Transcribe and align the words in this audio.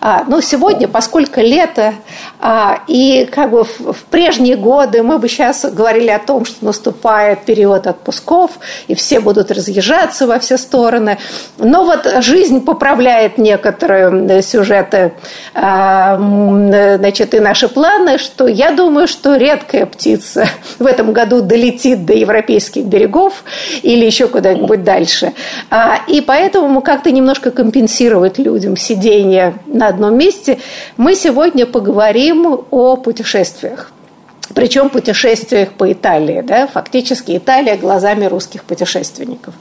А, 0.00 0.24
но 0.26 0.40
сегодня, 0.40 0.86
поскольку 0.88 1.40
лето, 1.40 1.94
а, 2.40 2.80
и 2.86 3.28
как 3.30 3.50
бы 3.50 3.64
в, 3.64 4.04
прежние 4.10 4.56
годы 4.56 5.02
мы 5.02 5.18
бы 5.18 5.28
сейчас 5.28 5.64
говорили 5.64 6.10
о 6.10 6.18
том, 6.18 6.44
что 6.44 6.64
наступает 6.64 7.40
период 7.44 7.86
отпусков, 7.86 8.52
и 8.86 8.94
все 8.94 9.20
будут 9.20 9.50
разъезжаться 9.50 10.26
во 10.26 10.38
все 10.38 10.56
стороны. 10.56 11.18
Но 11.58 11.84
вот 11.84 12.06
жизнь 12.22 12.64
поправляет 12.64 13.38
некоторые 13.38 14.42
сюжеты, 14.42 15.12
а, 15.54 16.16
значит, 16.16 17.34
и 17.34 17.40
наши 17.40 17.68
планы, 17.68 18.18
что 18.18 18.46
я 18.46 18.70
думаю, 18.70 19.08
что 19.08 19.36
редкая 19.36 19.86
птица 19.86 20.48
в 20.78 20.86
этом 20.86 21.12
году 21.12 21.40
долетит 21.40 22.04
до 22.06 22.12
европейских 22.12 22.84
берегов 22.84 23.44
или 23.82 24.04
еще 24.04 24.28
куда-нибудь 24.28 24.84
дальше. 24.84 25.32
И 26.06 26.20
поэтому 26.20 26.80
как-то 26.80 27.10
немножко 27.10 27.50
компенсировать 27.50 28.38
людям 28.38 28.76
сидение 28.76 29.37
на 29.66 29.88
одном 29.88 30.16
месте, 30.16 30.58
мы 30.96 31.14
сегодня 31.14 31.66
поговорим 31.66 32.64
о 32.70 32.96
путешествиях. 32.96 33.92
Причем 34.54 34.88
путешествиях 34.88 35.72
по 35.72 35.92
Италии, 35.92 36.40
да, 36.40 36.66
фактически 36.66 37.36
Италия 37.36 37.76
глазами 37.76 38.24
русских 38.24 38.64
путешественников. 38.64 39.54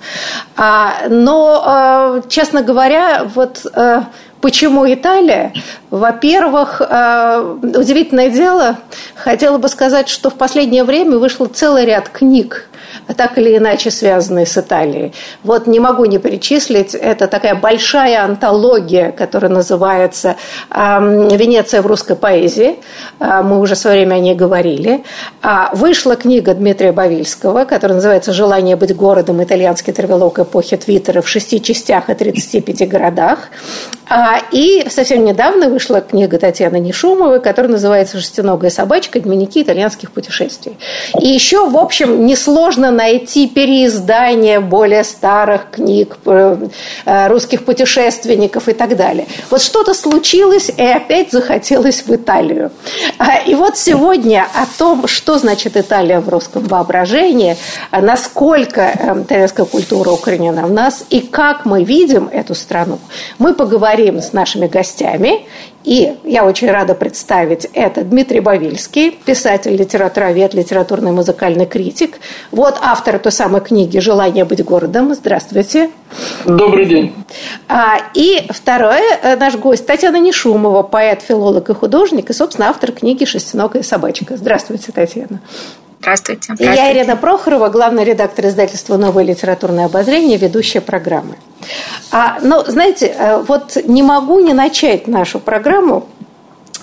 А, 0.55 1.09
но, 1.09 2.21
э, 2.23 2.29
честно 2.29 2.61
говоря, 2.61 3.25
вот 3.35 3.65
э, 3.65 4.01
Почему 4.41 4.85
Италия? 4.85 5.51
Во-первых, 5.89 6.81
э, 6.81 7.57
удивительное 7.63 8.29
дело, 8.29 8.77
хотела 9.15 9.57
бы 9.57 9.67
сказать, 9.67 10.09
что 10.09 10.29
в 10.29 10.35
последнее 10.35 10.83
время 10.83 11.17
вышло 11.17 11.47
целый 11.47 11.85
ряд 11.85 12.09
книг 12.09 12.69
так 13.15 13.37
или 13.37 13.57
иначе 13.57 13.91
связанные 13.91 14.45
с 14.45 14.57
Италией. 14.57 15.13
Вот 15.43 15.67
не 15.67 15.79
могу 15.79 16.05
не 16.05 16.17
перечислить, 16.17 16.95
это 16.95 17.27
такая 17.27 17.55
большая 17.55 18.23
антология, 18.23 19.11
которая 19.11 19.51
называется 19.51 20.35
«Венеция 20.69 21.81
в 21.81 21.87
русской 21.87 22.15
поэзии». 22.15 22.77
А, 23.19 23.41
мы 23.43 23.59
уже 23.59 23.75
в 23.75 23.77
свое 23.77 23.97
время 23.97 24.15
о 24.15 24.19
ней 24.19 24.35
говорили. 24.35 25.03
А, 25.41 25.69
вышла 25.73 26.15
книга 26.15 26.53
Дмитрия 26.53 26.91
Бавильского, 26.91 27.65
которая 27.65 27.95
называется 27.95 28.33
«Желание 28.33 28.75
быть 28.75 28.95
городом. 28.95 29.43
Итальянский 29.43 29.93
травелок 29.93 30.39
эпохи 30.39 30.77
Твиттера» 30.77 31.21
в 31.21 31.27
шести 31.27 31.61
частях 31.61 32.09
и 32.09 32.13
35 32.13 32.87
городах. 32.87 33.49
А, 34.09 34.39
и 34.51 34.85
совсем 34.89 35.25
недавно 35.25 35.69
вышла 35.69 36.01
книга 36.01 36.37
Татьяны 36.37 36.79
Нешумовой, 36.79 37.41
которая 37.41 37.71
называется 37.71 38.19
«Шестиногая 38.19 38.69
собачка. 38.69 39.19
Дневники 39.19 39.61
итальянских 39.61 40.11
путешествий». 40.11 40.77
И 41.19 41.27
еще, 41.27 41.69
в 41.69 41.77
общем, 41.77 42.25
несложно 42.67 42.91
найти 42.91 43.47
переиздание 43.47 44.59
более 44.59 45.03
старых 45.03 45.71
книг 45.71 46.17
э, 46.25 46.57
э, 47.05 47.27
русских 47.27 47.63
путешественников 47.63 48.67
и 48.67 48.73
так 48.73 48.97
далее. 48.97 49.25
Вот 49.49 49.61
что-то 49.61 49.93
случилось, 49.93 50.69
и 50.75 50.83
опять 50.83 51.31
захотелось 51.31 52.03
в 52.05 52.13
Италию. 52.13 52.71
А, 53.17 53.37
и 53.37 53.55
вот 53.55 53.77
сегодня 53.77 54.45
о 54.53 54.65
том, 54.77 55.07
что 55.07 55.37
значит 55.37 55.77
Италия 55.77 56.19
в 56.19 56.29
русском 56.29 56.63
воображении, 56.63 57.55
насколько 57.91 58.81
э, 58.81 59.21
итальянская 59.21 59.65
культура 59.65 60.11
укоренена 60.11 60.67
в 60.67 60.71
нас, 60.71 61.05
и 61.09 61.21
как 61.21 61.65
мы 61.65 61.83
видим 61.83 62.29
эту 62.31 62.53
страну, 62.53 62.99
мы 63.39 63.53
поговорим 63.53 64.19
с 64.19 64.33
нашими 64.33 64.67
гостями. 64.67 65.45
И 65.87 66.17
я 66.25 66.43
очень 66.43 66.69
рада 66.69 66.95
представить 66.95 67.69
это 67.71 68.03
Дмитрий 68.03 68.41
Бавильский, 68.41 69.11
писатель, 69.11 69.73
литературовед, 69.73 70.53
литературный 70.53 71.13
музыкальный 71.13 71.65
критик. 71.65 72.17
Вот 72.51 72.77
автор 72.81 73.17
той 73.19 73.31
самой 73.31 73.61
книги 73.61 73.97
«Желание 73.99 74.43
быть 74.43 74.61
городом». 74.65 75.13
Здравствуйте. 75.13 75.89
Добрый 76.43 76.87
день. 76.87 77.13
А, 77.69 77.99
и 78.13 78.45
второе, 78.49 79.17
э, 79.23 79.37
наш 79.37 79.55
гость 79.55 79.87
Татьяна 79.87 80.19
Нешумова, 80.19 80.83
поэт, 80.83 81.21
филолог 81.21 81.69
и 81.69 81.73
художник, 81.73 82.31
и, 82.31 82.33
собственно, 82.33 82.67
автор 82.67 82.91
книги 82.91 83.23
«Шестиногая 83.23 83.81
собачка». 83.81 84.35
Здравствуйте, 84.35 84.91
Татьяна. 84.91 85.39
Здравствуйте. 85.99 86.53
И 86.59 86.63
я 86.63 86.93
Ирина 86.93 87.15
Прохорова, 87.15 87.69
главный 87.69 88.03
редактор 88.03 88.47
издательства 88.47 88.97
«Новое 88.97 89.23
литературное 89.23 89.85
обозрение», 89.85 90.37
ведущая 90.37 90.81
программы. 90.81 91.35
А, 92.11 92.37
но, 92.41 92.63
знаете, 92.63 93.07
э, 93.07 93.43
вот 93.47 93.77
не 93.85 94.03
могу 94.03 94.39
не 94.39 94.53
начать 94.53 95.07
нашу 95.07 95.39
программу 95.39 96.07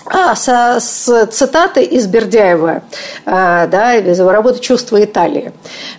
а, 0.05 0.35
со, 0.35 0.79
с 0.79 1.25
цитаты 1.27 1.83
из 1.83 2.05
Бердяева, 2.05 2.83
а, 3.25 3.65
да, 3.67 3.95
из 3.95 4.19
его 4.19 4.31
работы 4.31 4.59
«Чувство 4.59 5.03
Италии». 5.03 5.51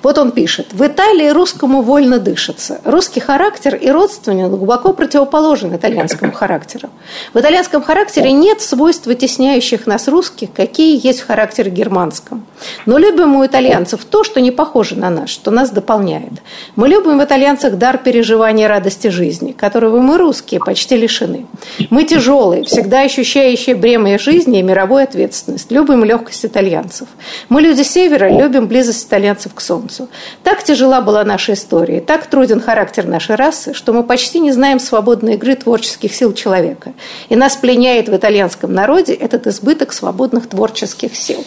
Вот 0.02 0.16
он 0.18 0.30
пишет. 0.30 0.68
«В 0.72 0.86
Италии 0.86 1.28
русскому 1.30 1.82
вольно 1.82 2.20
дышится. 2.20 2.80
Русский 2.84 3.18
характер 3.18 3.74
и 3.74 3.90
родственник 3.90 4.48
глубоко 4.48 4.92
противоположен 4.92 5.74
итальянскому 5.74 6.30
характеру. 6.30 6.88
В 7.34 7.40
итальянском 7.40 7.82
характере 7.82 8.30
нет 8.30 8.60
свойств, 8.60 9.06
вытесняющих 9.06 9.88
нас 9.88 10.06
русских, 10.06 10.52
какие 10.52 11.04
есть 11.04 11.20
в 11.20 11.26
характере 11.26 11.72
германском. 11.72 12.46
Но 12.86 12.98
любим 12.98 13.34
у 13.34 13.44
итальянцев 13.44 14.04
то, 14.04 14.22
что 14.22 14.40
не 14.40 14.52
похоже 14.52 14.94
на 14.94 15.10
нас, 15.10 15.30
что 15.30 15.50
нас 15.50 15.70
дополняет. 15.70 16.42
Мы 16.76 16.88
любим 16.88 17.18
в 17.18 17.24
итальянцах 17.24 17.74
дар 17.74 17.98
переживания 17.98 18.68
радости 18.68 19.08
жизни, 19.08 19.50
которого 19.50 19.98
мы, 19.98 20.16
русские, 20.16 20.60
почти 20.60 20.96
лишены. 20.96 21.46
Мы 21.90 22.04
тяжелые, 22.04 22.62
всегда 22.62 23.00
ощущающие 23.00 23.74
бремя 23.74 23.95
бремя 23.96 24.18
жизни 24.18 24.58
и 24.58 24.62
мировой 24.62 25.04
ответственность. 25.04 25.70
Любим 25.70 26.04
легкость 26.04 26.44
итальянцев. 26.44 27.08
Мы, 27.48 27.60
люди 27.62 27.82
Севера, 27.82 28.28
любим 28.28 28.66
близость 28.66 29.06
итальянцев 29.06 29.54
к 29.54 29.60
Солнцу. 29.60 30.08
Так 30.42 30.62
тяжела 30.62 31.00
была 31.00 31.24
наша 31.24 31.54
история, 31.54 32.00
так 32.00 32.26
труден 32.26 32.60
характер 32.60 33.06
нашей 33.06 33.36
расы, 33.36 33.74
что 33.74 33.92
мы 33.92 34.02
почти 34.02 34.40
не 34.40 34.52
знаем 34.52 34.80
свободной 34.80 35.34
игры 35.34 35.54
творческих 35.54 36.14
сил 36.14 36.34
человека. 36.34 36.92
И 37.28 37.36
нас 37.36 37.56
пленяет 37.56 38.08
в 38.08 38.16
итальянском 38.16 38.72
народе 38.72 39.14
этот 39.14 39.46
избыток 39.46 39.92
свободных 39.92 40.48
творческих 40.48 41.16
сил. 41.16 41.44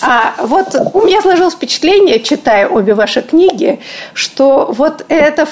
А 0.00 0.34
вот 0.38 0.74
у 0.92 1.02
меня 1.02 1.20
сложилось 1.20 1.54
впечатление, 1.54 2.20
читая 2.20 2.68
обе 2.68 2.94
ваши 2.94 3.22
книги, 3.22 3.80
что 4.12 4.72
вот 4.76 5.04
это 5.08 5.46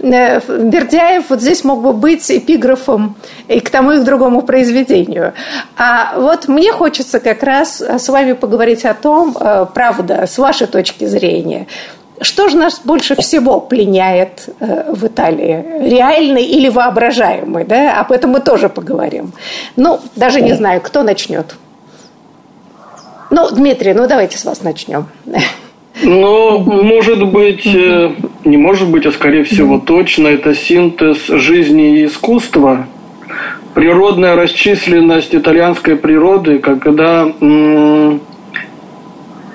э, 0.00 0.40
Бердяев 0.48 1.24
вот 1.28 1.40
здесь 1.40 1.64
мог 1.64 1.82
бы 1.82 1.92
быть 1.92 2.30
эпиграфом 2.30 3.16
и 3.48 3.60
к 3.60 3.70
тому, 3.70 3.92
и 3.92 4.00
к 4.00 4.04
другому 4.04 4.42
произведению. 4.42 5.34
А 5.76 6.14
вот 6.16 6.48
мне 6.48 6.72
хочется 6.72 7.20
как 7.20 7.42
раз 7.42 7.80
с 7.80 8.08
вами 8.08 8.32
поговорить 8.32 8.84
о 8.84 8.94
том, 8.94 9.36
э, 9.38 9.66
правда, 9.72 10.26
с 10.26 10.38
вашей 10.38 10.66
точки 10.66 11.04
зрения, 11.04 11.66
что 12.22 12.48
же 12.48 12.56
нас 12.56 12.82
больше 12.84 13.16
всего 13.16 13.60
пленяет 13.60 14.50
э, 14.60 14.92
в 14.92 15.06
Италии? 15.06 15.88
Реальный 15.88 16.44
или 16.44 16.68
воображаемый? 16.68 17.64
Да? 17.64 17.98
Об 17.98 18.12
этом 18.12 18.30
мы 18.30 18.40
тоже 18.40 18.68
поговорим. 18.68 19.32
Ну, 19.76 20.00
даже 20.16 20.42
не 20.42 20.52
знаю, 20.52 20.80
кто 20.82 21.02
начнет. 21.02 21.56
Ну, 23.30 23.50
Дмитрий, 23.50 23.94
ну 23.94 24.06
давайте 24.06 24.36
с 24.36 24.44
вас 24.44 24.62
начнем. 24.62 25.06
Ну, 26.02 26.58
может 26.58 27.26
быть, 27.26 27.66
э, 27.66 28.10
не 28.44 28.56
может 28.56 28.88
быть, 28.88 29.06
а 29.06 29.12
скорее 29.12 29.44
всего 29.44 29.78
точно, 29.78 30.28
это 30.28 30.54
синтез 30.54 31.26
жизни 31.26 32.00
и 32.00 32.06
искусства– 32.06 32.86
природная 33.80 34.36
расчисленность 34.36 35.34
итальянской 35.34 35.96
природы, 35.96 36.58
когда 36.58 37.32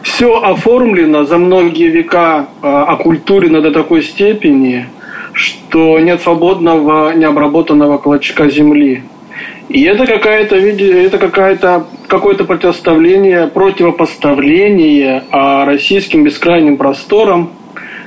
все 0.02 0.42
оформлено 0.42 1.26
за 1.26 1.38
многие 1.38 1.90
века, 1.90 2.48
а, 2.64 2.86
оккультурено 2.86 3.62
до 3.62 3.70
такой 3.70 4.02
степени, 4.02 4.88
что 5.34 6.00
нет 6.00 6.22
свободного, 6.22 7.14
необработанного 7.14 8.00
клочка 8.00 8.50
земли. 8.50 9.04
И 9.70 9.84
это 9.84 10.08
какая-то, 10.08 10.56
это 10.56 11.20
какая-то 11.20 11.86
какое-то 12.08 12.46
противоставление, 12.46 13.46
противопоставление 13.46 15.24
а, 15.30 15.66
российским 15.66 16.24
бескрайним 16.24 16.78
просторам, 16.78 17.52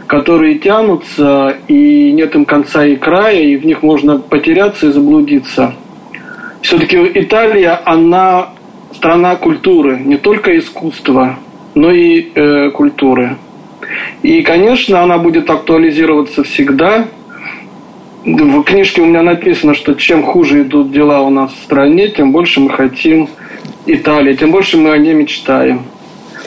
которые 0.08 0.58
тянутся, 0.58 1.58
и 1.68 2.10
нет 2.10 2.34
им 2.34 2.44
конца 2.44 2.84
и 2.84 2.96
края, 2.96 3.40
и 3.40 3.54
в 3.54 3.64
них 3.64 3.84
можно 3.84 4.18
потеряться 4.18 4.86
и 4.86 4.90
заблудиться. 4.90 5.74
Все-таки 6.62 6.98
Италия, 7.14 7.80
она 7.84 8.50
страна 8.92 9.36
культуры, 9.36 9.98
не 9.98 10.16
только 10.16 10.58
искусства, 10.58 11.38
но 11.74 11.90
и 11.90 12.30
э, 12.34 12.70
культуры. 12.70 13.36
И, 14.22 14.42
конечно, 14.42 15.02
она 15.02 15.18
будет 15.18 15.48
актуализироваться 15.50 16.42
всегда. 16.42 17.06
В 18.24 18.62
книжке 18.62 19.00
у 19.00 19.06
меня 19.06 19.22
написано, 19.22 19.74
что 19.74 19.94
чем 19.94 20.22
хуже 20.22 20.62
идут 20.62 20.90
дела 20.90 21.22
у 21.22 21.30
нас 21.30 21.52
в 21.52 21.62
стране, 21.62 22.08
тем 22.08 22.32
больше 22.32 22.60
мы 22.60 22.70
хотим 22.70 23.28
Италии, 23.86 24.34
тем 24.34 24.50
больше 24.50 24.76
мы 24.76 24.90
о 24.90 24.98
ней 24.98 25.14
мечтаем. 25.14 25.82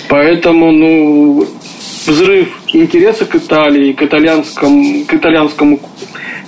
Поэтому, 0.09 0.71
ну, 0.71 1.47
взрыв 2.05 2.59
интереса 2.73 3.25
к 3.25 3.35
Италии, 3.35 3.93
к 3.93 4.03
итальянскому, 4.03 5.05
к 5.05 5.13
итальянскому, 5.13 5.79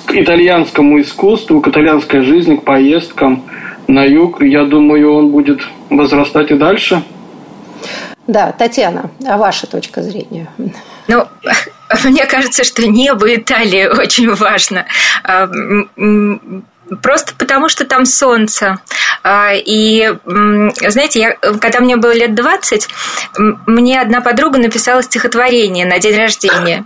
к 0.05 0.13
итальянскому 0.13 1.01
искусству, 1.01 1.61
к 1.61 1.67
итальянской 1.67 2.21
жизни, 2.21 2.55
к 2.55 2.63
поездкам 2.63 3.43
на 3.87 4.03
юг, 4.03 4.41
я 4.41 4.65
думаю, 4.65 5.13
он 5.13 5.29
будет 5.29 5.61
возрастать 5.89 6.51
и 6.51 6.55
дальше. 6.55 7.03
Да, 8.27 8.53
Татьяна, 8.53 9.09
а 9.25 9.37
ваша 9.37 9.67
точка 9.67 10.01
зрения? 10.01 10.47
Ну, 11.07 11.25
мне 12.05 12.25
кажется, 12.25 12.63
что 12.63 12.87
небо 12.87 13.33
Италии 13.35 13.85
очень 13.87 14.33
важно. 14.33 14.85
Просто 17.01 17.33
потому, 17.37 17.69
что 17.69 17.85
там 17.85 18.05
солнце. 18.05 18.79
А, 19.23 19.53
и, 19.53 20.13
знаете, 20.25 21.19
я, 21.19 21.31
когда 21.35 21.79
мне 21.79 21.95
было 21.95 22.11
лет 22.11 22.35
20, 22.35 22.87
мне 23.67 24.01
одна 24.01 24.21
подруга 24.21 24.59
написала 24.59 25.01
стихотворение 25.01 25.85
на 25.85 25.99
день 25.99 26.17
рождения. 26.17 26.85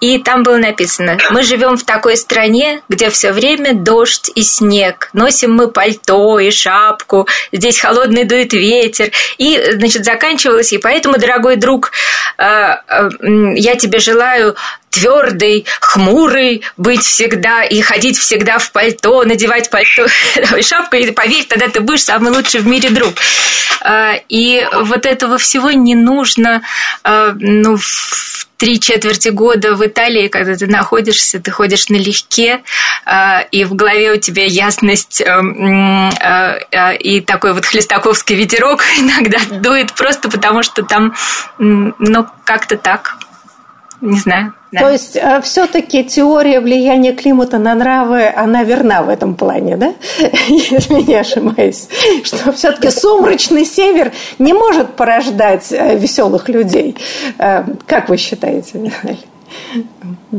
И 0.00 0.18
там 0.18 0.42
было 0.42 0.56
написано, 0.56 1.18
мы 1.30 1.42
живем 1.42 1.76
в 1.76 1.84
такой 1.84 2.16
стране, 2.16 2.82
где 2.88 3.10
все 3.10 3.32
время 3.32 3.74
дождь 3.74 4.30
и 4.34 4.42
снег. 4.42 5.10
Носим 5.12 5.54
мы 5.54 5.68
пальто 5.68 6.38
и 6.38 6.50
шапку, 6.50 7.26
здесь 7.52 7.80
холодный 7.80 8.24
дует 8.24 8.52
ветер. 8.52 9.10
И, 9.38 9.60
значит, 9.72 10.04
заканчивалось, 10.04 10.72
и 10.72 10.78
поэтому, 10.78 11.18
дорогой 11.18 11.56
друг, 11.56 11.92
а, 12.36 12.82
а, 12.86 13.08
я 13.54 13.76
тебе 13.76 13.98
желаю 13.98 14.56
твердый, 14.90 15.66
хмурый 15.80 16.62
быть 16.76 17.02
всегда 17.02 17.64
и 17.64 17.80
ходить 17.80 18.18
всегда 18.18 18.58
в 18.58 18.70
пальто, 18.72 19.24
надевать 19.24 19.70
пальто 19.70 20.06
и 20.56 20.62
шапку, 20.62 20.96
и 20.96 21.10
поверь, 21.10 21.44
тогда 21.44 21.68
ты 21.68 21.80
будешь 21.80 22.04
самый 22.04 22.32
лучший 22.32 22.60
в 22.60 22.66
мире 22.66 22.90
друг. 22.90 23.14
А, 23.80 24.14
и 24.28 24.66
вот 24.72 25.06
этого 25.06 25.38
всего 25.38 25.70
не 25.70 25.94
нужно 25.94 26.62
ну, 27.04 27.76
в 27.76 28.38
три 28.58 28.78
четверти 28.80 29.28
года 29.28 29.74
в 29.74 29.86
Италии, 29.86 30.28
когда 30.28 30.56
ты 30.56 30.66
находишься, 30.66 31.40
ты 31.40 31.50
ходишь 31.50 31.88
налегке, 31.88 32.62
и 33.52 33.64
в 33.64 33.74
голове 33.74 34.12
у 34.12 34.16
тебя 34.16 34.44
ясность 34.44 35.20
и 35.20 37.20
такой 37.20 37.54
вот 37.54 37.64
хлестаковский 37.64 38.34
ветерок 38.34 38.82
иногда 38.98 39.38
дует 39.50 39.94
просто 39.94 40.28
потому, 40.28 40.62
что 40.62 40.82
там, 40.82 41.14
ну, 41.58 42.26
как-то 42.44 42.76
так. 42.76 43.16
Не 44.00 44.18
знаю. 44.18 44.54
Да. 44.70 44.80
То 44.80 44.90
есть 44.90 45.16
э, 45.16 45.40
все-таки 45.42 46.04
теория 46.04 46.60
влияния 46.60 47.12
климата 47.12 47.58
на 47.58 47.74
нравы, 47.74 48.26
она 48.26 48.62
верна 48.62 49.02
в 49.02 49.08
этом 49.08 49.34
плане, 49.34 49.76
да? 49.76 49.94
Если 50.48 51.02
не 51.02 51.14
ошибаюсь. 51.14 51.88
Что 52.22 52.52
все-таки 52.52 52.90
сумрачный 52.90 53.64
север 53.64 54.12
не 54.38 54.52
может 54.52 54.94
порождать 54.94 55.72
э, 55.72 55.98
веселых 55.98 56.48
людей. 56.48 56.96
Э, 57.38 57.64
как 57.86 58.08
вы 58.08 58.16
считаете, 58.18 58.92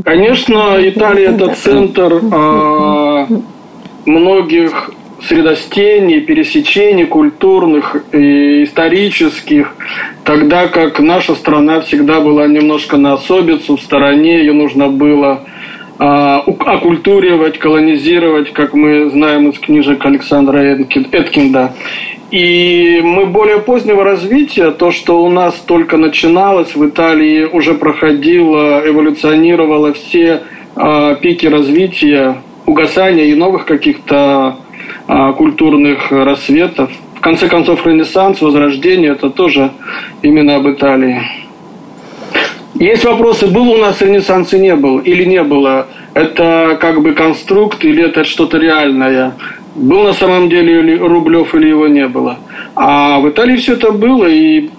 Конечно, 0.06 0.76
Италия 0.78 1.32
это 1.32 1.56
центр 1.56 2.22
а, 2.32 3.28
многих 4.06 4.92
средостений, 5.24 6.22
пересечений 6.22 7.06
культурных 7.06 7.96
и 8.14 8.64
исторических, 8.64 9.76
тогда 10.24 10.68
как 10.68 11.00
наша 11.00 11.36
страна 11.36 11.82
всегда 11.82 12.22
была 12.22 12.48
немножко 12.48 12.98
на 12.98 13.14
особицу, 13.14 13.78
в 13.78 13.82
стороне, 13.82 14.40
ее 14.40 14.54
нужно 14.54 14.90
было 14.90 15.46
а, 15.98 16.40
оккультуривать, 16.40 17.60
колонизировать, 17.60 18.54
как 18.54 18.74
мы 18.74 19.10
знаем 19.10 19.50
из 19.50 19.60
книжек 19.60 20.06
Александра 20.06 20.60
Эткинда. 20.60 21.74
И 22.32 23.02
мы 23.04 23.26
более 23.26 23.60
позднего 23.60 24.04
развития, 24.04 24.72
то, 24.72 24.92
что 24.92 25.24
у 25.24 25.30
нас 25.30 25.56
только 25.56 25.98
начиналось, 25.98 26.76
в 26.76 26.88
Италии 26.88 27.44
уже 27.44 27.74
проходило, 27.74 28.82
эволюционировало 28.86 29.94
все 29.94 30.44
э, 30.76 31.16
пики 31.22 31.48
развития, 31.48 32.38
угасания 32.68 33.26
и 33.26 33.34
новых 33.34 33.66
каких-то 33.66 34.16
а, 34.16 34.58
культурных 35.38 36.12
рассветов. 36.12 36.92
В 37.16 37.22
конце 37.22 37.48
концов, 37.48 37.86
Ренессанс, 37.86 38.42
Возрождение– 38.42 39.12
это 39.14 39.30
тоже 39.30 39.72
именно 40.22 40.56
об 40.56 40.70
Италии. 40.70 41.22
Есть 42.76 43.04
вопросы, 43.04 43.48
был 43.48 43.70
у 43.72 43.78
нас 43.78 44.02
Ренессанс 44.02 44.54
и 44.54 44.60
не 44.60 44.76
был, 44.76 45.00
или 45.00 45.26
не 45.26 45.44
было. 45.44 45.88
Это 46.14 46.78
как 46.80 47.02
бы 47.02 47.14
конструкт 47.14 47.84
или 47.84 48.04
это 48.04 48.24
что-то 48.24 48.58
реальное. 48.58 49.34
Был 49.76 50.04
на 50.04 50.14
самом 50.14 50.48
деле 50.50 50.98
Рублев 50.98 51.54
или 51.56 51.68
его 51.70 51.88
не 51.88 52.08
было. 52.08 52.38
А 52.76 53.20
в 53.20 53.28
Италии 53.28 53.58
все 53.58 53.74
это 53.74 53.92
было, 53.92 54.26
и 54.26 54.70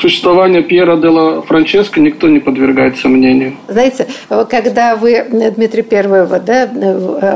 существование 0.00 0.62
Пьера 0.62 0.96
де 0.96 1.08
ла 1.08 1.42
Франческо 1.42 2.00
никто 2.00 2.28
не 2.28 2.38
подвергает 2.38 2.98
сомнению. 2.98 3.56
Знаете, 3.68 4.06
когда 4.48 4.96
вы, 4.96 5.24
Дмитрий 5.56 5.82
Первого, 5.82 6.38
да, 6.38 6.68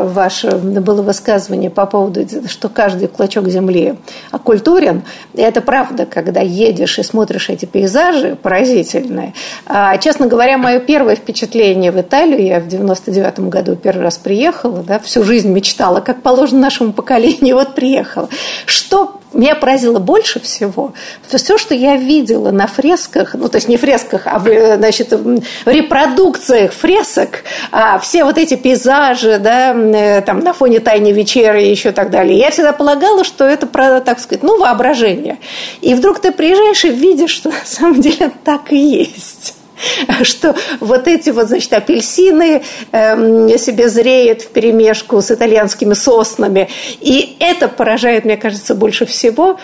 ваше 0.05 0.51
было 0.57 1.03
высказывание 1.03 1.71
по 1.71 1.87
поводу, 1.87 2.27
что 2.49 2.69
каждый 2.69 3.09
клочок 3.09 3.49
земли 3.49 3.95
оккультурен, 4.31 5.03
это 5.35 5.61
правда, 5.61 6.07
когда 6.07 6.41
едешь 6.41 6.99
и 6.99 7.03
смотришь 7.03 7.49
эти 7.49 7.65
пейзажи 7.65 8.37
поразительные. 8.41 9.35
А, 9.67 9.97
честно 9.99 10.27
говоря, 10.27 10.59
мое 10.59 10.81
первое 10.81 11.17
впечатление 11.17 11.93
в 11.93 12.01
Италию, 12.01 12.45
я 12.45 12.61
в 12.61 12.69
99 12.69 13.41
году 13.49 13.77
первый 13.77 14.03
раз 14.03 14.19
приехала, 14.19 14.83
да, 14.83 14.99
всю 14.99 15.25
жизнь 15.25 15.51
мечтала, 15.51 16.01
как 16.01 16.23
положено 16.23 16.61
нашему 16.61 16.93
поколению, 16.93 17.57
вот 17.63 17.75
приехала. 17.75 18.29
Что 18.67 19.22
меня 19.39 19.55
поразило 19.55 19.99
больше 19.99 20.41
всего, 20.41 20.93
все, 21.29 21.59
что 21.59 21.75
я 21.75 21.97
видела 21.97 22.51
на 22.51 22.67
фресках, 22.67 23.35
ну, 23.35 23.49
то 23.49 23.57
есть 23.57 23.69
не 23.69 23.77
фресках, 23.77 24.23
а 24.27 24.39
значит, 24.41 25.13
в 25.13 25.43
репродукциях 25.67 26.73
фресок, 26.73 27.45
а 27.71 27.99
все 27.99 28.25
вот 28.25 28.39
эти 28.39 28.55
пейзажи, 28.55 29.39
да, 29.39 29.73
э, 29.75 30.21
там, 30.23 30.41
на 30.41 30.53
фоне 30.53 30.81
тайной 30.81 31.13
вечери 31.13 31.67
и 31.67 31.71
еще 31.71 31.93
так 31.93 32.11
далее, 32.11 32.39
я 32.39 32.51
всегда 32.51 32.73
полагала, 32.73 33.25
что 33.25 33.45
это, 33.45 33.67
так 33.67 34.21
сказать, 34.21 34.43
ну, 34.43 34.59
воображение. 34.59 35.39
И 35.81 35.95
вдруг 35.95 36.21
ты 36.21 36.33
приезжаешь 36.33 36.85
и 36.85 36.91
видишь, 36.91 37.31
что 37.31 37.51
на 37.51 37.65
самом 37.65 38.01
деле 38.01 38.31
так 38.45 38.73
и 38.73 38.77
есть. 38.77 39.55
что 40.23 40.55
вот 40.81 41.09
эти 41.09 41.31
вот, 41.31 41.49
значит, 41.49 41.73
апельсины 41.73 42.63
э, 42.93 43.59
себе 43.59 43.89
зреют 43.89 44.43
в 44.43 44.49
перемешку 44.49 45.21
с 45.21 45.31
итальянскими 45.31 45.95
соснами. 45.95 46.69
И 47.01 47.37
это 47.41 47.69
поражает, 47.69 48.25
мне 48.25 48.37
кажется, 48.37 48.75
больше 48.75 49.07
всего, 49.07 49.59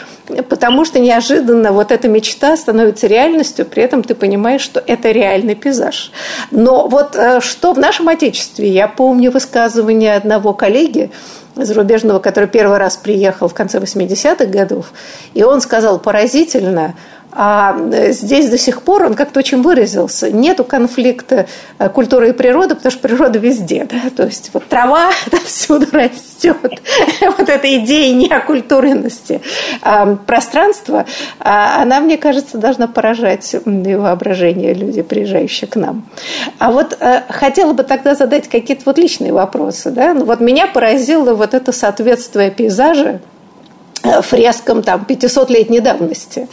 потому 0.48 0.84
что 0.84 0.98
неожиданно 0.98 1.72
вот 1.72 1.92
эта 1.92 2.08
мечта 2.08 2.56
становится 2.56 3.06
реальностью, 3.06 3.66
при 3.66 3.82
этом 3.82 4.02
ты 4.02 4.14
понимаешь, 4.14 4.62
что 4.62 4.82
это 4.87 5.10
реальный 5.10 5.54
пейзаж. 5.54 6.12
Но 6.50 6.88
вот 6.88 7.16
э, 7.16 7.40
что 7.40 7.72
в 7.72 7.78
нашем 7.78 8.08
Отечестве, 8.08 8.68
я 8.68 8.88
помню 8.88 9.30
высказывание 9.30 10.14
одного 10.14 10.52
коллеги, 10.52 11.10
зарубежного, 11.64 12.18
который 12.18 12.48
первый 12.48 12.78
раз 12.78 12.96
приехал 12.96 13.48
в 13.48 13.54
конце 13.54 13.78
80-х 13.78 14.46
годов, 14.46 14.92
и 15.34 15.42
он 15.42 15.60
сказал 15.60 15.98
поразительно, 15.98 16.94
а 17.40 17.76
э, 17.92 18.11
здесь 18.11 18.50
до 18.50 18.59
сих 18.59 18.83
пор 18.83 19.04
он 19.04 19.14
как-то 19.14 19.38
очень 19.38 19.62
выразился. 19.62 20.28
Нету 20.28 20.64
конфликта 20.64 21.47
э, 21.78 21.88
культуры 21.88 22.30
и 22.30 22.33
природы, 22.33 22.75
потому 22.75 22.90
что 22.90 23.00
природа 23.00 23.38
везде. 23.38 23.87
Да? 23.88 24.11
То 24.11 24.25
есть 24.25 24.50
вот 24.52 24.66
трава 24.66 25.11
всюду 25.47 25.87
растет. 25.92 26.57
Вот 27.38 27.49
эта 27.49 27.76
идея 27.78 28.14
неокультуренности 28.14 29.40
а, 29.83 30.16
пространства, 30.16 31.04
она, 31.38 32.00
мне 32.00 32.16
кажется, 32.16 32.59
должна 32.59 32.87
поражать 32.87 33.54
воображение 33.64 34.75
людей, 34.75 35.02
приезжающих 35.02 35.71
к 35.71 35.76
нам. 35.76 36.09
А 36.59 36.71
вот 36.73 36.97
э, 36.99 37.23
хотела 37.28 37.73
бы 37.73 37.85
тогда 37.85 38.14
задать 38.14 38.49
какие-то 38.49 38.83
вот 38.87 38.99
личные 38.99 39.33
вопросы. 39.33 39.90
Да? 39.90 40.14
Ну, 40.14 40.25
вот 40.25 40.40
меня 40.40 40.66
поразило 40.66 41.35
вот 41.35 41.54
это 41.54 41.73
соответствие 41.73 42.50
пейзажа 42.50 43.21
фрескам 44.23 44.83
там 44.83 45.05
500-летней 45.09 45.81
давности. 45.81 46.49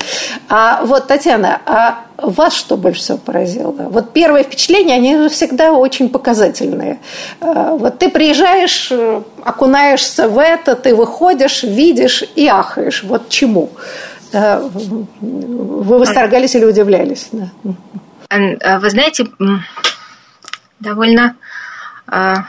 А 0.49 0.83
вот, 0.83 1.07
Татьяна, 1.07 1.61
а 1.65 2.05
вас 2.17 2.53
что 2.53 2.77
больше 2.77 3.01
всего 3.01 3.17
поразило? 3.17 3.71
Вот 3.71 4.13
первые 4.13 4.43
впечатления, 4.43 4.95
они 4.95 5.29
всегда 5.29 5.73
очень 5.73 6.09
показательные. 6.09 6.99
Э, 7.41 7.75
вот 7.77 7.99
ты 7.99 8.09
приезжаешь, 8.09 8.89
э, 8.91 9.21
окунаешься 9.43 10.27
в 10.27 10.39
это, 10.39 10.75
ты 10.75 10.95
выходишь, 10.95 11.63
видишь 11.63 12.23
и 12.35 12.47
ахаешь. 12.47 13.03
Вот 13.03 13.29
чему? 13.29 13.69
вы 14.31 15.97
восторгались 15.99 16.55
или 16.55 16.65
удивлялись? 16.65 17.29
Да. 17.31 17.49
А, 18.29 18.79
вы 18.79 18.89
знаете, 18.89 19.27
довольно 20.79 21.37
а, 22.07 22.45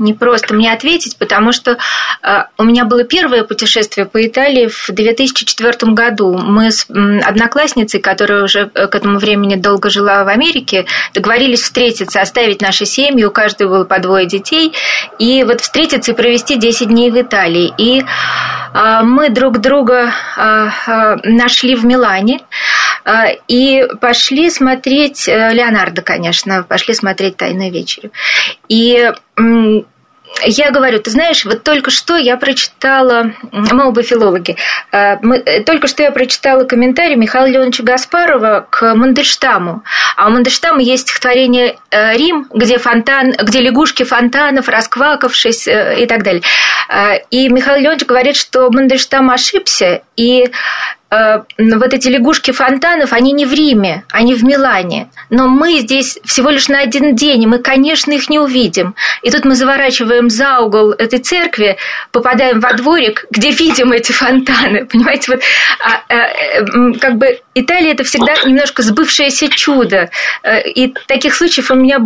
не 0.00 0.14
просто 0.14 0.54
мне 0.54 0.72
ответить, 0.72 1.16
потому 1.16 1.52
что 1.52 1.78
э, 2.22 2.44
у 2.58 2.64
меня 2.64 2.84
было 2.84 3.04
первое 3.04 3.44
путешествие 3.44 4.06
по 4.06 4.26
Италии 4.26 4.66
в 4.68 4.90
2004 4.90 5.92
году. 5.92 6.36
Мы 6.36 6.72
с 6.72 6.86
одноклассницей, 6.88 8.00
которая 8.00 8.42
уже 8.42 8.70
э, 8.74 8.86
к 8.86 8.94
этому 8.94 9.18
времени 9.18 9.54
долго 9.56 9.90
жила 9.90 10.24
в 10.24 10.28
Америке, 10.28 10.86
договорились 11.14 11.62
встретиться, 11.62 12.20
оставить 12.20 12.60
наши 12.60 12.86
семьи, 12.86 13.24
у 13.24 13.30
каждой 13.30 13.68
было 13.68 13.84
по 13.84 13.98
двое 14.00 14.26
детей, 14.26 14.72
и 15.18 15.44
вот 15.44 15.60
встретиться 15.60 16.12
и 16.12 16.14
провести 16.14 16.56
10 16.56 16.88
дней 16.88 17.10
в 17.10 17.20
Италии. 17.20 17.72
И 17.76 18.02
мы 18.72 19.30
друг 19.30 19.58
друга 19.58 20.12
нашли 21.24 21.74
в 21.74 21.84
Милане 21.84 22.40
и 23.48 23.86
пошли 24.00 24.50
смотреть 24.50 25.26
Леонардо, 25.26 26.02
конечно, 26.02 26.62
пошли 26.62 26.94
смотреть 26.94 27.36
«Тайную 27.36 27.72
вечерю». 27.72 28.10
И 28.68 29.12
я 30.42 30.70
говорю, 30.70 31.00
ты 31.00 31.10
знаешь, 31.10 31.44
вот 31.44 31.62
только 31.62 31.90
что 31.90 32.16
я 32.16 32.36
прочитала, 32.36 33.32
мы 33.52 33.88
оба 33.88 34.02
филологи, 34.02 34.56
э, 34.92 35.16
мы, 35.22 35.36
э, 35.36 35.62
только 35.62 35.86
что 35.86 36.02
я 36.02 36.12
прочитала 36.12 36.64
комментарий 36.64 37.16
Михаила 37.16 37.46
Леоновича 37.46 37.82
Гаспарова 37.82 38.66
к 38.70 38.94
Мандельштаму. 38.94 39.82
А 40.16 40.28
у 40.28 40.30
Мандельштама 40.30 40.80
есть 40.80 41.08
стихотворение 41.08 41.76
э, 41.90 42.16
«Рим», 42.16 42.46
где, 42.52 42.78
фонтан, 42.78 43.32
где 43.32 43.60
лягушки 43.60 44.04
фонтанов, 44.04 44.68
расквакавшись 44.68 45.66
и 45.68 46.06
так 46.06 46.22
далее. 46.22 46.42
И 47.30 47.48
Михаил 47.48 47.82
Леонович 47.82 48.06
говорит, 48.06 48.36
что 48.36 48.70
Мандельштам 48.70 49.30
ошибся, 49.30 50.02
и 50.16 50.50
вот 51.10 51.92
эти 51.92 52.08
лягушки 52.08 52.52
фонтанов, 52.52 53.12
они 53.12 53.32
не 53.32 53.44
в 53.44 53.52
Риме, 53.52 54.04
они 54.10 54.34
в 54.34 54.44
Милане. 54.44 55.10
Но 55.28 55.48
мы 55.48 55.78
здесь 55.78 56.18
всего 56.24 56.50
лишь 56.50 56.68
на 56.68 56.80
один 56.80 57.16
день, 57.16 57.42
и 57.42 57.46
мы, 57.46 57.58
конечно, 57.58 58.12
их 58.12 58.30
не 58.30 58.38
увидим. 58.38 58.94
И 59.22 59.30
тут 59.30 59.44
мы 59.44 59.56
заворачиваем 59.56 60.30
за 60.30 60.60
угол 60.60 60.92
этой 60.92 61.18
церкви, 61.18 61.78
попадаем 62.12 62.60
во 62.60 62.74
дворик, 62.74 63.26
где 63.30 63.50
видим 63.50 63.92
эти 63.92 64.12
фонтаны. 64.12 64.86
Понимаете, 64.90 65.32
вот 65.32 65.42
а, 65.80 66.02
а, 66.08 66.98
как 67.00 67.16
бы 67.16 67.40
Италия 67.54 67.92
это 67.92 68.04
всегда 68.04 68.34
немножко 68.44 68.82
сбывшееся 68.82 69.48
чудо. 69.48 70.10
Э, 70.42 70.62
и 70.62 70.94
таких 71.08 71.34
случаев 71.34 71.70
у 71.72 71.74
меня 71.74 71.98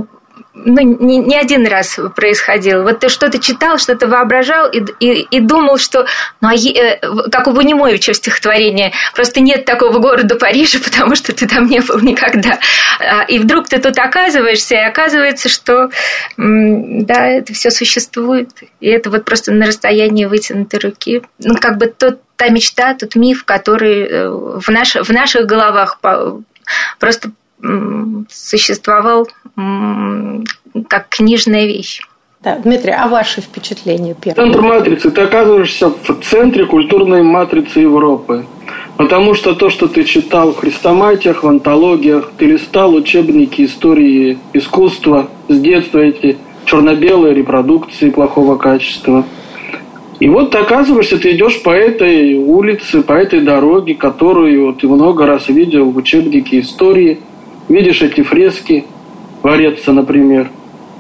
ну, 0.55 0.81
не, 0.81 1.19
не 1.19 1.37
один 1.37 1.67
раз 1.67 1.99
происходило. 2.15 2.83
Вот 2.83 3.01
ты 3.01 3.09
что-то 3.09 3.39
читал, 3.41 3.79
что-то 3.79 4.07
воображал 4.07 4.71
и, 4.71 4.85
и, 5.01 5.23
и 5.23 5.41
думал, 5.41 5.79
что, 5.79 6.07
ну, 6.41 6.49
а, 6.49 6.55
е, 6.55 7.01
как 7.31 7.49
у 7.49 7.53
Бунимовича 7.53 8.13
в 8.13 8.17
стихотворении, 8.17 8.93
просто 9.15 9.41
нет 9.41 9.65
такого 9.65 9.99
города 9.99 10.37
Парижа, 10.37 10.79
потому 10.85 11.17
что 11.17 11.35
ты 11.35 11.49
там 11.49 11.67
не 11.67 11.81
был 11.81 11.99
никогда. 12.01 12.59
А, 13.01 13.25
и 13.25 13.41
вдруг 13.41 13.69
ты 13.69 13.81
тут 13.81 13.99
оказываешься, 13.99 14.77
и 14.77 14.79
оказывается, 14.79 15.49
что, 15.49 15.91
да, 16.37 17.27
это 17.27 17.53
все 17.53 17.71
существует. 17.71 18.51
И 18.81 18.89
это 18.89 19.11
вот 19.11 19.25
просто 19.25 19.53
на 19.53 19.67
расстоянии 19.67 20.27
вытянутой 20.27 20.79
руки. 20.79 21.23
Ну, 21.41 21.57
как 21.57 21.79
бы 21.79 21.87
тот, 21.87 22.21
та 22.37 22.49
мечта, 22.49 22.95
тот 22.95 23.17
миф, 23.17 23.45
который 23.45 24.03
э, 24.03 24.29
в, 24.29 24.69
наш, 24.69 24.95
в 24.95 25.11
наших 25.11 25.47
головах 25.47 25.99
просто 26.99 27.31
существовал 28.31 29.29
как 29.57 31.09
книжная 31.09 31.67
вещь. 31.67 32.01
Да, 32.43 32.59
Дмитрий, 32.59 32.93
а 32.93 33.09
ваши 33.09 33.41
впечатления 33.41 34.15
первые? 34.15 34.53
Центр 34.53 34.61
матрицы. 34.61 35.11
Ты 35.11 35.23
оказываешься 35.23 35.89
в 35.89 36.21
центре 36.23 36.67
культурной 36.67 37.23
матрицы 37.23 37.81
Европы. 37.81 38.45
Потому 38.97 39.35
что 39.35 39.55
то, 39.55 39.71
что 39.71 39.89
ты 39.89 40.05
читал 40.05 40.53
в 40.53 40.59
хрестоматиях, 40.59 41.43
в 41.43 41.49
антологиях, 41.49 42.33
ты 42.37 42.47
листал 42.47 42.95
учебники 42.95 43.65
истории 43.65 44.39
искусства 44.53 45.29
с 45.49 45.59
детства, 45.59 45.99
эти 45.99 46.37
черно-белые 46.67 47.35
репродукции 47.35 48.11
плохого 48.11 48.57
качества. 48.57 49.25
И 50.21 50.29
вот 50.29 50.53
ты 50.53 50.59
оказываешься, 50.59 51.19
ты 51.19 51.33
идешь 51.33 51.63
по 51.63 51.71
этой 51.71 52.35
улице, 52.35 53.03
по 53.03 53.15
этой 53.15 53.41
дороге, 53.41 53.95
которую 53.95 54.75
ты 54.75 54.87
много 54.87 55.27
раз 55.27 55.49
видел 55.49 55.91
в 55.91 55.97
учебнике 55.97 56.61
истории– 56.61 57.21
видишь 57.69 58.03
эти 58.03 58.23
фрески 58.23 58.85
Вареца, 59.45 59.93
например, 59.93 60.51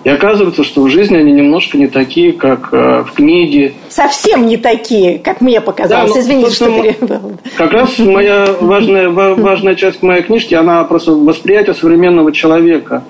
и 0.04 0.10
оказывается, 0.10 0.64
что 0.64 0.82
в 0.82 0.90
жизни 0.90 1.16
они 1.16 1.32
немножко 1.32 1.78
не 1.78 1.88
такие, 1.88 2.34
как 2.34 2.68
э, 2.72 3.04
в 3.08 3.12
книге. 3.12 3.72
Совсем 3.88 4.46
не 4.46 4.58
такие, 4.58 5.18
как 5.18 5.40
мне 5.40 5.62
показалось. 5.62 6.10
Да, 6.10 6.14
ну, 6.14 6.20
Извините, 6.20 6.50
что 6.50 6.66
перебил. 6.66 7.38
Как 7.56 7.72
раз 7.72 7.98
моя 7.98 8.54
важная, 8.60 9.08
важная 9.08 9.74
часть 9.74 10.02
моей 10.02 10.22
книжки, 10.22 10.52
она 10.52 10.84
просто 10.84 11.12
восприятие 11.12 11.74
современного 11.74 12.32
человека. 12.32 13.02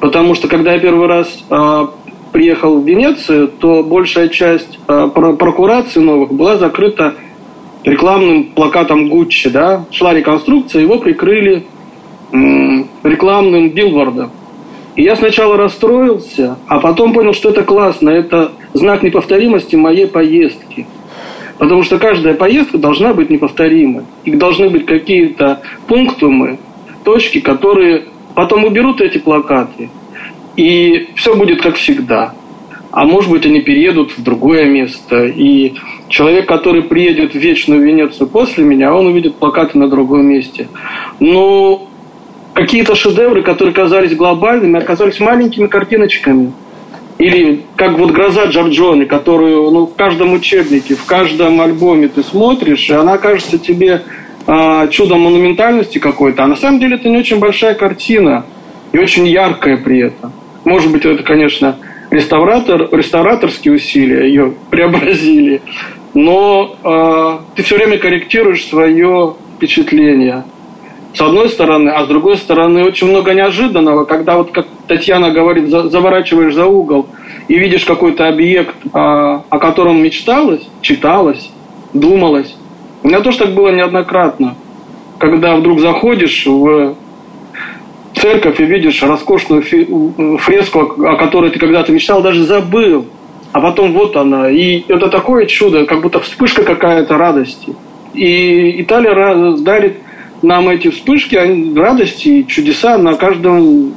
Потому 0.00 0.34
что, 0.34 0.46
когда 0.46 0.74
я 0.74 0.78
первый 0.78 1.08
раз 1.08 1.26
э, 1.48 1.86
приехал 2.32 2.80
в 2.80 2.86
Венецию, 2.86 3.48
то 3.48 3.82
большая 3.82 4.28
часть 4.28 4.78
э, 4.86 5.08
прокураций 5.14 6.02
новых 6.02 6.34
была 6.34 6.58
закрыта 6.58 7.14
рекламным 7.82 8.44
плакатом 8.44 9.08
Гуччи. 9.08 9.48
Да? 9.48 9.86
Шла 9.90 10.12
реконструкция, 10.12 10.82
его 10.82 10.98
прикрыли 10.98 11.64
рекламным 13.02 13.70
билбордом. 13.70 14.30
И 14.96 15.02
я 15.02 15.16
сначала 15.16 15.56
расстроился, 15.56 16.56
а 16.68 16.78
потом 16.78 17.12
понял, 17.12 17.32
что 17.32 17.50
это 17.50 17.64
классно, 17.64 18.10
это 18.10 18.52
знак 18.74 19.02
неповторимости 19.02 19.76
моей 19.76 20.06
поездки. 20.06 20.86
Потому 21.58 21.82
что 21.82 21.98
каждая 21.98 22.34
поездка 22.34 22.78
должна 22.78 23.12
быть 23.12 23.30
неповторимой. 23.30 24.04
И 24.24 24.32
должны 24.32 24.68
быть 24.70 24.86
какие-то 24.86 25.62
пунктумы, 25.86 26.58
точки, 27.04 27.40
которые 27.40 28.04
потом 28.34 28.64
уберут 28.64 29.00
эти 29.00 29.18
плакаты. 29.18 29.90
И 30.56 31.08
все 31.16 31.34
будет 31.34 31.62
как 31.62 31.76
всегда. 31.76 32.34
А 32.90 33.04
может 33.04 33.30
быть, 33.30 33.44
они 33.44 33.60
переедут 33.60 34.12
в 34.16 34.22
другое 34.22 34.66
место. 34.66 35.26
И 35.26 35.74
человек, 36.08 36.46
который 36.46 36.82
приедет 36.82 37.32
в 37.32 37.38
Вечную 37.38 37.82
Венецию 37.82 38.28
после 38.28 38.62
меня, 38.62 38.94
он 38.94 39.06
увидит 39.06 39.34
плакаты 39.36 39.78
на 39.78 39.88
другом 39.88 40.26
месте. 40.26 40.68
Но 41.18 41.88
какие-то 42.54 42.94
шедевры, 42.94 43.42
которые 43.42 43.74
казались 43.74 44.16
глобальными, 44.16 44.78
оказались 44.78 45.20
маленькими 45.20 45.66
картиночками. 45.66 46.52
Или 47.18 47.62
как 47.76 47.98
вот 47.98 48.10
«Гроза 48.10 48.46
Джорджони», 48.46 49.04
которую 49.04 49.70
ну, 49.70 49.86
в 49.86 49.94
каждом 49.94 50.32
учебнике, 50.32 50.94
в 50.94 51.04
каждом 51.04 51.60
альбоме 51.60 52.08
ты 52.08 52.22
смотришь, 52.22 52.88
и 52.90 52.92
она 52.92 53.18
кажется 53.18 53.58
тебе 53.58 54.02
э, 54.46 54.88
чудом 54.90 55.20
монументальности 55.20 55.98
какой-то. 55.98 56.44
А 56.44 56.46
на 56.48 56.56
самом 56.56 56.80
деле 56.80 56.96
это 56.96 57.08
не 57.08 57.18
очень 57.18 57.38
большая 57.38 57.74
картина 57.74 58.44
и 58.92 58.98
очень 58.98 59.26
яркая 59.26 59.76
при 59.76 60.00
этом. 60.06 60.32
Может 60.64 60.90
быть, 60.90 61.04
это, 61.04 61.22
конечно, 61.22 61.76
реставратор, 62.10 62.88
реставраторские 62.90 63.74
усилия 63.74 64.26
ее 64.26 64.54
преобразили, 64.70 65.62
но 66.14 66.76
э, 66.82 67.54
ты 67.54 67.62
все 67.62 67.76
время 67.76 67.98
корректируешь 67.98 68.66
свое 68.66 69.34
впечатление– 69.56 70.44
с 71.14 71.20
одной 71.20 71.48
стороны, 71.48 71.90
а 71.90 72.04
с 72.04 72.08
другой 72.08 72.36
стороны 72.36 72.84
очень 72.84 73.08
много 73.08 73.34
неожиданного, 73.34 74.04
когда 74.04 74.36
вот 74.36 74.50
как 74.50 74.66
Татьяна 74.88 75.30
говорит, 75.30 75.68
заворачиваешь 75.68 76.54
за 76.54 76.66
угол 76.66 77.06
и 77.46 77.56
видишь 77.56 77.84
какой-то 77.84 78.26
объект, 78.26 78.74
а, 78.92 79.44
о 79.48 79.58
котором 79.58 80.02
мечталось, 80.02 80.62
читалось, 80.80 81.50
думалось. 81.92 82.56
У 83.04 83.08
меня 83.08 83.20
тоже 83.20 83.38
так 83.38 83.54
было 83.54 83.68
неоднократно, 83.68 84.56
когда 85.18 85.54
вдруг 85.56 85.78
заходишь 85.78 86.46
в 86.46 86.96
церковь 88.16 88.58
и 88.58 88.64
видишь 88.64 89.02
роскошную 89.02 89.62
фреску, 89.62 90.80
о 91.04 91.16
которой 91.16 91.50
ты 91.50 91.60
когда-то 91.60 91.92
мечтал, 91.92 92.22
даже 92.22 92.42
забыл. 92.42 93.06
А 93.52 93.60
потом 93.60 93.92
вот 93.92 94.16
она. 94.16 94.50
И 94.50 94.82
это 94.88 95.08
такое 95.08 95.46
чудо, 95.46 95.86
как 95.86 96.00
будто 96.00 96.18
вспышка 96.18 96.64
какая-то 96.64 97.16
радости. 97.16 97.76
И 98.14 98.82
Италия 98.82 99.56
дарит 99.58 99.98
нам 100.44 100.68
эти 100.68 100.90
вспышки 100.90 101.34
радости 101.78 102.28
и 102.28 102.46
чудеса 102.46 102.98
на 102.98 103.14
каждом 103.14 103.94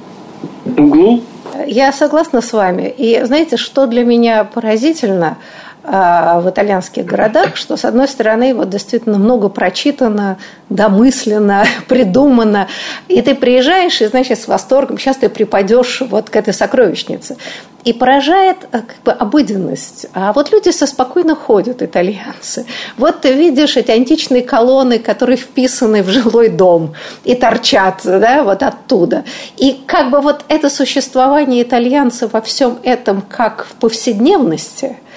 углу. 0.66 1.24
Я 1.66 1.92
согласна 1.92 2.42
с 2.42 2.54
вами. 2.54 2.94
И 2.98 3.22
знаете, 3.24 3.58
что 3.58 3.88
для 3.88 4.04
меня 4.04 4.44
поразительно 4.44 5.38
а, 5.84 6.42
в 6.42 6.50
итальянских 6.50 7.06
городах, 7.06 7.56
что, 7.56 7.78
с 7.78 7.86
одной 7.86 8.10
стороны, 8.10 8.54
вот 8.54 8.70
действительно 8.70 9.18
много 9.18 9.48
прочитано, 9.48 10.38
домысленно, 10.70 11.66
придумано, 11.88 12.68
и 13.08 13.22
ты 13.22 13.36
приезжаешь, 13.36 14.02
и, 14.02 14.08
значит, 14.08 14.40
с 14.40 14.48
восторгом, 14.48 14.98
сейчас 14.98 15.18
ты 15.18 15.30
припадешь 15.30 16.02
вот 16.02 16.30
к 16.30 16.36
этой 16.36 16.54
сокровищнице. 16.54 17.38
И 17.84 17.94
поражает 17.94 18.58
э, 18.72 18.80
как 18.80 18.98
бы 19.04 19.12
обыденность. 19.12 20.08
А 20.14 20.34
вот 20.34 20.52
люди 20.52 20.70
со 20.70 20.86
спокойно 20.88 21.36
ходят, 21.36 21.82
итальянцы. 21.82 22.66
Вот 22.98 23.22
ты 23.22 23.34
видишь 23.34 23.78
эти 23.78 23.92
античные 23.92 24.42
колонны, 24.42 25.00
которые 25.00 25.38
вписаны 25.38 26.04
в 26.04 26.10
жилой 26.10 26.50
дом 26.50 26.94
и 27.24 27.36
торчат 27.36 28.02
да, 28.04 28.44
вот 28.44 28.64
оттуда. 28.64 29.24
И 29.58 29.82
как 29.86 30.10
бы 30.10 30.22
вот 30.22 30.44
это 30.48 30.70
существование 30.70 31.64
итальянцев 31.64 32.34
во 32.34 32.42
всем 32.42 32.80
этом 32.84 33.22
как 33.22 33.66
в 33.70 33.74
повседневности– 33.76 34.98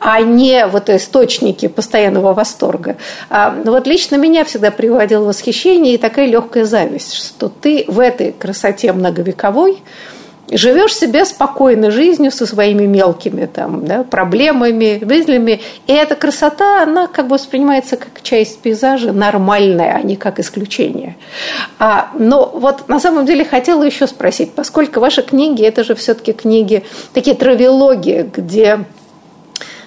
а 0.00 0.20
не 0.20 0.66
вот 0.66 0.88
источники 0.88 1.68
постоянного 1.68 2.32
восторга. 2.34 2.96
А, 3.30 3.50
ну 3.64 3.72
вот 3.72 3.86
лично 3.86 4.16
меня 4.16 4.44
всегда 4.44 4.70
приводило 4.70 5.24
восхищение 5.24 5.94
и 5.94 5.98
такая 5.98 6.26
легкая 6.26 6.64
зависть, 6.64 7.14
что 7.14 7.48
ты 7.48 7.84
в 7.88 7.98
этой 7.98 8.32
красоте 8.32 8.92
многовековой 8.92 9.82
живешь 10.50 10.96
себе 10.96 11.24
спокойной 11.24 11.90
жизнью 11.90 12.30
со 12.30 12.46
своими 12.46 12.86
мелкими 12.86 13.46
там, 13.46 13.84
да, 13.84 14.04
проблемами, 14.04 15.00
мыслями. 15.04 15.60
И 15.86 15.92
эта 15.92 16.14
красота, 16.14 16.82
она 16.82 17.06
как 17.06 17.26
бы 17.26 17.34
воспринимается 17.34 17.96
как 17.96 18.22
часть 18.22 18.60
пейзажа, 18.60 19.12
нормальная, 19.12 19.94
а 19.94 20.02
не 20.02 20.16
как 20.16 20.40
исключение. 20.40 21.16
А, 21.78 22.10
но 22.14 22.50
вот 22.54 22.88
на 22.88 23.00
самом 23.00 23.26
деле 23.26 23.44
хотела 23.44 23.82
еще 23.82 24.06
спросить, 24.06 24.52
поскольку 24.52 25.00
ваши 25.00 25.22
книги, 25.22 25.62
это 25.64 25.84
же 25.84 25.94
все-таки 25.94 26.32
книги, 26.32 26.84
такие 27.12 27.36
травелоги, 27.36 28.30
где 28.34 28.80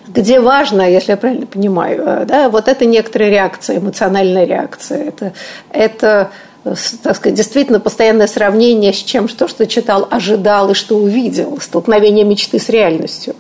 где 0.08 0.42
важно, 0.42 0.90
если 0.90 1.12
я 1.12 1.18
правильно 1.18 1.46
понимаю, 1.46 2.04
э, 2.06 2.26
да, 2.26 2.50
вот 2.50 2.68
это 2.68 2.86
некоторая 2.86 3.30
реакция, 3.30 3.78
эмоциональная 3.78 4.46
реакция, 4.46 5.06
это, 5.06 5.34
это 5.70 6.32
так 6.64 7.16
сказать, 7.16 7.34
действительно 7.34 7.80
постоянное 7.80 8.28
сравнение 8.28 8.94
с 8.94 8.98
чем, 8.98 9.28
что, 9.28 9.48
что 9.48 9.66
читал, 9.66 10.08
ожидал 10.12 10.72
и 10.72 10.74
что 10.74 10.98
увидел, 10.98 11.60
столкновение 11.60 12.24
мечты 12.24 12.60
с 12.60 12.70
реальностью. 12.70 13.36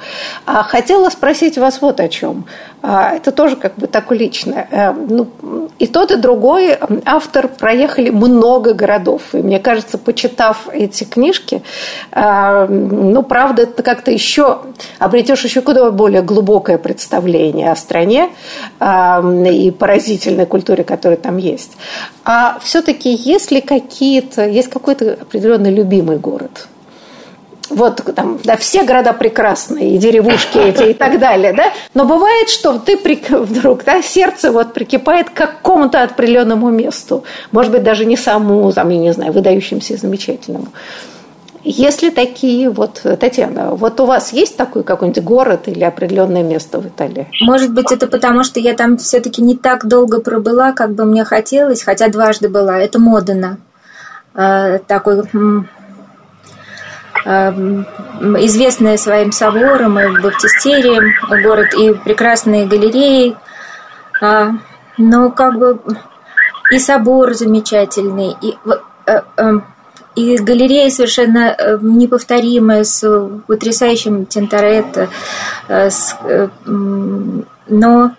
А 0.45 0.63
хотела 0.63 1.09
спросить 1.09 1.57
вас 1.57 1.81
вот 1.81 1.99
о 1.99 2.09
чем. 2.09 2.45
А, 2.83 3.13
это 3.13 3.31
тоже 3.31 3.55
как 3.57 3.75
бы 3.75 3.87
такое 3.87 4.17
личное. 4.17 4.67
Э, 4.71 4.91
ну, 4.91 5.27
и 5.77 5.85
тот, 5.85 6.11
и 6.11 6.15
другой 6.15 6.77
автор 7.05 7.47
проехали 7.47 8.09
много 8.09 8.73
городов. 8.73 9.21
И 9.33 9.37
мне 9.37 9.59
кажется, 9.59 9.97
почитав 9.99 10.67
эти 10.71 11.03
книжки, 11.03 11.61
э, 12.11 12.67
ну, 12.67 13.21
правда, 13.21 13.63
это 13.63 13.83
как-то 13.83 14.09
еще 14.09 14.61
обретешь 14.97 15.43
еще 15.43 15.61
куда 15.61 15.91
более 15.91 16.23
глубокое 16.23 16.79
представление 16.79 17.71
о 17.71 17.75
стране 17.75 18.29
э, 18.79 19.51
и 19.51 19.69
поразительной 19.69 20.47
культуре, 20.47 20.83
которая 20.83 21.17
там 21.17 21.37
есть. 21.37 21.73
А 22.25 22.57
все-таки 22.63 23.13
есть 23.13 23.51
ли 23.51 23.61
какие-то, 23.61 24.47
есть 24.47 24.69
какой-то 24.69 25.17
определенный 25.21 25.71
любимый 25.71 26.17
город? 26.17 26.67
Вот 27.69 28.01
там, 28.15 28.39
да, 28.43 28.57
все 28.57 28.83
города 28.83 29.13
прекрасные, 29.13 29.95
и 29.95 29.97
деревушки 29.97 30.57
эти, 30.57 30.91
и 30.91 30.93
так 30.93 31.19
далее, 31.19 31.53
да, 31.53 31.65
но 31.93 32.05
бывает, 32.05 32.49
что 32.49 32.79
ты 32.79 32.97
вдруг, 33.29 33.83
да, 33.83 34.01
сердце 34.01 34.51
вот 34.51 34.73
прикипает 34.73 35.29
к 35.29 35.33
какому-то 35.33 36.03
определенному 36.03 36.69
месту, 36.69 37.23
может 37.51 37.71
быть, 37.71 37.83
даже 37.83 38.05
не 38.05 38.17
самому, 38.17 38.71
там, 38.71 38.89
я 38.89 38.97
не 38.97 39.13
знаю, 39.13 39.31
выдающимся 39.31 39.93
и 39.93 39.97
замечательному. 39.97 40.67
Если 41.63 42.09
такие, 42.09 42.71
вот, 42.71 43.01
Татьяна, 43.19 43.75
вот 43.75 43.99
у 43.99 44.05
вас 44.05 44.33
есть 44.33 44.57
такой 44.57 44.83
какой-нибудь 44.83 45.23
город 45.23 45.67
или 45.67 45.83
определенное 45.83 46.41
место 46.41 46.79
в 46.79 46.87
Италии? 46.87 47.27
Может 47.39 47.71
быть, 47.71 47.91
это 47.91 48.07
потому, 48.07 48.43
что 48.43 48.59
я 48.59 48.73
там 48.73 48.97
все-таки 48.97 49.43
не 49.43 49.55
так 49.55 49.85
долго 49.85 50.21
пробыла, 50.21 50.71
как 50.71 50.93
бы 50.93 51.05
мне 51.05 51.23
хотелось, 51.23 51.83
хотя 51.83 52.07
дважды 52.07 52.49
была. 52.49 52.79
Это 52.79 52.97
Модена. 52.97 53.59
Э, 54.33 54.79
такой 54.87 55.21
Эм, 57.23 57.85
известная 58.45 58.97
своим 58.97 59.31
собором 59.31 59.99
и 59.99 60.21
баптистерием 60.21 61.13
город, 61.43 61.73
и 61.75 61.93
прекрасные 61.93 62.65
галереи. 62.65 63.35
А, 64.21 64.51
но 64.97 65.29
как 65.29 65.57
бы 65.59 65.79
и 66.71 66.79
собор 66.79 67.33
замечательный, 67.33 68.35
и, 68.41 68.57
э, 69.05 69.21
эм, 69.37 69.65
и 70.15 70.37
галерея 70.37 70.89
совершенно 70.89 71.55
э, 71.57 71.77
неповторимая, 71.81 72.83
с 72.83 73.29
потрясающим 73.47 74.25
Тинторетто. 74.25 75.09
Э, 75.67 75.89
но 77.67 78.11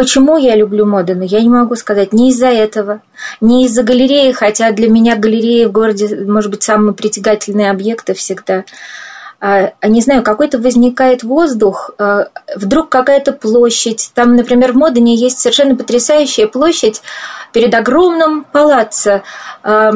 Почему 0.00 0.38
я 0.38 0.56
люблю 0.56 0.86
Модену, 0.86 1.24
я 1.24 1.42
не 1.42 1.50
могу 1.50 1.76
сказать. 1.76 2.14
Не 2.14 2.30
из-за 2.30 2.46
этого, 2.46 3.02
не 3.42 3.66
из-за 3.66 3.82
галереи, 3.82 4.32
хотя 4.32 4.70
для 4.72 4.88
меня 4.88 5.14
галереи 5.14 5.66
в 5.66 5.72
городе, 5.72 6.24
может 6.24 6.50
быть, 6.50 6.62
самые 6.62 6.94
притягательные 6.94 7.70
объекты 7.70 8.14
всегда. 8.14 8.64
А, 9.40 9.72
а, 9.78 9.88
не 9.88 10.00
знаю, 10.00 10.22
какой-то 10.22 10.56
возникает 10.56 11.22
воздух, 11.22 11.90
а, 11.98 12.28
вдруг 12.56 12.88
какая-то 12.88 13.32
площадь. 13.32 14.10
Там, 14.14 14.36
например, 14.36 14.72
в 14.72 14.76
Модене 14.76 15.16
есть 15.16 15.38
совершенно 15.38 15.76
потрясающая 15.76 16.46
площадь 16.46 17.02
перед 17.52 17.74
огромным 17.74 18.44
палаццо 18.44 19.22
э, 19.64 19.90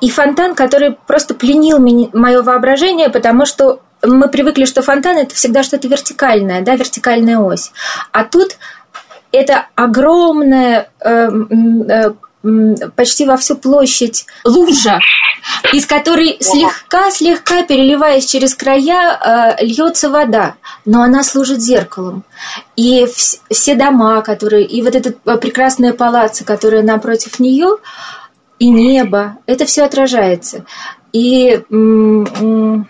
и 0.00 0.08
фонтан, 0.08 0.54
который 0.54 0.96
просто 1.08 1.34
пленил 1.34 1.80
мое 1.80 2.42
воображение, 2.42 3.08
потому 3.08 3.44
что 3.44 3.80
мы 4.06 4.28
привыкли, 4.28 4.66
что 4.66 4.82
фонтан 4.82 5.16
это 5.16 5.34
всегда 5.34 5.62
что-то 5.62 5.88
вертикальное, 5.88 6.60
да, 6.60 6.76
вертикальная 6.76 7.38
ось. 7.38 7.72
А 8.12 8.24
тут 8.24 8.56
это 9.34 9.66
огромная 9.74 10.88
э, 11.00 11.28
э, 11.88 12.10
почти 12.94 13.26
во 13.26 13.36
всю 13.36 13.56
площадь 13.56 14.26
лужа, 14.44 15.00
из 15.72 15.86
которой 15.86 16.36
слегка-слегка, 16.40 17.62
переливаясь 17.62 18.26
через 18.26 18.54
края, 18.54 19.56
э, 19.58 19.64
льется 19.64 20.10
вода, 20.10 20.56
но 20.84 21.02
она 21.02 21.22
служит 21.22 21.60
зеркалом. 21.60 22.24
И 22.76 23.06
все 23.50 23.74
дома, 23.74 24.20
которые, 24.22 24.64
и 24.64 24.82
вот 24.82 24.94
этот 24.94 25.20
прекрасная 25.40 25.92
палаца, 25.92 26.44
которая 26.44 26.82
напротив 26.82 27.40
нее, 27.40 27.76
и 28.58 28.68
небо, 28.68 29.38
это 29.46 29.64
все 29.64 29.84
отражается. 29.84 30.64
И 31.12 31.62
ну, 31.70 32.84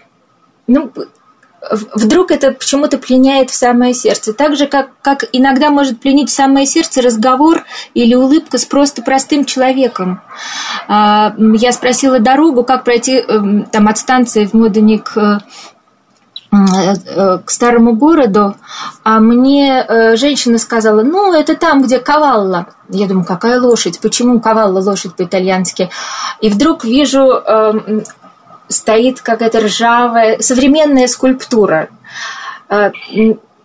вдруг 1.70 2.30
это 2.30 2.52
почему-то 2.52 2.98
пленяет 2.98 3.50
в 3.50 3.54
самое 3.54 3.94
сердце. 3.94 4.32
Так 4.32 4.56
же, 4.56 4.66
как, 4.66 4.90
как 5.02 5.24
иногда 5.32 5.70
может 5.70 6.00
пленить 6.00 6.30
в 6.30 6.34
самое 6.34 6.66
сердце 6.66 7.02
разговор 7.02 7.64
или 7.94 8.14
улыбка 8.14 8.58
с 8.58 8.64
просто 8.64 9.02
простым 9.02 9.44
человеком. 9.44 10.20
А, 10.88 11.34
я 11.38 11.72
спросила 11.72 12.18
дорогу, 12.18 12.64
как 12.64 12.84
пройти 12.84 13.16
эм, 13.16 13.64
там, 13.64 13.88
от 13.88 13.98
станции 13.98 14.46
в 14.46 14.54
Модене 14.54 14.98
к 14.98 15.42
э, 16.52 17.38
к 17.44 17.50
старому 17.50 17.96
городу, 17.96 18.54
а 19.02 19.18
мне 19.18 19.84
э, 19.88 20.14
женщина 20.16 20.58
сказала, 20.58 21.02
ну, 21.02 21.32
это 21.32 21.56
там, 21.56 21.82
где 21.82 21.98
Кавалла. 21.98 22.68
Я 22.88 23.08
думаю, 23.08 23.24
какая 23.24 23.60
лошадь? 23.60 23.98
Почему 23.98 24.40
Кавалла 24.40 24.80
лошадь 24.80 25.16
по-итальянски? 25.16 25.90
И 26.40 26.48
вдруг 26.48 26.84
вижу 26.84 27.22
эм, 27.22 28.04
стоит 28.74 29.20
какая-то 29.20 29.60
ржавая, 29.60 30.40
современная 30.40 31.06
скульптура. 31.06 31.88
А, 32.68 32.92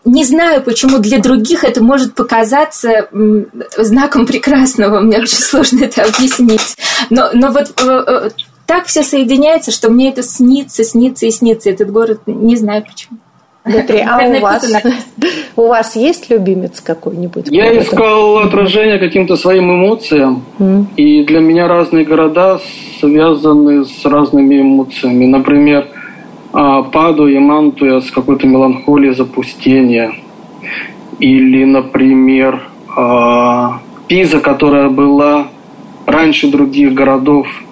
не 0.05 0.23
знаю, 0.23 0.63
почему 0.63 0.99
для 0.99 1.19
других 1.19 1.63
это 1.63 1.83
может 1.83 2.15
показаться 2.15 3.09
знаком 3.77 4.25
прекрасного. 4.25 5.01
Мне 5.01 5.19
очень 5.19 5.37
сложно 5.37 5.83
это 5.83 6.03
объяснить. 6.03 6.77
Но, 7.09 7.29
но 7.33 7.51
вот 7.51 7.73
э, 7.81 8.03
э, 8.07 8.29
так 8.65 8.85
все 8.85 9.03
соединяется, 9.03 9.71
что 9.71 9.89
мне 9.89 10.09
это 10.09 10.23
снится, 10.23 10.83
снится 10.83 11.25
и 11.25 11.31
снится. 11.31 11.69
Этот 11.69 11.91
город, 11.91 12.21
не 12.27 12.55
знаю 12.55 12.85
почему. 12.85 13.19
Дмитрий, 13.65 14.01
а 14.01 14.25
у 14.25 14.39
вас, 14.39 14.73
у 15.55 15.67
вас 15.67 15.95
есть 15.95 16.29
любимец 16.29 16.79
какой-нибудь? 16.79 17.47
Я 17.49 17.77
искал 17.77 18.37
отражение 18.37 18.99
каким-то 18.99 19.35
своим 19.35 19.71
эмоциям. 19.71 20.43
Mm. 20.59 20.85
И 20.95 21.23
для 21.25 21.39
меня 21.41 21.67
разные 21.67 22.05
города 22.05 22.59
связаны 22.99 23.85
с 23.85 24.05
разными 24.05 24.61
эмоциями. 24.61 25.25
Например, 25.25 25.87
а, 26.53 26.83
Паду 26.83 27.27
и 27.27 27.37
Мантуя 27.37 27.99
с 27.99 28.09
какой-то 28.11 28.47
меланхолией 28.47 29.13
запустения. 29.13 30.13
Или, 31.19 31.65
например, 31.65 32.61
а, 32.95 33.81
Пиза, 34.07 34.39
которая 34.39 34.89
была 34.89 35.47
раньше 36.05 36.49
других 36.49 36.93
городов– 36.93 37.47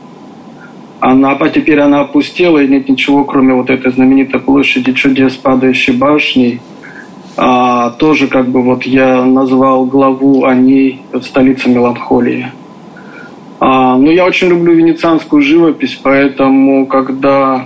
она, 1.00 1.32
а 1.32 1.50
теперь 1.50 1.80
она 1.80 2.02
опустела, 2.02 2.60
и 2.60 2.68
нет 2.68 2.90
ничего, 2.90 3.24
кроме 3.24 3.54
вот 3.54 3.70
этой 3.70 3.92
знаменитой 3.92 4.40
площади 4.40 4.94
чудес 4.94 5.36
падающей 5.36 5.94
башни. 5.94 6.60
А, 7.36 7.92
тоже 7.92 8.28
как 8.28 8.48
бы 8.50 8.64
вот 8.64 8.84
я 8.84 9.24
назвал 9.24 9.86
главу 9.86 10.46
о 10.46 10.56
ней 10.56 11.02
«Столица 11.22 11.70
меланхолии». 11.70 12.52
А, 13.60 13.96
ну, 13.98 14.10
я 14.12 14.26
очень 14.26 14.48
люблю 14.48 14.74
венецианскую 14.74 15.42
живопись, 15.42 16.00
поэтому, 16.02 16.88
когда 16.88 17.66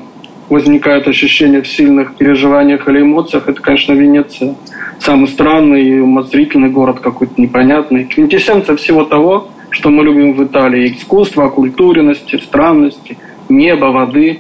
возникает 0.49 1.07
ощущение 1.07 1.61
в 1.61 1.67
сильных 1.67 2.15
переживаниях 2.15 2.87
или 2.87 3.01
эмоциях, 3.01 3.47
это, 3.47 3.61
конечно, 3.61 3.93
Венеция. 3.93 4.55
Самый 4.99 5.29
странный 5.29 5.83
и 5.83 5.99
умозрительный 5.99 6.69
город 6.69 6.99
какой-то 6.99 7.41
непонятный. 7.41 8.03
Квинтэссенция 8.03 8.75
всего 8.75 9.05
того, 9.05 9.47
что 9.71 9.89
мы 9.89 10.03
любим 10.03 10.33
в 10.33 10.43
Италии. 10.43 10.93
Искусство, 10.93 11.45
оккультуренности, 11.45 12.37
странности, 12.37 13.17
небо, 13.49 13.85
воды. 13.85 14.39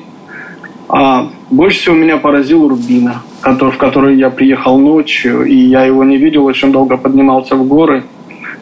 А 0.87 1.29
Больше 1.49 1.79
всего 1.79 1.95
меня 1.95 2.17
поразил 2.17 2.67
Рубина, 2.67 3.23
который, 3.41 3.71
в 3.71 3.77
который 3.77 4.17
я 4.17 4.29
приехал 4.29 4.77
ночью, 4.77 5.45
и 5.45 5.55
я 5.55 5.85
его 5.85 6.03
не 6.03 6.17
видел, 6.17 6.45
очень 6.45 6.71
долго 6.71 6.97
поднимался 6.97 7.55
в 7.55 7.67
горы 7.67 8.03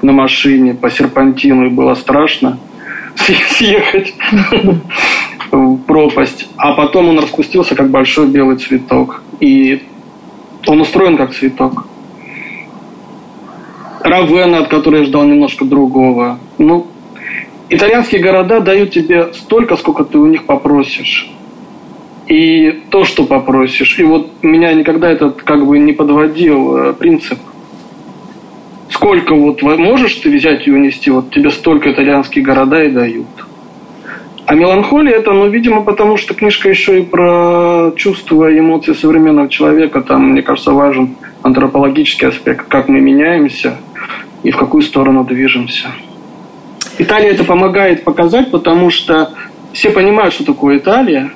на 0.02 0.12
машине 0.12 0.74
по 0.74 0.90
серпантину, 0.90 1.66
и 1.66 1.70
было 1.70 1.96
страшно 1.96 2.58
съехать 3.16 4.14
в 5.52 5.78
пропасть. 5.78 6.48
А 6.58 6.74
потом 6.74 7.10
он 7.10 7.20
распустился, 7.20 7.76
как 7.76 7.90
большой 7.90 8.28
белый 8.28 8.58
цветок. 8.58 9.24
И 9.40 9.84
он 10.68 10.82
устроен 10.82 11.18
как 11.18 11.34
цветок. 11.34 11.88
Равена, 14.02 14.60
от 14.60 14.70
которой 14.70 15.02
я 15.02 15.06
ждал 15.06 15.26
немножко 15.26 15.66
другого. 15.66 16.40
Ну, 16.60 16.88
итальянские 17.70 18.22
города 18.22 18.60
дают 18.60 18.92
тебе 18.92 19.34
столько, 19.34 19.78
сколько 19.78 20.04
ты 20.04 20.20
у 20.20 20.28
них 20.28 20.44
попросишь. 20.44 21.32
И 22.28 22.84
то, 22.92 23.06
что 23.06 23.24
попросишь. 23.24 23.98
И 23.98 24.04
вот 24.04 24.30
меня 24.44 24.74
никогда 24.74 25.10
этот 25.10 25.42
как 25.42 25.66
бы 25.66 25.80
не 25.80 25.94
подводил 25.94 26.78
э, 26.78 26.94
принцип. 26.94 27.40
Сколько 28.90 29.34
вот 29.34 29.62
можешь 29.62 30.16
ты 30.16 30.30
взять 30.30 30.68
и 30.68 30.72
унести, 30.72 31.10
вот 31.10 31.32
тебе 31.32 31.50
столько 31.50 31.92
итальянские 31.92 32.44
города 32.44 32.84
и 32.84 32.92
дают. 32.92 33.28
А 34.46 34.56
меланхолия 34.56 35.16
это, 35.16 35.32
ну, 35.32 35.48
видимо, 35.48 35.84
потому 35.84 36.18
что 36.18 36.34
книжка 36.34 36.70
еще 36.70 37.00
и 37.00 37.04
про 37.04 37.92
чувства 37.96 38.52
и 38.52 38.60
эмоции 38.60 38.94
современного 38.94 39.48
человека. 39.48 40.02
Там, 40.02 40.32
мне 40.32 40.42
кажется, 40.42 40.72
важен 40.72 41.16
антропологический 41.44 42.28
аспект, 42.28 42.68
как 42.68 42.90
мы 42.90 43.00
меняемся 43.00 43.78
и 44.44 44.52
в 44.52 44.58
какую 44.58 44.82
сторону 44.82 45.24
движемся. 45.24 45.90
Италия 47.00 47.30
это 47.30 47.46
помогает 47.46 48.04
показать, 48.04 48.52
потому 48.52 48.90
что 48.92 49.32
все 49.72 49.90
понимают, 49.90 50.34
что 50.34 50.44
такое 50.44 50.78
Италия, 50.78 51.32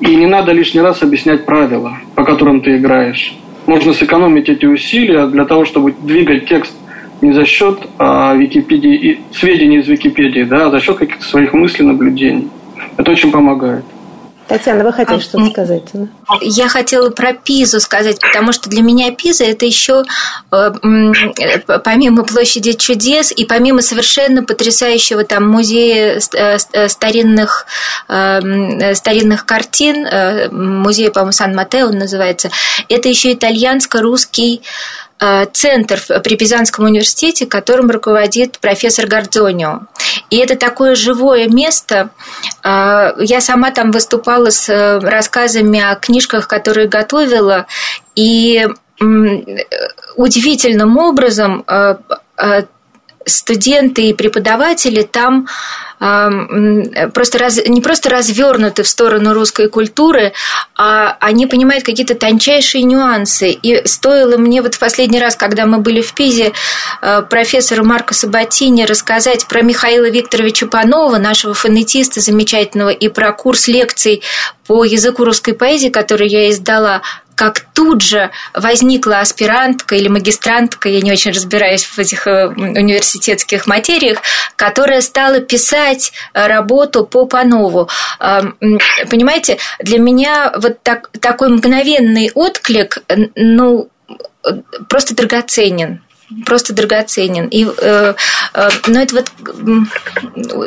и 0.00 0.14
не 0.14 0.26
надо 0.26 0.52
лишний 0.52 0.82
раз 0.82 1.02
объяснять 1.02 1.46
правила, 1.46 1.96
по 2.14 2.24
которым 2.24 2.60
ты 2.60 2.76
играешь. 2.76 3.34
Можно 3.64 3.94
сэкономить 3.94 4.50
эти 4.50 4.66
усилия 4.66 5.26
для 5.28 5.46
того, 5.46 5.64
чтобы 5.64 5.92
двигать 5.92 6.46
текст 6.46 6.74
не 7.22 7.32
за 7.32 7.46
счет 7.46 7.88
а, 7.98 8.34
Википедии, 8.34 9.20
сведений 9.32 9.78
из 9.78 9.88
Википедии, 9.88 10.42
да, 10.42 10.66
а 10.66 10.70
за 10.70 10.80
счет 10.80 10.98
каких-то 10.98 11.24
своих 11.24 11.54
мыслей, 11.54 11.86
наблюдений. 11.86 12.48
Это 12.98 13.10
очень 13.10 13.32
помогает. 13.32 13.84
Татьяна, 14.48 14.84
вы 14.84 14.92
хотели 14.92 15.18
а, 15.18 15.20
что-то 15.20 15.46
сказать? 15.50 15.82
Да? 15.92 16.06
Я 16.40 16.68
хотела 16.68 17.10
про 17.10 17.32
Пизу 17.32 17.80
сказать, 17.80 18.20
потому 18.20 18.52
что 18.52 18.70
для 18.70 18.82
меня 18.82 19.10
Пиза 19.10 19.44
это 19.44 19.66
еще 19.66 20.04
э, 20.52 20.72
помимо 21.84 22.24
площади 22.24 22.72
чудес 22.72 23.32
и 23.32 23.44
помимо 23.44 23.82
совершенно 23.82 24.44
потрясающего 24.44 25.24
там 25.24 25.48
музея 25.48 26.20
э, 26.34 26.58
э, 26.72 26.88
старинных, 26.88 27.66
старинных 28.06 29.46
картин, 29.46 30.06
музей, 30.52 31.10
по-моему, 31.10 31.32
Сан-Матео 31.32 31.90
называется, 31.90 32.50
это 32.88 33.08
еще 33.08 33.32
итальянско-русский 33.32 34.62
Э, 34.62 34.62
центр 35.52 36.00
при 36.22 36.36
Пизанском 36.36 36.84
университете, 36.84 37.46
которым 37.46 37.90
руководит 37.90 38.58
профессор 38.58 39.06
Гордонио. 39.06 39.82
И 40.30 40.36
это 40.36 40.56
такое 40.56 40.94
живое 40.94 41.48
место. 41.48 42.10
Э, 42.62 43.12
я 43.18 43.40
сама 43.40 43.70
там 43.70 43.90
выступала 43.90 44.50
с 44.50 44.68
э, 44.68 44.98
рассказами 44.98 45.80
о 45.80 45.94
книжках, 45.96 46.48
которые 46.48 46.88
готовила, 46.88 47.66
и 48.14 48.66
удивительным 50.16 50.96
образом 50.96 51.66
студенты 53.26 54.08
и 54.08 54.14
преподаватели 54.14 55.02
там 55.02 55.46
просто 55.98 57.38
раз, 57.38 57.58
не 57.66 57.80
просто 57.80 58.10
развернуты 58.10 58.82
в 58.82 58.88
сторону 58.88 59.32
русской 59.32 59.68
культуры, 59.68 60.34
а 60.76 61.16
они 61.20 61.46
понимают 61.46 61.84
какие-то 61.84 62.14
тончайшие 62.14 62.84
нюансы. 62.84 63.50
И 63.50 63.86
стоило 63.86 64.36
мне 64.36 64.60
вот 64.60 64.74
в 64.74 64.78
последний 64.78 65.18
раз, 65.18 65.36
когда 65.36 65.64
мы 65.64 65.78
были 65.78 66.02
в 66.02 66.12
Пизе, 66.12 66.52
э, 67.00 67.22
профессору 67.22 67.84
Марко 67.84 68.12
Сабатини 68.12 68.84
рассказать 68.84 69.46
про 69.46 69.62
Михаила 69.62 70.10
Викторовича 70.10 70.66
Панова, 70.66 71.16
нашего 71.16 71.54
фонетиста 71.54 72.20
замечательного, 72.20 72.90
и 72.90 73.08
про 73.08 73.32
курс 73.32 73.68
лекций 73.68 74.22
по 74.66 74.84
языку 74.84 75.24
русской 75.24 75.52
поэзии, 75.52 75.88
который 75.88 76.28
я 76.28 76.50
издала, 76.50 77.00
как 77.36 77.60
тут 77.74 78.00
же 78.00 78.30
возникла 78.54 79.20
аспирантка 79.20 79.94
или 79.94 80.08
магистрантка, 80.08 80.88
я 80.88 81.00
не 81.02 81.12
очень 81.12 81.30
разбираюсь 81.30 81.84
в 81.84 81.98
этих 81.98 82.26
э, 82.26 82.48
университетских 82.48 83.66
материях, 83.66 84.18
которая 84.56 85.02
стала 85.02 85.40
писать 85.40 86.12
э, 86.32 86.46
работу 86.46 87.04
по 87.06 87.26
Панову. 87.26 87.88
Понимаете, 88.18 89.58
для 89.80 89.98
меня 89.98 90.52
вот 90.56 90.82
так, 90.82 91.10
такой 91.20 91.50
мгновенный 91.50 92.30
отклик, 92.34 92.98
ну, 93.34 93.90
просто 94.88 95.14
драгоценен 95.14 96.00
просто 96.44 96.72
драгоценен. 96.74 97.46
И, 97.46 97.64
э, 97.64 98.14
э, 98.54 98.68
но 98.86 99.00
это 99.00 99.14
вот 99.14 99.30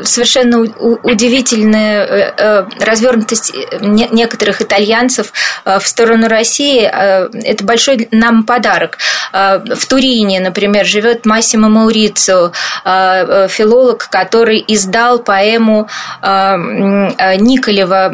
совершенно 0.08 0.60
удивительная 0.60 2.06
э, 2.06 2.34
э, 2.38 2.66
развернутость 2.80 3.54
некоторых 3.82 4.62
итальянцев 4.62 5.34
в 5.66 5.82
сторону 5.82 6.28
России. 6.28 6.82
Это 6.82 7.64
большой 7.64 8.08
нам 8.12 8.44
подарок. 8.44 8.98
В 9.32 9.86
Турине, 9.88 10.40
например, 10.40 10.86
живет 10.86 11.26
Массимо 11.26 11.70
Маурицио, 11.70 12.52
филолог, 12.84 14.08
который 14.10 14.64
издал 14.68 15.20
поэму 15.20 15.88
Николева. 16.22 18.14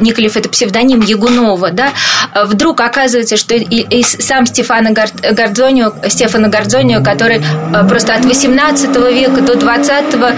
Николев– 0.00 0.36
это 0.38 0.48
псевдоним 0.48 1.00
Ягунова. 1.00 1.70
Да? 1.70 1.92
Вдруг 2.34 2.80
оказывается, 2.80 3.36
что 3.36 3.54
и 3.54 4.02
сам 4.02 4.46
Стефана 4.58 4.90
Гордзонио, 4.90 5.92
Стефана 6.08 6.48
Гордзонио, 6.48 7.00
который 7.00 7.38
э, 7.38 7.88
просто 7.88 8.14
от 8.14 8.24
18 8.24 8.96
века 8.96 9.40
до 9.40 9.54
20 9.54 10.14
э, 10.14 10.36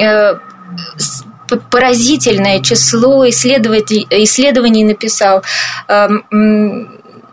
э, 0.00 0.34
поразительное 1.70 2.60
число 2.60 3.28
исследований 3.28 4.84
написал. 4.84 5.42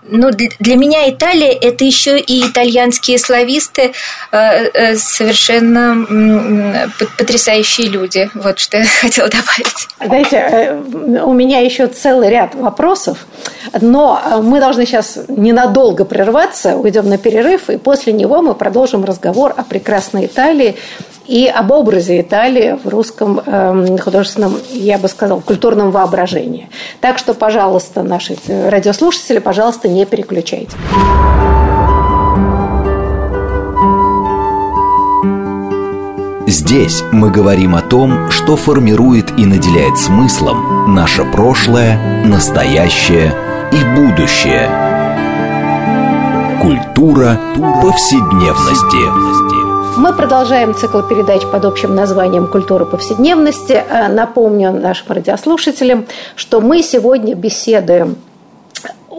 Ну, 0.07 0.29
для 0.31 0.75
меня 0.75 1.09
Италия– 1.09 1.51
это 1.61 1.83
еще 1.83 2.19
и 2.19 2.47
итальянские 2.47 3.17
слависты, 3.17 3.93
э, 4.31 4.37
э, 4.37 4.95
совершенно 4.95 6.87
потрясающие 7.17 7.87
люди. 7.87 8.29
Вот 8.35 8.59
что 8.59 8.77
я 8.77 8.85
хотела 8.85 9.29
добавить. 9.29 9.87
Знаете, 10.03 10.37
э, 10.37 11.21
у 11.23 11.33
меня 11.33 11.59
еще 11.59 11.87
целый 11.87 12.29
ряд 12.29 12.53
вопросов, 12.53 13.25
но 13.81 14.41
мы 14.43 14.59
должны 14.59 14.85
сейчас 14.85 15.17
ненадолго 15.27 16.05
прерваться, 16.05 16.75
уйдем 16.75 17.09
на 17.09 17.17
перерыв, 17.17 17.69
и 17.69 17.77
после 17.77 18.13
него 18.13 18.41
мы 18.41 18.53
продолжим 18.53 19.05
разговор 19.05 19.53
о 19.57 19.63
прекрасной 19.63 20.27
Италии 20.27 20.75
и 21.27 21.47
об 21.47 21.71
образе 21.71 22.21
Италии 22.21 22.77
в 22.83 22.87
русском 22.87 23.41
э, 23.43 23.97
художественном, 23.97 24.59
я 24.69 24.97
бы 24.97 25.07
сказала, 25.07 25.39
культурном 25.39 25.91
воображении. 25.91 26.69
Так 27.01 27.17
что, 27.17 27.33
пожалуйста, 27.33 28.03
наши 28.03 28.37
радиослушатели, 28.47 29.39
пожалуйста, 29.39 29.87
не 29.95 30.05
переключайте. 30.05 30.75
Здесь 36.47 37.03
мы 37.11 37.31
говорим 37.31 37.75
о 37.75 37.81
том, 37.81 38.29
что 38.29 38.55
формирует 38.55 39.31
и 39.39 39.45
наделяет 39.45 39.97
смыслом 39.97 40.93
наше 40.93 41.23
прошлое, 41.23 42.23
настоящее 42.25 43.33
и 43.71 43.95
будущее. 43.95 44.69
Культура 46.61 47.39
повседневности. 47.81 49.99
Мы 49.99 50.13
продолжаем 50.13 50.75
цикл 50.75 51.01
передач 51.01 51.43
под 51.43 51.63
общим 51.63 51.95
названием 51.95 52.47
«Культура 52.47 52.83
повседневности». 52.83 53.81
Э, 53.89 54.09
напомню 54.09 54.71
нашим 54.71 55.13
радиослушателям, 55.13 56.05
что 56.35 56.59
мы 56.59 56.83
сегодня 56.83 57.33
беседуем 57.33 58.17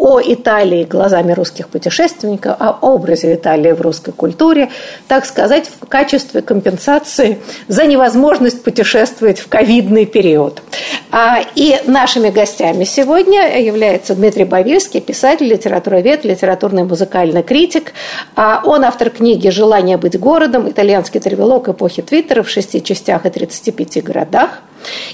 о 0.06 0.20
Италии 0.22 0.84
глазами 0.84 1.32
русских 1.32 1.68
путешественников, 1.68 2.54
о 2.60 2.78
образе 2.80 3.34
Италии 3.34 3.72
в 3.72 3.80
русской 3.80 4.12
культуре, 4.12 4.70
так 5.08 5.26
сказать, 5.26 5.68
в 5.80 5.86
качестве 5.86 6.42
компенсации 6.42 7.40
за 7.66 7.86
невозможность 7.86 8.62
путешествовать 8.62 9.40
в 9.40 9.48
ковидный 9.48 10.06
период. 10.06 10.62
А, 11.10 11.40
и 11.56 11.80
нашими 11.88 12.30
гостями 12.30 12.84
сегодня 12.84 13.60
является 13.60 14.14
Дмитрий 14.14 14.44
Бавильский, 14.44 15.00
писатель, 15.00 15.48
литературовед, 15.48 16.24
литературный 16.24 16.84
музыкальный 16.84 17.42
критик. 17.42 17.92
А, 18.36 18.62
он 18.64 18.84
автор 18.84 19.10
книги 19.10 19.48
«Желание 19.48 19.96
быть 19.96 20.16
городом. 20.20 20.70
Итальянский 20.70 21.18
тревелок 21.18 21.68
эпохи 21.68 22.02
Твиттера 22.02 22.44
в 22.44 22.48
шести 22.48 22.80
частях 22.80 23.26
и 23.26 23.30
35 23.30 24.04
городах». 24.04 24.60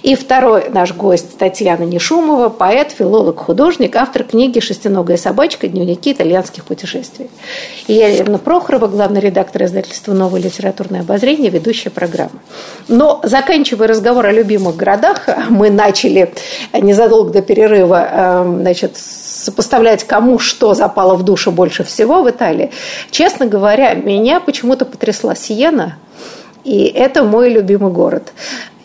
И 0.02 0.14
второй 0.14 0.68
наш 0.68 0.92
гость 0.92 1.38
Татьяна 1.38 1.84
Нешумова, 1.84 2.48
поэт, 2.48 2.92
филолог, 2.92 3.38
художник, 3.38 3.96
автор 3.96 4.24
книги 4.24 4.60
«Шестиногая 4.60 5.16
собачка. 5.16 5.68
Дневники 5.68 6.12
итальянских 6.12 6.64
путешествий». 6.64 7.30
И 7.86 7.94
я 7.94 8.08
Елена 8.08 8.38
Прохорова, 8.38 8.88
главный 8.88 9.20
редактор 9.20 9.64
издательства 9.64 10.12
«Новое 10.12 10.40
литературное 10.40 11.00
обозрение», 11.00 11.50
ведущая 11.50 11.90
программы. 11.90 12.40
Но 12.88 13.20
заканчивая 13.22 13.88
разговор 13.88 14.26
о 14.26 14.32
любимых 14.32 14.76
городах, 14.76 15.28
мы 15.48 15.70
начали 15.70 16.32
незадолго 16.72 17.32
до 17.32 17.42
перерыва 17.42 18.08
эм, 18.12 18.60
значит, 18.60 18.96
сопоставлять, 18.96 20.04
кому 20.04 20.38
что 20.38 20.74
запало 20.74 21.14
в 21.14 21.24
душу 21.24 21.50
больше 21.50 21.84
всего 21.84 22.22
в 22.22 22.30
Италии. 22.30 22.70
Честно 23.10 23.46
говоря, 23.46 23.94
меня 23.94 24.40
почему-то 24.40 24.84
потрясла 24.84 25.34
Сиена, 25.34 25.96
и 26.64 26.84
это 26.84 27.24
мой 27.24 27.50
любимый 27.50 27.90
город 27.90 28.32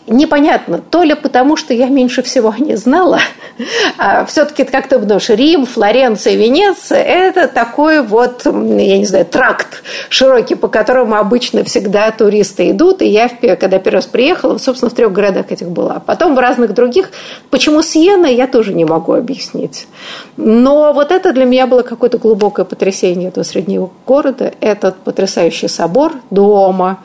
непонятно, 0.08 0.78
то 0.78 1.02
ли 1.02 1.14
потому, 1.14 1.56
что 1.56 1.74
я 1.74 1.86
меньше 1.86 2.22
всего 2.22 2.54
не 2.58 2.76
знала, 2.76 3.20
а 3.98 4.24
все-таки 4.24 4.64
как-то, 4.64 4.98
потому 4.98 5.20
что 5.20 5.34
Рим, 5.34 5.66
Флоренция, 5.66 6.34
Венеция– 6.34 7.02
это 7.04 7.48
такой 7.48 8.02
вот, 8.02 8.44
я 8.44 8.98
не 8.98 9.04
знаю, 9.04 9.24
тракт 9.26 9.82
широкий, 10.08 10.54
по 10.54 10.68
которому 10.68 11.16
обычно 11.16 11.64
всегда 11.64 12.10
туристы 12.10 12.70
идут. 12.70 13.02
И 13.02 13.06
я, 13.06 13.28
когда 13.28 13.78
первый 13.78 13.96
раз 13.96 14.06
приехала, 14.06 14.58
собственно, 14.58 14.90
в 14.90 14.94
трех 14.94 15.12
городах 15.12 15.50
этих 15.50 15.68
была. 15.68 16.02
Потом 16.04 16.34
в 16.34 16.38
разных 16.38 16.74
других. 16.74 17.10
Почему 17.50 17.82
Сиена, 17.82 18.26
я 18.26 18.46
тоже 18.46 18.74
не 18.74 18.84
могу 18.84 19.14
объяснить. 19.14 19.86
Но 20.36 20.92
вот 20.92 21.10
это 21.10 21.32
для 21.32 21.44
меня 21.44 21.66
было 21.66 21.82
какое-то 21.82 22.18
глубокое 22.18 22.64
потрясение 22.64 23.28
этого 23.28 23.44
среднего 23.44 23.90
города. 24.06 24.52
Этот 24.60 24.96
потрясающий 24.96 25.68
собор 25.68 26.12
дома, 26.30 27.00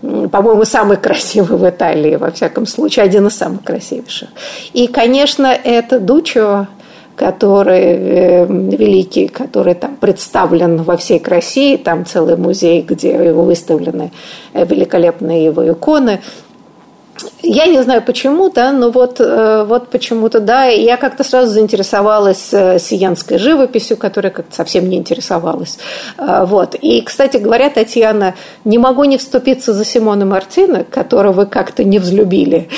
по-моему, 0.00 0.64
самый 0.64 0.96
красивый 1.02 1.58
в 1.58 1.68
Италии, 1.68 2.16
во 2.16 2.30
всяком 2.30 2.66
случае, 2.66 3.04
один 3.04 3.26
из 3.26 3.36
самых 3.36 3.62
красивейших. 3.64 4.28
И, 4.72 4.86
конечно, 4.86 5.46
это 5.46 6.00
Дучо, 6.00 6.68
который 7.16 7.82
э, 7.82 8.46
великий, 8.46 9.28
который 9.28 9.74
там 9.74 9.96
представлен 9.96 10.82
во 10.82 10.96
всей 10.96 11.18
красе, 11.18 11.78
там 11.78 12.04
целый 12.04 12.36
музей, 12.36 12.82
где 12.82 13.10
его 13.10 13.42
выставлены 13.42 14.12
э, 14.52 14.64
великолепные 14.66 15.44
его 15.44 15.68
иконы– 15.68 16.20
я 17.42 17.66
не 17.66 17.82
знаю 17.82 18.02
почему, 18.02 18.50
да, 18.50 18.72
но 18.72 18.90
вот, 18.90 19.20
э, 19.20 19.64
вот 19.66 19.88
почему-то, 19.88 20.40
да, 20.40 20.64
я 20.64 20.96
как-то 20.96 21.24
сразу 21.24 21.52
заинтересовалась 21.52 22.48
э, 22.52 22.78
сиянской 22.78 23.38
живописью, 23.38 23.96
которая 23.96 24.32
как-то 24.32 24.54
совсем 24.54 24.88
не 24.88 24.96
интересовалась. 24.96 25.78
Э, 26.18 26.44
вот. 26.44 26.74
И, 26.74 27.00
кстати 27.02 27.36
говоря, 27.36 27.70
Татьяна, 27.70 28.34
не 28.64 28.78
могу 28.78 29.04
не 29.04 29.16
вступиться 29.16 29.72
за 29.72 29.84
Симона 29.84 30.26
Мартина, 30.26 30.84
которого 30.84 31.32
вы 31.32 31.46
как-то 31.46 31.84
не 31.84 31.98
взлюбили. 31.98 32.68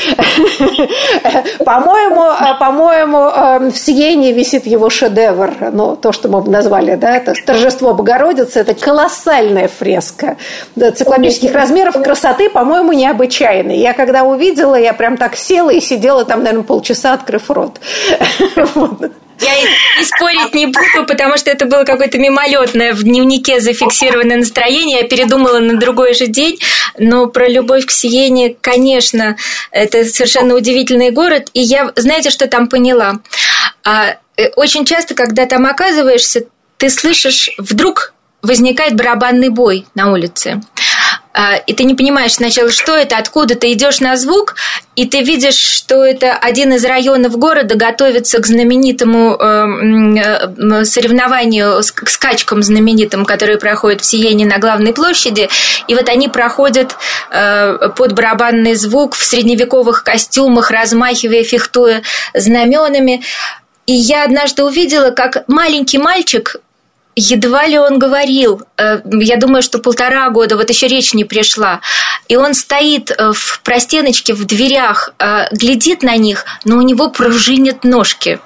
По-моему, 1.64 2.58
по-моему, 2.58 3.70
в 3.70 3.76
Сиене 3.76 4.32
висит 4.32 4.66
его 4.66 4.90
шедевр, 4.90 5.52
ну, 5.72 5.96
то, 5.96 6.12
что 6.12 6.28
мы 6.28 6.42
назвали, 6.48 6.94
да, 6.96 7.16
это 7.16 7.34
«Торжество 7.46 7.94
Богородицы», 7.94 8.60
это 8.60 8.74
колоссальная 8.74 9.68
фреска 9.68 10.36
циклопических 10.76 11.52
размеров, 11.52 12.00
красоты, 12.02 12.50
по-моему, 12.50 12.92
необычайной. 12.92 13.78
Я 13.78 13.94
когда 13.94 14.24
увидела, 14.28 14.74
я 14.74 14.92
прям 14.92 15.16
так 15.16 15.36
села 15.36 15.70
и 15.70 15.80
сидела 15.80 16.24
там, 16.24 16.42
наверное, 16.42 16.64
полчаса, 16.64 17.14
открыв 17.14 17.50
рот. 17.50 17.80
Я 19.40 19.56
и 20.00 20.04
спорить 20.04 20.54
не 20.54 20.66
буду, 20.66 21.06
потому 21.06 21.36
что 21.36 21.50
это 21.50 21.64
было 21.66 21.84
какое-то 21.84 22.18
мимолетное 22.18 22.92
в 22.92 23.02
дневнике 23.02 23.60
зафиксированное 23.60 24.38
настроение. 24.38 25.00
Я 25.02 25.08
передумала 25.08 25.60
на 25.60 25.78
другой 25.78 26.14
же 26.14 26.26
день. 26.26 26.58
Но 26.98 27.28
про 27.28 27.48
любовь 27.48 27.86
к 27.86 27.90
Сиене, 27.90 28.56
конечно, 28.60 29.36
это 29.70 30.04
совершенно 30.06 30.54
удивительный 30.54 31.10
город. 31.10 31.50
И 31.54 31.60
я, 31.60 31.92
знаете, 31.94 32.30
что 32.30 32.48
там 32.48 32.68
поняла? 32.68 33.20
А, 33.84 34.16
э, 34.36 34.48
очень 34.56 34.84
часто, 34.84 35.14
когда 35.14 35.46
там 35.46 35.66
оказываешься, 35.66 36.46
ты 36.76 36.90
слышишь, 36.90 37.50
вдруг 37.58 38.14
возникает 38.42 38.94
барабанный 38.94 39.48
бой 39.48 39.86
на 39.94 40.12
улице. 40.12 40.60
А, 41.40 41.54
и 41.54 41.72
ты 41.72 41.84
не 41.84 41.94
понимаешь 41.94 42.32
сначала, 42.32 42.68
что 42.68 42.96
это, 42.96 43.16
откуда 43.16 43.54
ты 43.54 43.70
идешь 43.70 44.00
на 44.00 44.16
звук, 44.16 44.56
и 44.96 45.06
ты 45.06 45.22
видишь, 45.22 45.54
что 45.54 46.04
это 46.04 46.32
один 46.32 46.72
из 46.72 46.84
районов 46.84 47.38
города 47.38 47.76
готовится 47.76 48.40
к 48.40 48.46
знаменитому 48.46 49.36
эм, 49.36 50.16
э, 50.16 50.84
соревнованию, 50.84 51.80
к 51.94 52.08
скачкам 52.08 52.60
знаменитым, 52.64 53.24
которые 53.24 53.58
проходят 53.58 54.00
в 54.00 54.04
Сиене 54.04 54.46
на 54.46 54.58
главной 54.58 54.92
площади, 54.92 55.48
и 55.86 55.94
вот 55.94 56.08
они 56.08 56.26
проходят 56.26 56.96
э, 57.30 57.90
под 57.94 58.14
барабанный 58.14 58.74
звук 58.74 59.14
в 59.14 59.24
средневековых 59.24 60.02
костюмах, 60.02 60.72
размахивая, 60.72 61.44
фехтуя 61.44 62.02
знаменами. 62.34 63.22
И 63.86 63.92
я 63.92 64.24
однажды 64.24 64.64
увидела, 64.64 65.12
как 65.12 65.44
маленький 65.46 65.98
мальчик 65.98 66.56
едва 67.18 67.66
ли 67.66 67.78
он 67.78 67.98
говорил. 67.98 68.62
Э, 68.76 69.00
я 69.04 69.36
думаю, 69.36 69.62
что 69.62 69.78
полтора 69.78 70.30
года, 70.30 70.56
вот 70.56 70.70
еще 70.70 70.86
речь 70.88 71.14
не 71.14 71.24
пришла. 71.24 71.80
И 72.28 72.36
он 72.36 72.54
стоит 72.54 73.10
э, 73.10 73.32
в 73.32 73.60
простеночке, 73.62 74.34
в 74.34 74.44
дверях, 74.44 75.12
э, 75.18 75.48
глядит 75.52 76.02
на 76.02 76.16
них, 76.16 76.44
но 76.64 76.76
у 76.76 76.82
него 76.82 77.10
пружинят 77.10 77.84
ножки. 77.84 78.38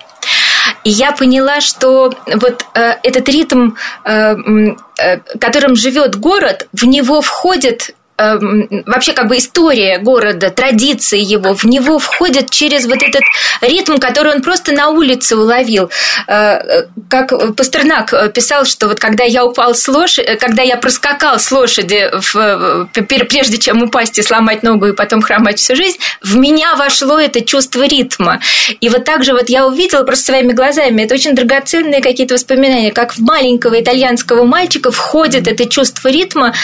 И 0.85 0.91
я 0.91 1.13
поняла, 1.13 1.61
что 1.61 2.13
вот 2.27 2.65
этот 2.73 3.29
ритм, 3.29 3.73
которым 4.05 5.75
живет 5.75 6.15
город, 6.15 6.69
в 6.73 6.85
него 6.85 7.21
входит 7.21 7.95
вообще 8.19 9.13
как 9.13 9.29
бы 9.29 9.39
история 9.39 9.99
города, 9.99 10.51
традиции 10.51 11.21
его, 11.21 11.55
в 11.55 11.65
него 11.65 11.99
входят 11.99 12.51
через 12.51 12.87
вот 12.87 13.03
этот 13.03 13.23
ритм, 13.61 13.97
который 13.97 14.35
он 14.35 14.43
просто 14.43 14.73
на 14.73 14.89
улице 14.91 15.37
уловил. 15.37 15.91
Э, 16.29 16.85
как 17.09 17.33
Пастернак 17.57 18.33
писал, 18.33 18.65
что 18.65 18.89
вот 18.89 19.01
когда 19.01 19.25
я 19.25 19.45
упал 19.45 19.75
с 19.75 19.89
лошади, 19.89 20.37
когда 20.37 20.63
я 20.63 20.77
проскакал 20.77 21.39
с 21.39 21.51
лошади, 21.51 22.11
в, 22.13 22.89
прежде 23.09 23.59
чем 23.59 23.83
упасть 23.83 24.19
и 24.19 24.23
сломать 24.23 24.63
ногу 24.63 24.87
и 24.87 24.93
потом 24.93 25.23
хромать 25.23 25.59
всю 25.59 25.75
жизнь, 25.75 25.99
в 26.23 26.37
меня 26.37 26.77
вошло 26.77 27.19
это 27.19 27.41
чувство 27.41 27.87
ритма. 27.87 28.41
И 28.81 28.89
вот 28.89 29.05
так 29.05 29.25
же 29.25 29.33
вот 29.33 29.49
я 29.49 29.67
увидела 29.67 30.05
просто 30.05 30.27
своими 30.27 30.53
глазами, 30.53 31.03
это 31.03 31.15
очень 31.15 31.35
драгоценные 31.35 32.03
какие-то 32.03 32.35
воспоминания, 32.35 32.93
как 32.93 33.15
в 33.15 33.21
маленького 33.21 33.81
итальянского 33.81 34.45
мальчика 34.45 34.91
входит 34.91 35.49
это 35.49 35.69
чувство 35.69 36.09
ритма 36.09 36.55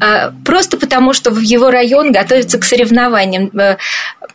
э, 0.00 0.30
просто 0.44 0.76
потому, 0.76 0.91
потому 0.92 1.14
что 1.14 1.30
в 1.30 1.40
его 1.40 1.70
район 1.70 2.12
готовится 2.12 2.58
к 2.58 2.64
соревнованиям. 2.64 3.50
Э, 3.58 3.78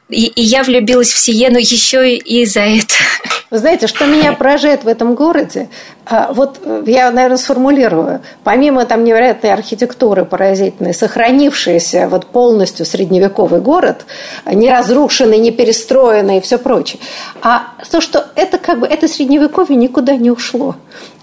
и, 0.09 0.25
и 0.25 0.41
я 0.41 0.63
влюбилась 0.63 1.11
в 1.11 1.17
Сиену 1.19 1.59
еще 1.59 2.15
и 2.15 2.45
за 2.47 2.61
это. 2.61 2.95
Вы 3.51 3.59
знаете, 3.59 3.85
что 3.85 4.07
меня 4.07 4.33
поражает 4.33 4.83
в 4.83 4.87
этом 4.87 5.13
городе? 5.13 5.69
А, 6.07 6.33
вот 6.33 6.59
э, 6.63 6.83
я, 6.87 7.11
наверное, 7.11 7.37
сформулирую. 7.37 8.21
Помимо 8.43 8.85
там 8.85 9.03
невероятной 9.03 9.53
архитектуры 9.53 10.25
поразительной, 10.25 10.95
сохранившийся 10.95 12.07
вот 12.09 12.25
полностью 12.25 12.87
средневековый 12.87 13.61
город, 13.61 14.07
не 14.51 14.71
разрушенный, 14.71 15.37
не 15.37 15.51
перестроенный 15.51 16.39
и 16.39 16.41
все 16.41 16.57
прочее. 16.57 16.99
А 17.43 17.67
то, 17.91 18.01
что 18.01 18.25
это 18.33 18.57
как 18.57 18.79
бы 18.79 18.87
это 18.87 19.07
средневековье 19.07 19.75
никуда 19.75 20.15
не 20.15 20.31
ушло 20.31 20.75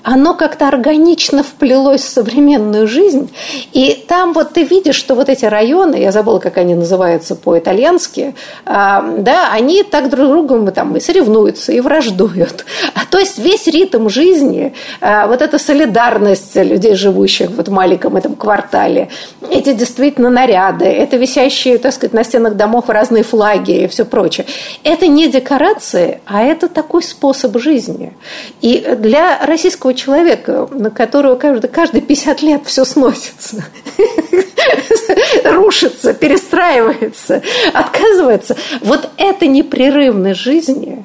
оно 0.05 0.35
как-то 0.35 0.69
органично 0.69 1.43
вплелось 1.43 2.03
в 2.03 2.09
современную 2.09 2.87
жизнь. 2.87 3.31
И 3.73 4.05
там 4.07 4.35
вот 4.35 4.53
ты 4.53 4.63
видишь, 4.63 4.97
что 4.97 5.15
вот 5.15 5.31
эти 5.31 5.47
районы, 5.47 5.97
я 5.97 6.13
забыла, 6.13 6.39
как 6.39 6.59
они 6.59 6.75
называются 6.75 7.35
по-итальянски, 7.35 8.35
а, 8.67 9.03
да, 9.19 9.51
они 9.51 9.83
так 9.83 10.11
друг 10.11 10.29
другом 10.29 10.71
там 10.73 10.95
и 10.97 11.01
соревнуются, 11.01 11.73
и 11.73 11.81
враждуют. 11.81 12.67
А, 12.95 13.01
то 13.11 13.19
есть 13.19 13.39
весь 13.39 13.67
ритм 13.67 14.09
жизни, 14.11 14.75
а, 15.01 15.27
вот 15.27 15.41
эта 15.41 15.59
солидарность 15.59 16.55
людей, 16.55 16.95
живущих 16.95 17.51
вот 17.51 17.69
в 17.69 17.73
маленьком 17.73 18.17
этом 18.17 18.35
квартале, 18.35 19.09
эти 19.51 19.73
действительно 19.73 20.29
наряды, 20.29 20.85
это 20.85 21.17
висящие, 21.17 21.79
так 21.79 21.95
сказать, 21.95 22.13
на 22.13 22.25
стенах 22.25 22.57
домов 22.57 22.89
разные 22.89 23.23
флаги 23.23 23.85
и 23.85 23.89
все 23.89 24.05
прочее. 24.05 24.47
Это 24.83 25.07
не 25.07 25.29
декорации, 25.29 26.21
а 26.27 26.43
это 26.43 26.69
такой 26.69 27.03
способ 27.03 27.57
жизни. 27.59 28.13
И 28.61 28.85
для 28.99 29.39
российского 29.47 29.94
человека, 29.95 30.69
на 30.71 30.91
которого 30.91 31.37
каждый, 31.37 31.69
каждые 31.69 32.03
50 32.03 32.43
лет 32.43 32.63
все 32.67 32.85
сносится, 32.85 33.65
рушится, 35.45 36.15
перестраивается, 36.15 37.43
отказывается. 37.73 38.57
Вот 38.81 39.09
это 39.17 39.47
непрерывность 39.47 40.41
жизни, 40.41 41.05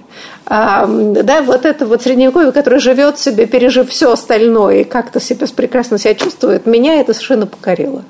а, 0.52 0.88
да, 0.88 1.43
вот 1.43 1.65
это 1.65 1.86
вот 1.86 2.02
средневековье, 2.02 2.52
которое 2.52 2.80
живет 2.80 3.19
себе, 3.19 3.45
пережив 3.45 3.89
все 3.89 4.12
остальное 4.12 4.82
и 4.82 4.84
как-то 4.84 5.19
себя 5.19 5.45
прекрасно 5.56 5.99
себя 5.99 6.15
чувствует, 6.15 6.65
меня 6.65 6.99
это 6.99 7.13
совершенно 7.13 7.45
покорило. 7.45 8.04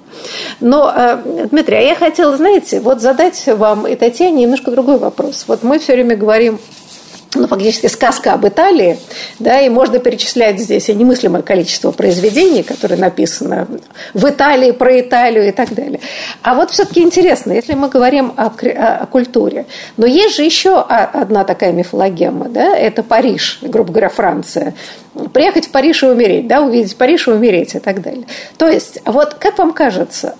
Но, 0.61 0.85
а, 0.87 1.21
Дмитрий, 1.51 1.75
а 1.75 1.81
я 1.81 1.95
хотела, 1.95 2.37
знаете, 2.37 2.79
вот 2.79 3.01
задать 3.01 3.45
вам 3.45 3.85
и 3.85 3.95
Татьяне 3.95 4.43
немножко 4.43 4.71
другой 4.71 4.97
вопрос. 4.97 5.43
Вот 5.47 5.63
мы 5.63 5.79
все 5.79 5.93
время 5.93 6.15
говорим 6.15 6.59
ну, 7.35 7.47
фактически 7.47 7.87
сказка 7.87 8.33
об 8.33 8.47
Италии, 8.47 8.99
да, 9.37 9.61
и 9.61 9.69
можно 9.69 9.99
перечислять 9.99 10.59
здесь 10.59 10.87
немыслимое 10.87 11.43
количество 11.43 11.91
произведений, 11.91 12.63
которые 12.63 12.99
написаны 12.99 13.67
в 14.15 14.27
Италии, 14.27 14.71
про 14.71 14.99
Италию 14.99 15.47
и 15.47 15.51
так 15.51 15.73
далее. 15.73 15.99
А 16.41 16.55
вот 16.55 16.71
все-таки 16.71 17.01
интересно, 17.01 17.51
если 17.51 17.75
мы 17.75 17.89
говорим 17.89 18.33
о, 18.35 18.47
о, 18.47 18.95
о 19.01 19.05
культуре, 19.05 19.67
но 19.97 20.07
есть 20.07 20.37
же 20.37 20.43
еще 20.43 20.81
одна 20.81 21.43
такая 21.43 21.71
мифологема, 21.71 22.49
да, 22.49 22.75
это 22.75 23.03
Париж, 23.03 23.59
грубо 23.61 23.91
говоря, 23.91 24.09
Франция. 24.09 24.73
Приехать 25.33 25.67
в 25.67 25.71
Париж 25.71 26.03
и 26.03 26.07
умереть, 26.07 26.47
да, 26.47 26.61
увидеть 26.61 26.95
Париж 26.95 27.27
и 27.27 27.31
умереть 27.31 27.75
и 27.75 27.79
так 27.79 28.01
далее. 28.01 28.25
То 28.57 28.67
есть, 28.67 29.01
вот 29.05 29.35
как 29.35 29.57
вам 29.59 29.73
кажется, 29.73 30.35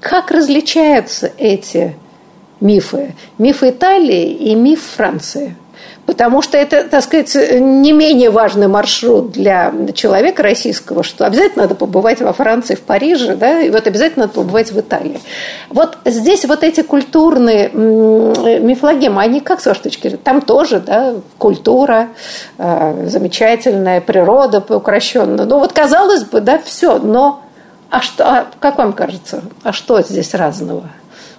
как 0.00 0.30
различаются 0.30 1.30
эти 1.38 1.94
мифы? 2.60 3.14
Миф 3.38 3.62
Италии 3.62 4.32
и 4.32 4.54
миф 4.54 4.82
Франции– 4.96 5.54
Потому 6.06 6.40
что 6.40 6.56
это, 6.56 6.84
так 6.84 7.02
сказать, 7.02 7.34
не 7.34 7.92
менее 7.92 8.30
важный 8.30 8.68
маршрут 8.68 9.32
для 9.32 9.72
человека 9.92 10.42
российского, 10.42 11.02
что 11.02 11.26
обязательно 11.26 11.64
надо 11.64 11.74
побывать 11.74 12.20
во 12.20 12.32
Франции, 12.32 12.76
в 12.76 12.82
Париже, 12.82 13.34
да, 13.34 13.60
и 13.60 13.70
вот 13.70 13.88
обязательно 13.88 14.26
надо 14.26 14.34
побывать 14.34 14.70
в 14.70 14.78
Италии. 14.78 15.20
Вот 15.68 15.98
здесь 16.04 16.44
вот 16.44 16.62
эти 16.62 16.82
культурные 16.82 17.70
мифологемы, 17.70 19.20
они 19.20 19.40
как 19.40 19.60
с 19.60 19.66
вашей 19.66 19.82
точки 19.82 20.02
зрения? 20.02 20.22
Там 20.22 20.42
тоже, 20.42 20.78
да, 20.78 21.14
культура, 21.38 22.08
э, 22.58 23.06
замечательная 23.08 24.00
природа 24.00 24.64
укращенная. 24.68 25.44
Ну 25.44 25.58
вот 25.58 25.72
казалось 25.72 26.22
бы, 26.22 26.40
да, 26.40 26.60
все, 26.64 26.98
но 26.98 27.42
а 27.90 28.00
что, 28.00 28.24
а 28.24 28.46
как 28.60 28.78
вам 28.78 28.92
кажется, 28.92 29.42
а 29.62 29.72
что 29.72 30.00
здесь 30.02 30.34
разного? 30.34 30.84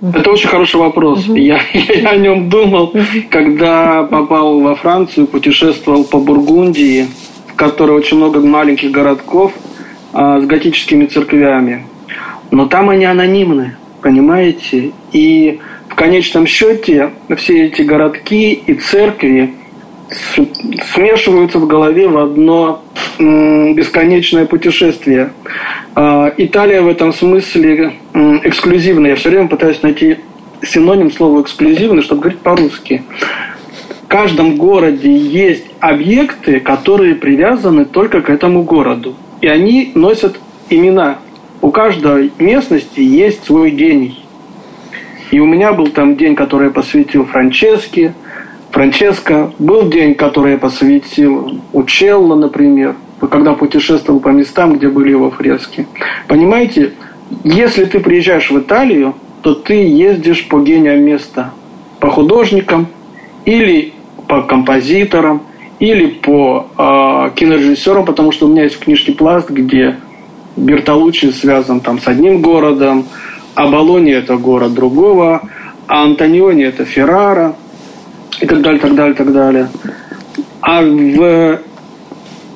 Это 0.02 0.30
очень 0.30 0.48
хороший 0.48 0.80
вопрос. 0.80 1.28
Угу. 1.28 1.36
Я, 1.38 1.60
я 1.74 2.10
о 2.10 2.18
нем 2.18 2.50
думал, 2.50 2.94
когда 3.30 4.04
попал 4.04 4.60
во 4.60 4.76
Францию, 4.76 5.28
путешествовал 5.28 6.04
по 6.04 6.20
Бургундии, 6.20 7.08
в 7.48 7.56
которой 7.56 7.92
очень 7.92 8.18
много 8.18 8.40
маленьких 8.40 8.92
городков 8.92 9.54
а, 10.14 10.40
с 10.40 10.46
готическими 10.46 11.06
церквями. 11.06 11.86
Но 12.52 12.68
там 12.68 12.90
они 12.90 13.06
анонимны, 13.06 13.76
понимаете? 14.02 14.92
И 15.12 15.60
в 15.90 15.96
конечном 15.96 16.46
счете 16.46 17.12
все 17.36 17.66
эти 17.66 17.82
городки 17.82 18.54
и 18.54 18.74
церкви 18.76 19.54
смешиваются 20.10 21.60
в 21.60 21.68
голове 21.68 22.08
в 22.08 22.18
одно 22.18 22.84
бесконечное 23.20 24.46
путешествие. 24.46 25.32
А, 25.96 26.32
Италия 26.38 26.82
в 26.82 26.88
этом 26.88 27.14
смысле 27.14 27.94
эксклюзивная. 28.44 29.12
Я 29.12 29.16
все 29.16 29.30
время 29.30 29.48
пытаюсь 29.48 29.82
найти 29.82 30.18
синоним 30.62 31.12
слова 31.12 31.42
эксклюзивный, 31.42 32.04
чтобы 32.04 32.22
говорить 32.22 32.40
по-русски. 32.40 33.04
В 34.04 34.08
каждом 34.08 34.56
городе 34.56 35.12
есть 35.12 35.66
объекты, 35.80 36.60
которые 36.60 37.16
привязаны 37.16 37.86
только 37.86 38.22
к 38.22 38.30
этому 38.30 38.64
городу. 38.64 39.16
И 39.42 39.48
они 39.48 39.92
носят 39.96 40.40
имена. 40.70 41.18
У 41.62 41.72
каждой 41.72 42.32
местности 42.40 43.02
есть 43.02 43.46
свой 43.46 43.72
гений. 43.72 44.24
И 45.32 45.40
у 45.40 45.46
меня 45.46 45.74
был 45.74 45.88
там 45.88 46.16
день, 46.16 46.36
который 46.36 46.68
я 46.68 46.72
посвятил 46.72 47.26
Франческе– 47.26 48.14
Франческо. 48.72 49.52
Был 49.60 49.90
день, 49.90 50.16
который 50.16 50.54
я 50.54 50.58
посвятил 50.58 51.62
Учелло, 51.74 52.36
например, 52.36 52.96
когда 53.30 53.54
путешествовал 53.54 54.20
по 54.20 54.30
местам, 54.30 54.78
где 54.78 54.90
были 54.90 55.12
его 55.12 55.32
фрески. 55.32 55.88
Понимаете, 56.28 56.94
если 57.44 57.86
ты 57.86 58.00
приезжаешь 58.00 58.52
в 58.52 58.60
Италию, 58.60 59.16
то 59.42 59.54
ты 59.54 59.74
ездишь 59.74 60.48
по 60.48 60.60
гениям 60.60 61.02
места, 61.02 61.52
по 62.00 62.10
художникам 62.10 62.88
или 63.46 63.94
по 64.28 64.42
композиторам, 64.44 65.44
или 65.80 66.08
по 66.08 66.68
э, 66.78 67.36
кинорежиссерам, 67.36 68.06
потому 68.06 68.32
что 68.32 68.48
у 68.48 68.50
меня 68.50 68.64
есть 68.64 68.76
в 68.76 68.80
книжке 68.80 69.14
«Пласт», 69.14 69.50
где 69.50 69.98
Бертолуччи 70.56 71.28
связан 71.28 71.82
там 71.82 72.00
с 72.00 72.08
одним 72.08 72.42
городом, 72.42 73.06
а 73.54 73.68
Болони– 73.68 74.12
это 74.14 74.38
город 74.38 74.74
другого, 74.74 75.42
а 75.88 76.04
Антониони– 76.04 76.64
это 76.66 76.84
Феррара– 76.84 77.56
и 78.40 78.46
так 78.46 78.62
далее, 78.62 78.80
так 78.80 78.96
далее, 78.96 79.14
так 79.14 79.34
далее. 79.34 79.70
А 80.62 80.82
в, 80.82 81.60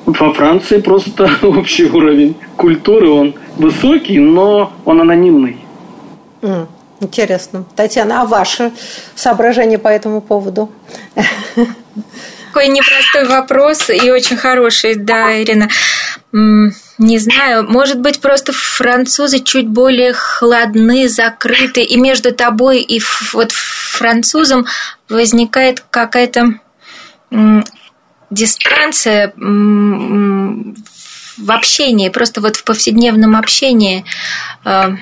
во 0.06 0.34
Франции 0.34 0.78
просто 0.78 1.30
общий 1.42 1.86
уровень 1.86 2.36
культуры, 2.56 3.10
он 3.10 3.34
высокий, 3.56 4.18
но 4.18 4.72
он 4.84 5.00
анонимный. 5.00 5.64
Mm, 6.42 6.66
интересно. 7.00 7.64
Татьяна, 7.76 8.22
а 8.22 8.24
ваше 8.24 8.72
соображение 9.14 9.78
по 9.78 9.88
этому 9.88 10.20
поводу? 10.20 10.70
Такой 12.52 12.68
непростой 12.68 13.26
вопрос 13.26 13.88
и 13.88 14.10
очень 14.10 14.36
хороший, 14.36 14.94
да, 14.94 15.40
Ирина. 15.40 15.68
Не 16.98 17.18
знаю, 17.18 17.68
может 17.68 18.00
быть, 18.00 18.20
просто 18.20 18.52
французы 18.52 19.40
чуть 19.40 19.66
более 19.66 20.12
хладны, 20.12 21.08
закрыты, 21.08 21.82
и 21.82 21.96
между 21.96 22.32
тобой 22.34 22.80
и 22.80 23.00
вот 23.32 23.52
французом 23.52 24.66
возникает 25.08 25.82
какая-то 25.90 26.60
дистанция 28.30 29.32
в 31.38 31.50
общении, 31.50 32.08
просто 32.10 32.40
вот 32.40 32.56
в 32.56 32.64
повседневном 32.64 33.36
общении. 33.36 34.04
А, 34.64 34.96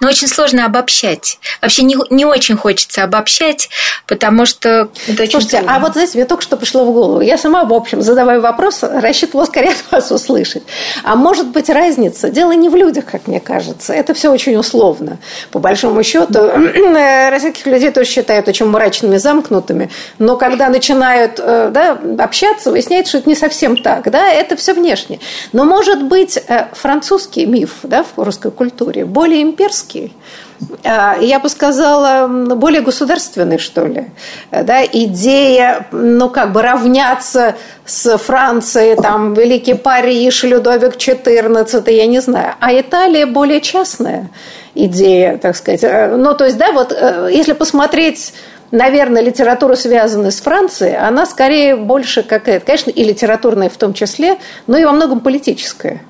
но 0.00 0.08
очень 0.08 0.28
сложно 0.28 0.64
обобщать. 0.64 1.38
Вообще 1.60 1.82
не, 1.82 1.96
не 2.10 2.24
очень 2.24 2.56
хочется 2.56 3.02
обобщать, 3.04 3.68
потому 4.06 4.46
что 4.46 4.88
это 5.06 5.26
Слушайте, 5.26 5.62
а 5.66 5.78
вот 5.78 5.92
знаете, 5.92 6.18
мне 6.18 6.26
только 6.26 6.42
что 6.42 6.56
пришло 6.56 6.84
в 6.84 6.92
голову. 6.92 7.20
Я 7.20 7.38
сама, 7.38 7.64
в 7.64 7.72
общем, 7.72 8.02
задавая 8.02 8.40
вопрос, 8.40 8.82
рассчитывала 8.82 9.44
скорее 9.46 9.70
от 9.70 9.92
вас 9.92 10.10
услышать. 10.10 10.62
А 11.02 11.16
может 11.16 11.48
быть 11.48 11.68
разница? 11.68 12.30
Дело 12.30 12.52
не 12.52 12.68
в 12.68 12.76
людях, 12.76 13.04
как 13.04 13.26
мне 13.26 13.40
кажется. 13.40 13.92
Это 13.92 14.14
все 14.14 14.30
очень 14.30 14.56
условно. 14.56 15.18
По 15.50 15.58
большому 15.58 16.02
счету, 16.02 16.38
российских 17.30 17.66
людей 17.66 17.90
тоже 17.90 18.08
считают 18.10 18.48
очень 18.48 18.66
мрачными, 18.66 19.16
замкнутыми. 19.16 19.90
Но 20.18 20.36
когда 20.36 20.68
начинают 20.68 21.38
э, 21.38 21.70
да, 21.72 21.98
общаться, 22.18 22.70
выясняется, 22.70 23.10
что 23.10 23.18
это 23.18 23.28
не 23.28 23.36
совсем 23.36 23.76
так. 23.76 24.10
Да? 24.10 24.28
Это 24.28 24.56
все 24.56 24.74
внешне. 24.74 25.20
Но 25.52 25.64
может 25.64 26.02
быть 26.02 26.38
э, 26.48 26.66
французский 26.72 27.46
миф 27.46 27.70
да, 27.82 28.04
в 28.04 28.22
русской 28.22 28.50
культуре 28.50 29.04
более 29.04 29.42
имперский, 29.42 29.85
имперский, 29.86 30.12
а, 30.84 31.16
я 31.20 31.38
бы 31.38 31.48
сказала, 31.48 32.26
более 32.26 32.80
государственный, 32.80 33.58
что 33.58 33.86
ли. 33.86 34.06
Да, 34.50 34.84
идея, 34.84 35.86
ну, 35.92 36.30
как 36.30 36.52
бы 36.52 36.62
равняться 36.62 37.56
с 37.84 38.16
Францией, 38.18 38.96
там, 38.96 39.34
Великий 39.34 39.74
Париж, 39.74 40.44
Людовик 40.44 40.96
XIV, 40.96 41.90
я 41.92 42.06
не 42.06 42.20
знаю. 42.20 42.54
А 42.60 42.72
Италия 42.72 43.26
более 43.26 43.60
частная 43.60 44.30
идея, 44.74 45.38
так 45.38 45.56
сказать. 45.56 45.84
Э, 45.84 46.16
ну, 46.16 46.34
то 46.34 46.44
есть, 46.44 46.56
да, 46.58 46.72
вот 46.72 46.92
э, 46.92 47.28
если 47.32 47.52
посмотреть 47.52 48.32
наверное, 48.72 49.22
литература, 49.22 49.76
связанная 49.76 50.32
с 50.32 50.40
Францией, 50.40 50.96
она 50.96 51.24
скорее 51.24 51.76
больше 51.76 52.24
какая-то, 52.24 52.66
конечно, 52.66 52.90
и 52.90 53.04
литературная 53.04 53.68
в 53.68 53.76
том 53.76 53.94
числе, 53.94 54.38
но 54.66 54.76
и 54.76 54.84
во 54.84 54.90
многом 54.90 55.20
политическая 55.20 56.02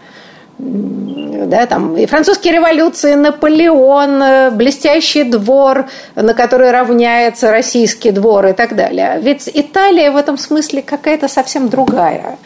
да, 0.58 1.66
там 1.66 1.96
и 1.98 2.06
французские 2.06 2.54
революции, 2.54 3.14
Наполеон, 3.14 4.22
э, 4.22 4.50
блестящий 4.50 5.24
двор, 5.24 5.86
на 6.14 6.32
который 6.32 6.70
равняется 6.70 7.50
российский 7.50 8.10
двор 8.10 8.46
и 8.46 8.52
так 8.54 8.74
далее. 8.74 9.18
Ведь 9.20 9.50
Италия 9.52 10.10
в 10.10 10.16
этом 10.16 10.38
смысле 10.38 10.80
какая-то 10.80 11.28
совсем 11.28 11.68
другая. 11.68 12.38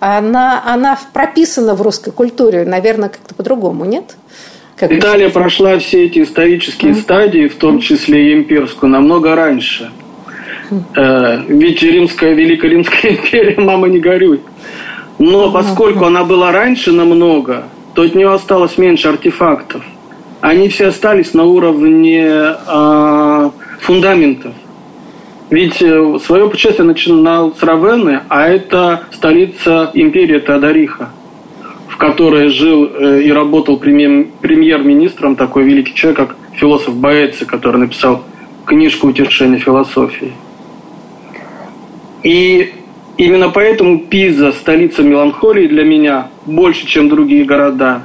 Она, 0.00 0.62
она 0.64 0.98
прописана 1.12 1.74
в 1.74 1.82
русской 1.82 2.10
культуре, 2.10 2.64
наверное, 2.64 3.10
как-то 3.10 3.34
по-другому, 3.34 3.84
нет? 3.84 4.16
Как 4.76 4.90
Италия 4.90 5.28
прошла 5.28 5.78
все 5.78 6.06
эти 6.06 6.22
исторические 6.22 6.92
mm-hmm. 6.92 7.02
стадии, 7.02 7.48
в 7.48 7.56
том 7.56 7.80
числе 7.80 8.30
и 8.30 8.34
имперскую, 8.34 8.90
намного 8.90 9.34
раньше. 9.34 9.90
Mm-hmm. 10.70 11.44
Ведь 11.48 11.82
Римская, 11.82 12.32
Великая 12.32 12.70
Римская 12.70 13.12
империя, 13.16 13.60
мама 13.60 13.88
не 13.88 13.98
горюй. 13.98 14.40
Но 15.18 15.50
поскольку 15.50 16.04
она 16.04 16.24
была 16.24 16.52
раньше 16.52 16.92
намного, 16.92 17.64
то 17.94 18.02
от 18.02 18.14
нее 18.14 18.32
осталось 18.32 18.78
меньше 18.78 19.08
артефактов. 19.08 19.82
Они 20.40 20.68
все 20.68 20.88
остались 20.88 21.34
на 21.34 21.44
уровне 21.44 22.24
э, 22.24 23.50
фундаментов. 23.80 24.52
Ведь 25.50 25.82
э, 25.82 26.18
свое 26.24 26.48
путешествие 26.48 26.86
начинал 26.86 27.54
с 27.54 27.62
Равенны, 27.62 28.20
а 28.28 28.48
это 28.48 29.04
столица 29.10 29.90
империи 29.94 30.38
Теодориха, 30.38 31.10
в 31.88 31.96
которой 31.96 32.50
жил 32.50 32.84
э, 32.84 33.22
и 33.22 33.32
работал 33.32 33.78
премьер-министром 33.78 35.34
такой 35.34 35.64
великий 35.64 35.94
человек, 35.94 36.18
как 36.18 36.36
философ 36.52 36.94
Боэци, 36.94 37.44
который 37.44 37.78
написал 37.78 38.22
книжку 38.64 39.08
«Утешение 39.08 39.58
философии». 39.58 40.32
И 42.22 42.74
Именно 43.18 43.50
поэтому 43.50 43.98
Пиза, 43.98 44.52
столица 44.52 45.02
меланхолии 45.02 45.66
для 45.66 45.82
меня, 45.82 46.28
больше, 46.46 46.86
чем 46.86 47.08
другие 47.08 47.44
города, 47.44 48.02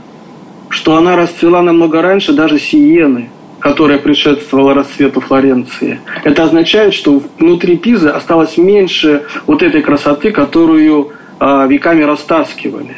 что 0.70 0.98
она 0.98 1.16
расцвела 1.16 1.62
намного 1.62 2.02
раньше 2.02 2.34
даже 2.34 2.60
Сиены. 2.60 3.30
которая 3.60 3.98
предшествовала 3.98 4.74
расцвету 4.74 5.22
Флоренции, 5.22 6.02
это 6.26 6.44
означает, 6.44 6.94
что 6.94 7.22
внутри 7.40 7.78
Пизы 7.78 8.10
осталось 8.10 8.58
меньше 8.58 9.24
вот 9.48 9.64
этой 9.64 9.82
красоты, 9.82 10.32
которую 10.32 11.14
э, 11.40 11.68
веками 11.70 12.04
растаскивали. 12.04 12.98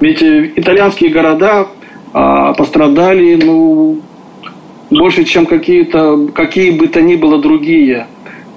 Ведь 0.00 0.22
э, 0.22 0.52
итальянские 0.56 1.10
города 1.10 1.66
э, 2.14 2.54
пострадали 2.56 3.34
ну, 3.34 4.00
больше, 4.88 5.24
чем 5.24 5.44
какие-то, 5.44 6.28
какие 6.28 6.70
бы 6.70 6.88
то 6.88 7.02
ни 7.02 7.16
было 7.16 7.38
другие 7.38 8.06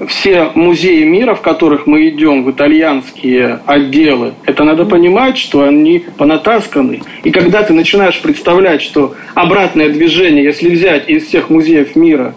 все 0.08 0.52
музеи 0.56 1.04
мира, 1.04 1.36
в 1.36 1.42
которых 1.42 1.88
мы 1.88 2.10
идем, 2.10 2.44
в 2.44 2.52
итальянские 2.52 3.60
отделы, 3.66 4.34
это 4.46 4.64
надо 4.64 4.86
понимать, 4.86 5.38
что 5.38 5.64
они 5.64 6.04
понатасканы. 6.18 7.02
И 7.24 7.32
когда 7.32 7.64
ты 7.64 7.74
начинаешь 7.74 8.22
представлять, 8.22 8.82
что 8.82 9.16
обратное 9.34 9.90
движение, 9.90 10.44
если 10.44 10.70
взять 10.70 11.10
из 11.10 11.28
всех 11.28 11.50
музеев 11.50 11.96
мира, 11.96 12.36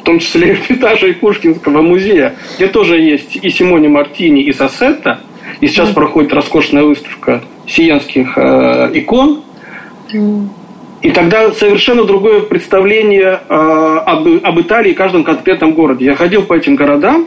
в 0.00 0.02
том 0.02 0.18
числе 0.18 0.52
Эрмитажа 0.52 1.06
и 1.08 1.12
Пушкинского 1.12 1.82
музея, 1.82 2.34
где 2.56 2.68
тоже 2.68 3.00
есть 3.00 3.36
и 3.36 3.50
Симоне 3.50 3.88
Мартини, 3.88 4.42
и 4.42 4.52
Сассетта, 4.52 5.20
и 5.60 5.66
сейчас 5.66 5.90
проходит 5.90 6.32
роскошная 6.32 6.84
выставка 6.84 7.42
сиенских 7.66 8.36
э, 8.36 8.90
икон. 8.94 9.42
И 11.02 11.10
тогда 11.12 11.50
совершенно 11.52 12.04
другое 12.04 12.40
представление 12.40 13.40
э, 13.48 13.54
об, 13.54 14.28
об 14.42 14.60
Италии 14.60 14.90
и 14.90 14.94
каждом 14.94 15.24
конкретном 15.24 15.72
городе. 15.72 16.04
Я 16.04 16.14
ходил 16.14 16.42
по 16.42 16.52
этим 16.52 16.76
городам, 16.76 17.26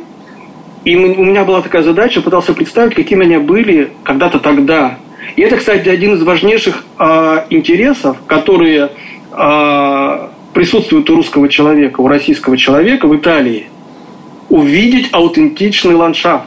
и 0.85 0.95
у 0.95 1.23
меня 1.23 1.43
была 1.43 1.61
такая 1.61 1.81
задача, 1.81 2.21
пытался 2.21 2.53
представить, 2.53 2.93
какими 2.93 3.25
они 3.25 3.37
были 3.37 3.89
когда-то 4.03 4.37
тогда. 4.39 4.99
И 5.35 5.41
это, 5.41 5.57
кстати, 5.57 5.89
один 5.89 6.13
из 6.13 6.23
важнейших 6.23 6.85
э, 6.99 7.45
интересов, 7.49 8.17
которые 8.27 8.91
э, 9.31 10.27
присутствуют 10.53 11.09
у 11.09 11.15
русского 11.15 11.49
человека, 11.49 12.01
у 12.01 12.07
российского 12.07 12.57
человека 12.57 13.07
в 13.07 13.15
Италии. 13.15 13.69
Увидеть 14.49 15.09
аутентичный 15.13 15.95
ландшафт. 15.95 16.45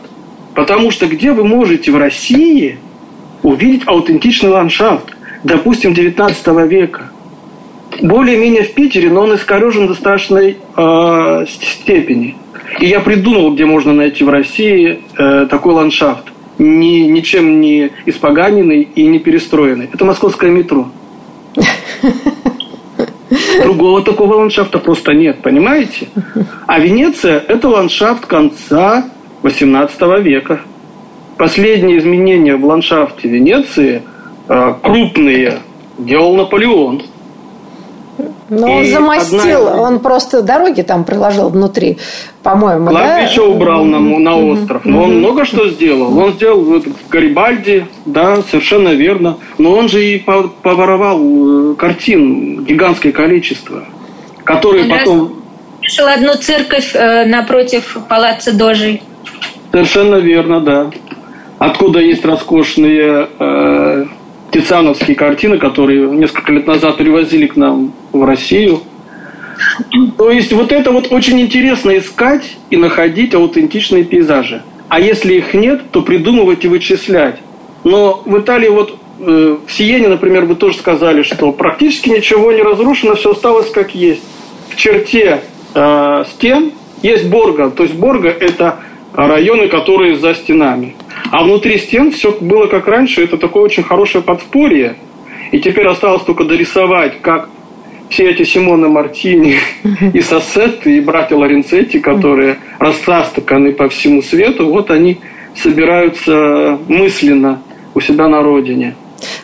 Потому 0.54 0.92
что 0.92 1.06
где 1.06 1.32
вы 1.32 1.44
можете 1.44 1.90
в 1.90 1.96
России 1.96 2.78
увидеть 3.42 3.82
аутентичный 3.86 4.50
ландшафт? 4.50 5.16
Допустим, 5.42 5.92
19 5.92 6.46
века– 6.68 7.10
более-менее 8.02 8.64
в 8.64 8.74
Питере, 8.74 9.10
но 9.10 9.22
он 9.22 9.34
искорежен 9.34 9.86
до 9.86 9.94
страшной 9.94 10.58
э, 10.76 11.44
степени. 11.48 12.36
И 12.80 12.86
я 12.86 13.00
придумал, 13.00 13.52
где 13.52 13.64
можно 13.64 13.92
найти 13.92 14.24
в 14.24 14.28
России 14.28 15.00
э, 15.16 15.46
такой 15.48 15.74
ландшафт. 15.74 16.24
Ни, 16.58 17.00
ничем 17.00 17.60
не 17.60 17.90
испоганенный 18.06 18.82
и 18.82 19.06
не 19.06 19.18
перестроенный. 19.18 19.88
Это 19.92 20.04
московское 20.04 20.50
метро. 20.50 20.88
Другого 23.62 24.02
такого 24.02 24.34
ландшафта 24.34 24.78
просто 24.78 25.12
нет, 25.12 25.42
понимаете? 25.42 26.08
А 26.66 26.78
Венеция– 26.78 27.42
это 27.48 27.68
ландшафт 27.68 28.26
конца 28.26 29.04
XVIII 29.42 30.22
века. 30.22 30.60
Последние 31.36 31.98
изменения 31.98 32.56
в 32.56 32.64
ландшафте 32.64 33.28
Венеции 33.28 34.02
э, 34.48 34.74
крупные 34.82 35.58
делал 35.98 36.36
Наполеон– 36.36 37.02
ну, 38.48 38.72
он 38.72 38.84
замостил, 38.86 39.68
одна... 39.68 39.82
он 39.82 39.98
просто 40.00 40.42
дороги 40.42 40.82
там 40.82 41.04
приложил 41.04 41.48
внутри, 41.48 41.98
по-моему, 42.42 42.88
Кладбище 42.88 43.40
да? 43.40 43.42
убрал 43.42 43.84
на, 43.84 43.98
на 43.98 44.36
остров, 44.36 44.84
но 44.84 45.04
он 45.04 45.18
много 45.18 45.44
что 45.44 45.68
сделал. 45.68 46.16
Он 46.16 46.32
сделал 46.32 46.62
вот, 46.62 46.84
Гарибальди, 47.10 47.86
да, 48.04 48.42
совершенно 48.42 48.90
верно. 48.90 49.38
Но 49.58 49.74
он 49.74 49.88
же 49.88 50.04
и 50.04 50.18
поворовал 50.18 51.72
э, 51.72 51.74
картин 51.74 52.64
гигантское 52.64 53.12
количество, 53.12 53.84
которые 54.44 54.84
он 54.84 54.90
потом... 54.90 55.42
Решил 55.82 56.06
одну 56.06 56.34
церковь 56.34 56.94
э, 56.94 57.26
напротив 57.26 57.98
палаца 58.08 58.52
Дожи. 58.56 59.00
Совершенно 59.72 60.16
верно, 60.16 60.60
да. 60.60 60.90
Откуда 61.58 62.00
есть 62.00 62.24
роскошные 62.24 63.28
э, 63.38 64.04
тициановские 64.50 65.16
картины, 65.16 65.58
которые 65.58 66.08
несколько 66.10 66.52
лет 66.52 66.66
назад 66.66 66.96
привозили 66.96 67.46
к 67.46 67.56
нам 67.56 67.92
в 68.12 68.24
Россию. 68.24 68.82
То 70.16 70.30
есть 70.30 70.52
вот 70.52 70.72
это 70.72 70.90
вот 70.90 71.12
очень 71.12 71.40
интересно 71.40 71.96
искать 71.96 72.56
и 72.70 72.76
находить 72.76 73.34
аутентичные 73.34 74.04
пейзажи. 74.04 74.62
А 74.88 75.00
если 75.00 75.34
их 75.34 75.54
нет, 75.54 75.90
то 75.90 76.02
придумывать 76.02 76.64
и 76.64 76.68
вычислять. 76.68 77.40
Но 77.84 78.22
в 78.24 78.38
Италии 78.38 78.68
вот 78.68 78.98
э, 79.18 79.56
в 79.66 79.72
Сиене, 79.72 80.08
например, 80.08 80.44
вы 80.44 80.54
тоже 80.54 80.76
сказали, 80.78 81.22
что 81.22 81.52
практически 81.52 82.10
ничего 82.10 82.52
не 82.52 82.62
разрушено, 82.62 83.14
все 83.14 83.32
осталось 83.32 83.70
как 83.70 83.94
есть. 83.94 84.22
В 84.70 84.76
черте 84.76 85.40
э, 85.74 86.24
стен 86.32 86.72
есть 87.02 87.28
Борга. 87.28 87.70
То 87.70 87.82
есть 87.82 87.94
Борга– 87.94 88.28
это 88.40 88.80
районы, 89.14 89.68
которые 89.68 90.16
за 90.16 90.34
стенами. 90.34 90.96
А 91.30 91.44
внутри 91.44 91.78
стен 91.78 92.12
все 92.12 92.32
было 92.40 92.66
как 92.66 92.86
раньше. 92.88 93.24
Это 93.24 93.36
такое 93.36 93.64
очень 93.64 93.82
хорошее 93.82 94.22
подспорье. 94.22 94.96
И 95.52 95.60
теперь 95.60 95.86
осталось 95.86 96.22
только 96.22 96.44
дорисовать, 96.44 97.20
как 97.20 97.48
все 98.08 98.30
эти 98.30 98.44
Симоны 98.44 98.88
Мартини 98.88 99.58
и 100.12 100.20
Сассетты, 100.20 100.96
и 100.96 101.00
братья 101.00 101.36
Лоренцетти, 101.36 101.98
которые 101.98 102.58
растасканы 102.78 103.72
по 103.72 103.88
всему 103.88 104.22
свету, 104.22 104.68
вот 104.68 104.90
они 104.90 105.18
собираются 105.54 106.78
мысленно 106.88 107.62
у 107.94 108.00
себя 108.00 108.28
на 108.28 108.42
родине. 108.42 108.94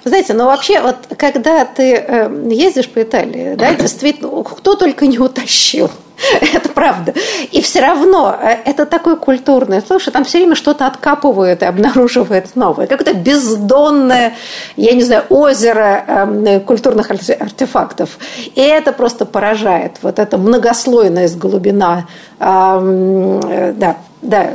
Вы 0.05 0.11
знаете, 0.11 0.35
ну 0.35 0.47
вообще, 0.47 0.81
вот 0.81 0.97
когда 1.17 1.65
ты 1.65 1.95
э, 1.95 2.31
ездишь 2.51 2.89
по 2.89 3.03
Италии, 3.03 3.55
да, 3.57 3.75
действительно, 3.79 4.43
кто 4.43 4.75
только 4.75 5.07
не 5.07 5.19
утащил. 5.19 5.91
Это 6.55 6.69
правда. 6.69 7.15
И 7.51 7.61
все 7.61 7.81
равно 7.81 8.37
э, 8.41 8.57
это 8.65 8.87
такое 8.87 9.17
культурное. 9.17 9.83
Слушай, 9.87 10.13
там 10.13 10.25
все 10.25 10.39
время 10.39 10.55
что-то 10.55 10.87
откапывают 10.87 11.63
и 11.63 11.65
обнаруживают 11.65 12.55
новое. 12.55 12.87
Какое-то 12.87 13.15
бездонное, 13.15 14.35
я 14.77 14.93
не 14.93 15.03
знаю, 15.03 15.25
озеро 15.29 16.05
э, 16.07 16.61
культурных 16.61 17.11
артефактов. 17.11 18.19
И 18.55 18.61
это 18.61 18.93
просто 18.93 19.27
поражает. 19.27 19.99
Вот 20.03 20.19
эта 20.19 20.39
многослойность 20.39 21.39
глубина. 21.39 22.07
Э, 22.39 23.73
да, 23.77 23.97
да, 24.23 24.51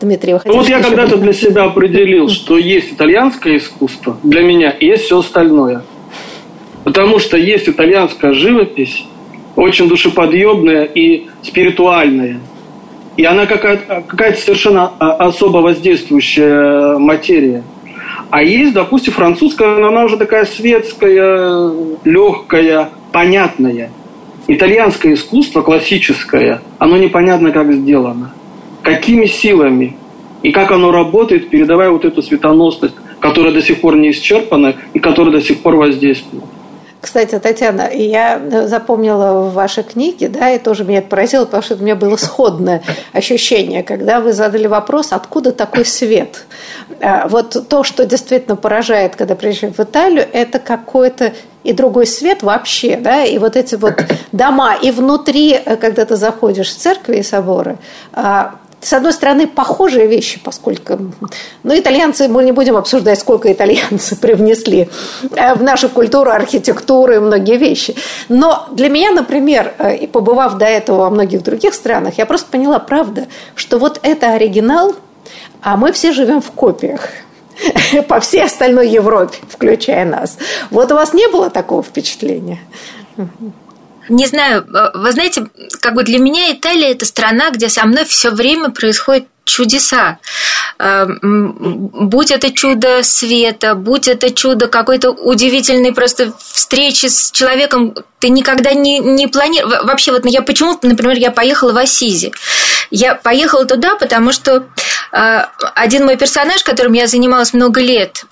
Дмитрий, 0.00 0.34
вы 0.34 0.40
ну, 0.44 0.54
Вот 0.54 0.68
я 0.68 0.80
когда-то 0.80 1.16
для 1.16 1.32
себя 1.32 1.64
определил, 1.64 2.28
что 2.28 2.56
есть 2.56 2.92
итальянское 2.92 3.56
искусство 3.56 4.16
для 4.22 4.42
меня, 4.42 4.70
и 4.70 4.86
есть 4.86 5.04
все 5.04 5.18
остальное. 5.18 5.82
Потому 6.84 7.18
что 7.18 7.36
есть 7.36 7.68
итальянская 7.68 8.32
живопись, 8.32 9.04
очень 9.58 9.88
душеподъемная 9.88 10.84
и 10.84 11.26
спиритуальная. 11.42 12.38
И 13.16 13.24
она 13.24 13.46
какая-то 13.46 14.04
какая 14.06 14.32
совершенно 14.34 14.92
а, 15.00 15.14
особо 15.14 15.58
воздействующая 15.58 16.96
материя. 16.98 17.64
А 18.30 18.42
есть, 18.42 18.72
допустим, 18.72 19.12
французская, 19.12 19.76
но 19.76 19.88
она 19.88 20.04
уже 20.04 20.16
такая 20.16 20.44
светская, 20.44 21.72
легкая, 22.04 22.90
понятная. 23.10 23.90
Итальянское 24.46 25.14
искусство 25.14 25.62
классическое, 25.62 26.62
оно 26.78 26.96
непонятно 26.96 27.50
как 27.50 27.72
сделано. 27.72 28.32
Какими 28.82 29.26
силами 29.26 29.96
и 30.42 30.52
как 30.52 30.70
оно 30.70 30.92
работает, 30.92 31.50
передавая 31.50 31.90
вот 31.90 32.04
эту 32.04 32.22
светоносность, 32.22 32.94
которая 33.18 33.52
до 33.52 33.60
сих 33.60 33.80
пор 33.80 33.96
не 33.96 34.12
исчерпана 34.12 34.76
и 34.94 35.00
которая 35.00 35.32
до 35.32 35.42
сих 35.42 35.58
пор 35.62 35.74
воздействует. 35.74 36.44
Кстати, 37.08 37.38
Татьяна, 37.38 37.88
я 37.90 38.38
запомнила 38.66 39.40
в 39.40 39.54
вашей 39.54 39.82
книге, 39.82 40.28
да, 40.28 40.50
и 40.50 40.58
тоже 40.58 40.84
меня 40.84 40.98
это 40.98 41.08
поразило, 41.08 41.46
потому 41.46 41.62
что 41.62 41.76
у 41.76 41.78
меня 41.78 41.96
было 41.96 42.16
сходное 42.16 42.82
ощущение, 43.14 43.82
когда 43.82 44.20
вы 44.20 44.34
задали 44.34 44.66
вопрос, 44.66 45.12
откуда 45.12 45.52
такой 45.52 45.86
свет. 45.86 46.44
А, 47.00 47.26
вот 47.26 47.66
то, 47.66 47.82
что 47.82 48.04
действительно 48.04 48.56
поражает, 48.56 49.16
когда 49.16 49.36
приезжаешь 49.36 49.76
в 49.76 49.80
Италию, 49.80 50.26
это 50.30 50.58
какой-то 50.58 51.32
и 51.64 51.72
другой 51.72 52.06
свет 52.06 52.42
вообще, 52.42 52.98
да, 52.98 53.24
и 53.24 53.38
вот 53.38 53.56
эти 53.56 53.76
вот 53.76 53.94
дома, 54.32 54.74
и 54.74 54.90
внутри, 54.90 55.52
э, 55.52 55.76
когда 55.76 56.04
ты 56.04 56.16
заходишь 56.16 56.68
в 56.68 56.76
церкви 56.76 57.16
и 57.16 57.22
соборы, 57.22 57.78
а, 58.12 58.56
с 58.80 58.92
одной 58.92 59.12
стороны, 59.12 59.46
похожие 59.46 60.06
вещи, 60.06 60.40
поскольку, 60.42 60.98
ну, 61.64 61.78
итальянцы, 61.78 62.28
мы 62.28 62.44
не 62.44 62.52
будем 62.52 62.76
обсуждать, 62.76 63.18
сколько 63.18 63.52
итальянцы 63.52 64.16
привнесли 64.20 64.88
э, 65.34 65.54
в 65.54 65.62
нашу 65.62 65.88
культуру, 65.88 66.30
архитектуру 66.30 67.14
и 67.14 67.18
многие 67.18 67.56
вещи. 67.56 67.96
Но 68.28 68.68
для 68.70 68.88
меня, 68.88 69.10
например, 69.10 69.74
э, 69.78 69.96
и 69.96 70.06
побывав 70.06 70.58
до 70.58 70.66
этого 70.66 70.98
во 70.98 71.10
многих 71.10 71.42
других 71.42 71.74
странах, 71.74 72.18
я 72.18 72.26
просто 72.26 72.50
поняла, 72.50 72.78
правда, 72.78 73.26
что 73.56 73.78
вот 73.78 73.98
это 74.02 74.32
оригинал, 74.34 74.94
а 75.60 75.76
мы 75.76 75.92
все 75.92 76.12
живем 76.12 76.40
в 76.40 76.50
копиях 76.52 77.08
по 78.08 78.20
всей 78.20 78.44
остальной 78.44 78.88
Европе, 78.88 79.38
включая 79.48 80.04
нас. 80.04 80.38
Вот 80.70 80.92
у 80.92 80.94
вас 80.94 81.12
не 81.14 81.26
было 81.28 81.50
такого 81.50 81.82
впечатления? 81.82 82.60
Не 84.08 84.26
знаю, 84.26 84.66
э, 84.66 84.90
вы 84.94 85.12
знаете, 85.12 85.46
как 85.80 85.94
бы 85.94 86.02
для 86.02 86.18
меня 86.18 86.52
Италия 86.52 86.92
это 86.92 87.04
страна, 87.04 87.50
где 87.50 87.68
со 87.68 87.84
мной 87.84 88.04
все 88.04 88.30
время 88.30 88.70
происходит 88.70 89.26
чудеса. 89.44 90.18
Э, 90.78 91.06
будь 91.06 92.30
это 92.30 92.52
чудо 92.52 93.02
света, 93.02 93.74
будь 93.74 94.08
это 94.08 94.30
чудо 94.30 94.68
какой-то 94.68 95.10
удивительной 95.10 95.92
просто 95.92 96.32
встречи 96.38 97.06
с 97.06 97.30
человеком, 97.30 97.94
ты 98.20 98.28
никогда 98.28 98.72
не, 98.72 98.98
не 98.98 99.26
планировал. 99.26 99.84
Вообще, 99.84 100.12
вот 100.12 100.24
я 100.26 100.42
почему-то, 100.42 100.86
например, 100.86 101.16
я 101.16 101.30
поехала 101.30 101.72
в 101.72 101.76
Асизи. 101.76 102.32
Я 102.90 103.14
поехала 103.14 103.64
туда, 103.64 103.96
потому 103.96 104.32
что 104.32 104.66
э, 105.12 105.40
один 105.74 106.04
мой 106.04 106.16
персонаж, 106.16 106.62
которым 106.62 106.92
я 106.92 107.06
занималась 107.06 107.52
много 107.52 107.80
лет, 107.80 108.24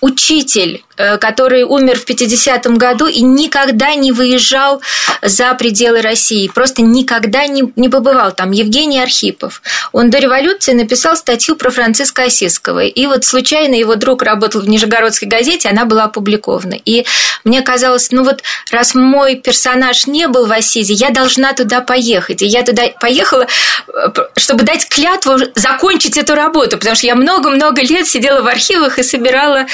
учитель, 0.00 0.84
который 1.20 1.64
умер 1.64 1.98
в 1.98 2.06
50-м 2.08 2.76
году 2.76 3.06
и 3.06 3.22
никогда 3.22 3.94
не 3.94 4.12
выезжал 4.12 4.80
за 5.22 5.54
пределы 5.54 6.02
России, 6.02 6.48
просто 6.48 6.82
никогда 6.82 7.46
не, 7.46 7.72
не 7.76 7.88
побывал 7.88 8.32
там. 8.32 8.50
Евгений 8.50 9.00
Архипов. 9.00 9.62
Он 9.92 10.10
до 10.10 10.18
революции 10.18 10.72
написал 10.72 11.16
статью 11.16 11.56
про 11.56 11.70
Франциска 11.70 12.24
Осиского. 12.24 12.84
И 12.84 13.06
вот 13.06 13.24
случайно 13.24 13.74
его 13.74 13.96
друг 13.96 14.22
работал 14.22 14.60
в 14.60 14.68
Нижегородской 14.68 15.28
газете, 15.28 15.68
она 15.68 15.84
была 15.84 16.04
опубликована. 16.04 16.76
И 16.84 17.04
мне 17.44 17.62
казалось, 17.62 18.10
ну 18.10 18.24
вот 18.24 18.42
раз 18.70 18.94
мой 18.94 19.36
персонаж 19.36 20.06
не 20.06 20.28
был 20.28 20.46
в 20.46 20.52
Осизе, 20.52 20.94
я 20.94 21.10
должна 21.10 21.52
туда 21.52 21.80
поехать. 21.80 22.42
И 22.42 22.46
я 22.46 22.62
туда 22.62 22.82
поехала, 23.00 23.46
э, 23.88 24.08
чтобы 24.36 24.64
дать 24.64 24.88
клятву 24.88 25.38
закончить 25.54 26.16
эту 26.16 26.34
работу, 26.34 26.78
потому 26.78 26.96
что 26.96 27.06
я 27.06 27.14
много-много 27.14 27.82
лет 27.82 28.06
сидела 28.06 28.42
в 28.42 28.46
архивах 28.46 28.98
и 28.98 29.02
собирала 29.02 29.66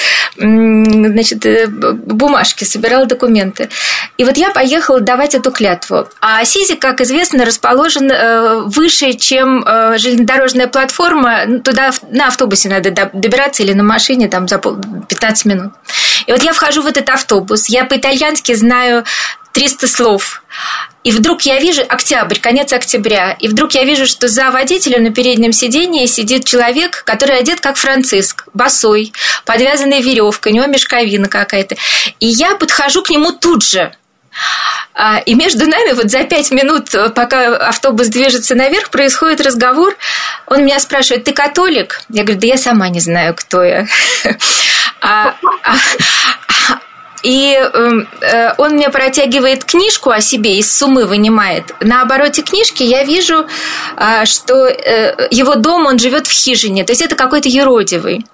значит, 1.18 1.44
э, 1.46 1.66
бумажки, 1.66 2.64
собирала 2.64 3.06
документы. 3.06 3.68
И 4.16 4.24
вот 4.24 4.36
я 4.36 4.50
поехала 4.50 5.00
давать 5.00 5.34
эту 5.34 5.50
клятву. 5.50 6.08
А 6.20 6.44
Сизи, 6.44 6.76
как 6.76 7.00
известно, 7.00 7.44
расположен 7.44 8.10
э, 8.10 8.62
выше, 8.66 9.14
чем 9.14 9.64
э, 9.66 9.98
железнодорожная 9.98 10.68
платформа. 10.68 11.40
Ну, 11.46 11.60
туда 11.60 11.90
на 12.10 12.28
автобусе 12.28 12.68
надо 12.68 12.90
добираться 13.12 13.62
или 13.62 13.72
на 13.72 13.82
машине 13.82 14.28
там 14.28 14.46
за 14.46 14.58
15 14.58 15.44
минут. 15.46 15.72
И 16.26 16.32
вот 16.32 16.42
я 16.42 16.52
вхожу 16.52 16.82
в 16.82 16.86
этот 16.86 17.08
автобус, 17.10 17.68
я 17.68 17.84
по-итальянски 17.84 18.54
знаю 18.54 19.04
300 19.52 19.88
слов. 19.88 20.42
И 21.04 21.10
вдруг 21.10 21.42
я 21.42 21.58
вижу, 21.58 21.82
октябрь, 21.88 22.38
конец 22.38 22.72
октября, 22.72 23.32
и 23.38 23.48
вдруг 23.48 23.72
я 23.72 23.84
вижу, 23.84 24.06
что 24.06 24.28
за 24.28 24.50
водителем 24.50 25.04
на 25.04 25.10
переднем 25.10 25.52
сиденье 25.52 26.06
сидит 26.06 26.44
человек, 26.44 27.02
который 27.04 27.38
одет 27.38 27.60
как 27.60 27.76
Франциск, 27.76 28.46
босой, 28.52 29.12
подвязанной 29.44 30.02
веревкой, 30.02 30.52
у 30.52 30.54
него 30.56 30.66
мешковина 30.66 31.28
какая-то. 31.28 31.76
И 32.20 32.26
я 32.26 32.56
подхожу 32.56 33.02
к 33.02 33.10
нему 33.10 33.32
тут 33.32 33.62
же. 33.62 33.92
А, 34.94 35.18
и 35.18 35.34
между 35.34 35.66
нами 35.66 35.92
вот 35.92 36.10
за 36.10 36.24
пять 36.24 36.50
минут, 36.50 36.90
пока 37.14 37.56
автобус 37.56 38.08
движется 38.08 38.54
наверх, 38.54 38.90
происходит 38.90 39.40
разговор. 39.40 39.96
Он 40.46 40.64
меня 40.64 40.80
спрашивает, 40.80 41.24
ты 41.24 41.32
католик? 41.32 42.02
Я 42.08 42.24
говорю, 42.24 42.40
да 42.40 42.46
я 42.48 42.56
сама 42.56 42.88
не 42.88 43.00
знаю, 43.00 43.34
кто 43.34 43.62
я. 43.62 43.86
А, 45.00 45.36
а, 45.62 45.76
и 47.28 47.52
эм, 47.52 48.08
э, 48.22 48.54
он 48.56 48.72
мне 48.72 48.88
протягивает 48.88 49.62
книжку 49.66 50.08
о 50.08 50.22
себе, 50.22 50.56
из 50.56 50.74
суммы 50.74 51.04
вынимает. 51.04 51.74
На 51.80 52.00
обороте 52.00 52.40
книжки 52.40 52.82
я 52.82 53.04
вижу, 53.04 53.46
э, 53.98 54.24
что 54.24 54.66
э, 54.66 55.28
его 55.30 55.54
дом, 55.56 55.84
он 55.84 55.98
живет 55.98 56.26
в 56.26 56.30
хижине, 56.30 56.84
то 56.84 56.92
есть 56.92 57.02
это 57.02 57.16
какой-то 57.16 57.50
еродивый. 57.50 58.24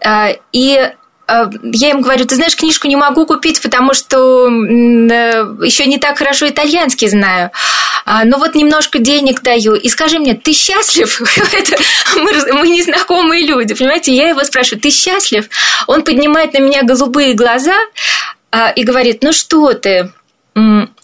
Э, 0.00 0.36
и 0.52 0.90
я 1.26 1.90
им 1.90 2.02
говорю, 2.02 2.26
ты 2.26 2.34
знаешь, 2.34 2.56
книжку 2.56 2.86
не 2.86 2.96
могу 2.96 3.26
купить, 3.26 3.60
потому 3.62 3.94
что 3.94 4.46
э, 4.46 5.56
еще 5.64 5.86
не 5.86 5.98
так 5.98 6.18
хорошо 6.18 6.48
итальянский 6.48 7.08
знаю. 7.08 7.50
А, 8.04 8.24
но 8.24 8.38
вот 8.38 8.54
немножко 8.54 8.98
денег 8.98 9.42
даю. 9.42 9.74
И 9.74 9.88
скажи 9.88 10.18
мне, 10.18 10.34
ты 10.34 10.52
счастлив? 10.52 11.20
Мы, 12.16 12.52
мы 12.52 12.68
незнакомые 12.68 13.46
люди, 13.46 13.74
понимаете? 13.74 14.14
Я 14.14 14.28
его 14.28 14.44
спрашиваю, 14.44 14.80
ты 14.80 14.90
счастлив? 14.90 15.48
Он 15.86 16.02
поднимает 16.02 16.52
на 16.52 16.58
меня 16.58 16.82
голубые 16.82 17.34
глаза 17.34 17.76
а, 18.50 18.70
и 18.70 18.84
говорит, 18.84 19.22
ну 19.22 19.32
что 19.32 19.72
ты, 19.72 20.12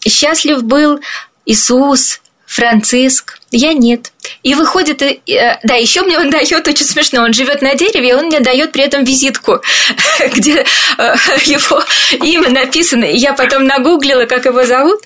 счастлив 0.06 0.62
был 0.62 1.00
Иисус, 1.46 2.20
Франциск, 2.46 3.38
я 3.50 3.72
нет. 3.72 4.12
И 4.42 4.54
выходит, 4.54 5.02
э, 5.02 5.18
да, 5.62 5.74
еще 5.74 6.02
мне 6.02 6.18
он 6.18 6.30
дает 6.30 6.66
очень 6.66 6.86
смешно, 6.86 7.22
он 7.22 7.32
живет 7.32 7.62
на 7.62 7.74
дереве, 7.74 8.10
и 8.10 8.12
он 8.12 8.26
мне 8.26 8.40
дает 8.40 8.72
при 8.72 8.84
этом 8.84 9.04
визитку, 9.04 9.60
где 10.34 10.64
э, 10.98 11.14
его 11.44 11.82
имя 12.22 12.50
написано. 12.50 13.04
И 13.04 13.16
я 13.16 13.32
потом 13.32 13.64
нагуглила, 13.64 14.26
как 14.26 14.44
его 14.44 14.64
зовут, 14.64 15.00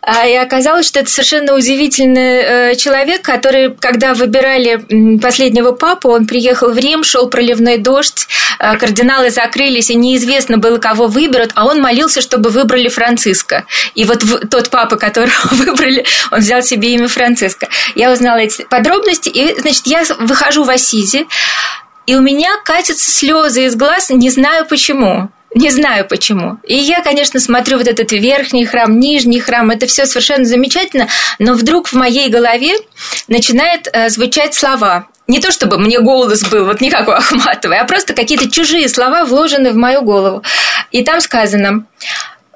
а, 0.00 0.26
и 0.26 0.34
оказалось, 0.34 0.86
что 0.86 1.00
это 1.00 1.10
совершенно 1.10 1.54
удивительный 1.54 2.72
э, 2.72 2.74
человек, 2.76 3.22
который, 3.22 3.74
когда 3.74 4.14
выбирали 4.14 5.18
последнего 5.18 5.72
папу, 5.72 6.10
он 6.10 6.26
приехал 6.26 6.70
в 6.70 6.78
Рим, 6.78 7.04
шел 7.04 7.28
проливной 7.28 7.78
дождь, 7.78 8.26
кардиналы 8.58 9.30
закрылись, 9.30 9.90
и 9.90 9.94
неизвестно 9.94 10.58
было, 10.58 10.78
кого 10.78 11.06
выберут, 11.06 11.50
а 11.54 11.66
он 11.66 11.80
молился, 11.80 12.20
чтобы 12.20 12.50
выбрали 12.50 12.88
Франциска. 12.88 13.64
И 13.94 14.04
вот 14.04 14.22
тот 14.50 14.70
папа, 14.70 14.96
которого 14.96 15.32
выбрали, 15.50 16.04
он 16.30 16.40
взял 16.40 16.62
себе 16.62 16.94
имя 16.94 17.08
Франциска. 17.08 17.68
Я 17.94 18.12
узнала 18.12 18.43
эти 18.44 18.62
подробности, 18.62 19.28
и, 19.28 19.60
значит, 19.60 19.86
я 19.86 20.04
выхожу 20.18 20.64
в 20.64 20.70
Асизи, 20.70 21.26
и 22.06 22.16
у 22.16 22.20
меня 22.20 22.50
катятся 22.64 23.10
слезы 23.10 23.66
из 23.66 23.76
глаз, 23.76 24.10
не 24.10 24.30
знаю 24.30 24.66
почему. 24.66 25.30
Не 25.54 25.70
знаю 25.70 26.06
почему. 26.08 26.58
И 26.64 26.74
я, 26.74 27.00
конечно, 27.00 27.38
смотрю 27.38 27.78
вот 27.78 27.86
этот 27.86 28.10
верхний 28.10 28.66
храм, 28.66 28.98
нижний 28.98 29.38
храм, 29.38 29.70
это 29.70 29.86
все 29.86 30.04
совершенно 30.04 30.44
замечательно, 30.44 31.06
но 31.38 31.54
вдруг 31.54 31.86
в 31.86 31.92
моей 31.92 32.28
голове 32.28 32.72
начинает 33.28 33.88
э, 33.92 34.08
звучать 34.08 34.54
слова. 34.54 35.06
Не 35.28 35.40
то 35.40 35.52
чтобы 35.52 35.78
мне 35.78 36.00
голос 36.00 36.42
был 36.44 36.64
вот 36.64 36.80
никакой 36.80 37.14
Ахматовой, 37.16 37.78
а 37.78 37.84
просто 37.84 38.14
какие-то 38.14 38.50
чужие 38.50 38.88
слова 38.88 39.24
вложены 39.24 39.70
в 39.70 39.76
мою 39.76 40.02
голову. 40.02 40.42
И 40.90 41.04
там 41.04 41.20
сказано, 41.20 41.86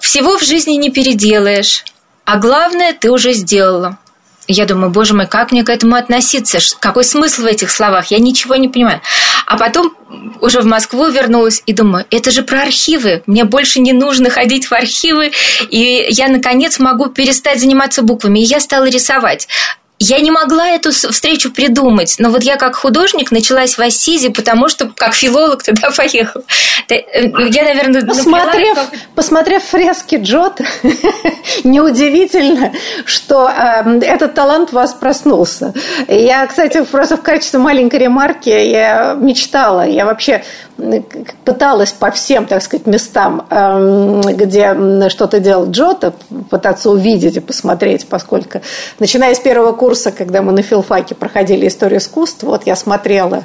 всего 0.01 0.37
в 0.37 0.43
жизни 0.43 0.73
не 0.73 0.91
переделаешь, 0.91 1.85
а 2.25 2.37
главное 2.37 2.95
ты 2.95 3.13
уже 3.13 3.33
сделала 3.33 3.97
я 4.49 4.65
думаю, 4.65 4.91
боже 4.91 5.15
мой, 5.15 5.27
как 5.27 5.53
мне 5.53 5.63
к 5.63 5.71
этому 5.71 5.95
относиться? 5.95 6.59
Какой 6.81 7.05
смысл 7.05 7.43
в 7.43 7.47
этих 7.47 7.71
словах? 7.71 8.07
Я 8.07 8.19
ничего 8.19 8.57
не 8.57 8.69
понимаю. 8.69 9.01
А 9.47 9.57
потом 9.59 9.93
уже 10.41 10.61
в 10.61 10.67
Москву 10.67 11.07
вернулась 11.09 11.63
и 11.67 11.73
думаю, 11.73 12.07
это 12.11 12.31
же 12.31 12.43
про 12.43 12.63
архивы. 12.63 13.23
Мне 13.27 13.45
больше 13.45 13.81
не 13.81 13.93
нужно 13.93 14.31
ходить 14.31 14.67
в 14.67 14.73
архивы, 14.73 15.33
и 15.71 16.07
я, 16.11 16.29
наконец, 16.29 16.79
могу 16.79 17.07
перестать 17.07 17.61
заниматься 17.61 18.03
буквами. 18.03 18.41
И 18.41 18.45
я 18.45 18.61
стала 18.61 18.87
рисовать. 18.89 19.49
Я 20.01 20.21
не 20.21 20.31
могла 20.31 20.69
эту 20.69 20.93
встречу 20.93 21.51
придумать, 21.51 22.17
но 22.19 22.31
вот 22.31 22.45
я 22.45 22.57
как 22.57 22.77
художник 22.77 23.33
началась 23.33 23.77
в 23.77 23.81
Ассизе, 23.81 24.31
потому 24.31 24.69
что 24.69 24.91
как 24.95 25.15
филолог 25.15 25.65
туда 25.65 25.91
поехал. 25.97 26.45
Э, 26.89 26.95
я, 27.51 27.65
наверное, 27.65 28.07
посмотрев, 28.07 28.77
как... 28.77 28.91
посмотрев 29.17 29.65
фрески 29.65 30.17
Джота, 30.17 30.65
неудивительно, 31.65 32.73
что 33.05 33.49
э, 33.49 33.99
этот 34.03 34.35
талант 34.35 34.71
у 34.73 34.77
вас 34.77 34.95
проснулся. 34.95 35.75
Я, 36.07 36.47
кстати, 36.47 36.85
просто 36.85 37.17
в 37.17 37.23
качестве 37.23 37.59
маленькой 37.59 38.01
ремарки 38.01 38.51
я 38.51 39.15
мечтала, 39.19 39.87
я 39.87 40.05
вообще 40.05 40.45
пыталась 41.45 41.93
по 41.93 42.11
всем, 42.11 42.47
так 42.47 42.63
сказать, 42.63 42.87
местам, 42.87 43.47
эм, 43.51 44.21
где 44.21 45.09
что-то 45.09 45.41
делал 45.41 45.71
Джота, 45.71 46.15
пытаться 46.51 46.91
увидеть 46.91 47.37
и 47.37 47.41
посмотреть, 47.41 48.07
поскольку, 48.07 48.61
начиная 48.99 49.35
с 49.35 49.41
первого 49.41 49.73
курса, 49.73 50.13
когда 50.13 50.41
мы 50.41 50.53
на 50.53 50.63
филфаке 50.63 51.15
проходили 51.15 51.67
историю 51.67 51.99
искусства, 51.99 52.47
вот 52.49 52.67
я 52.67 52.77
смотрела 52.77 53.45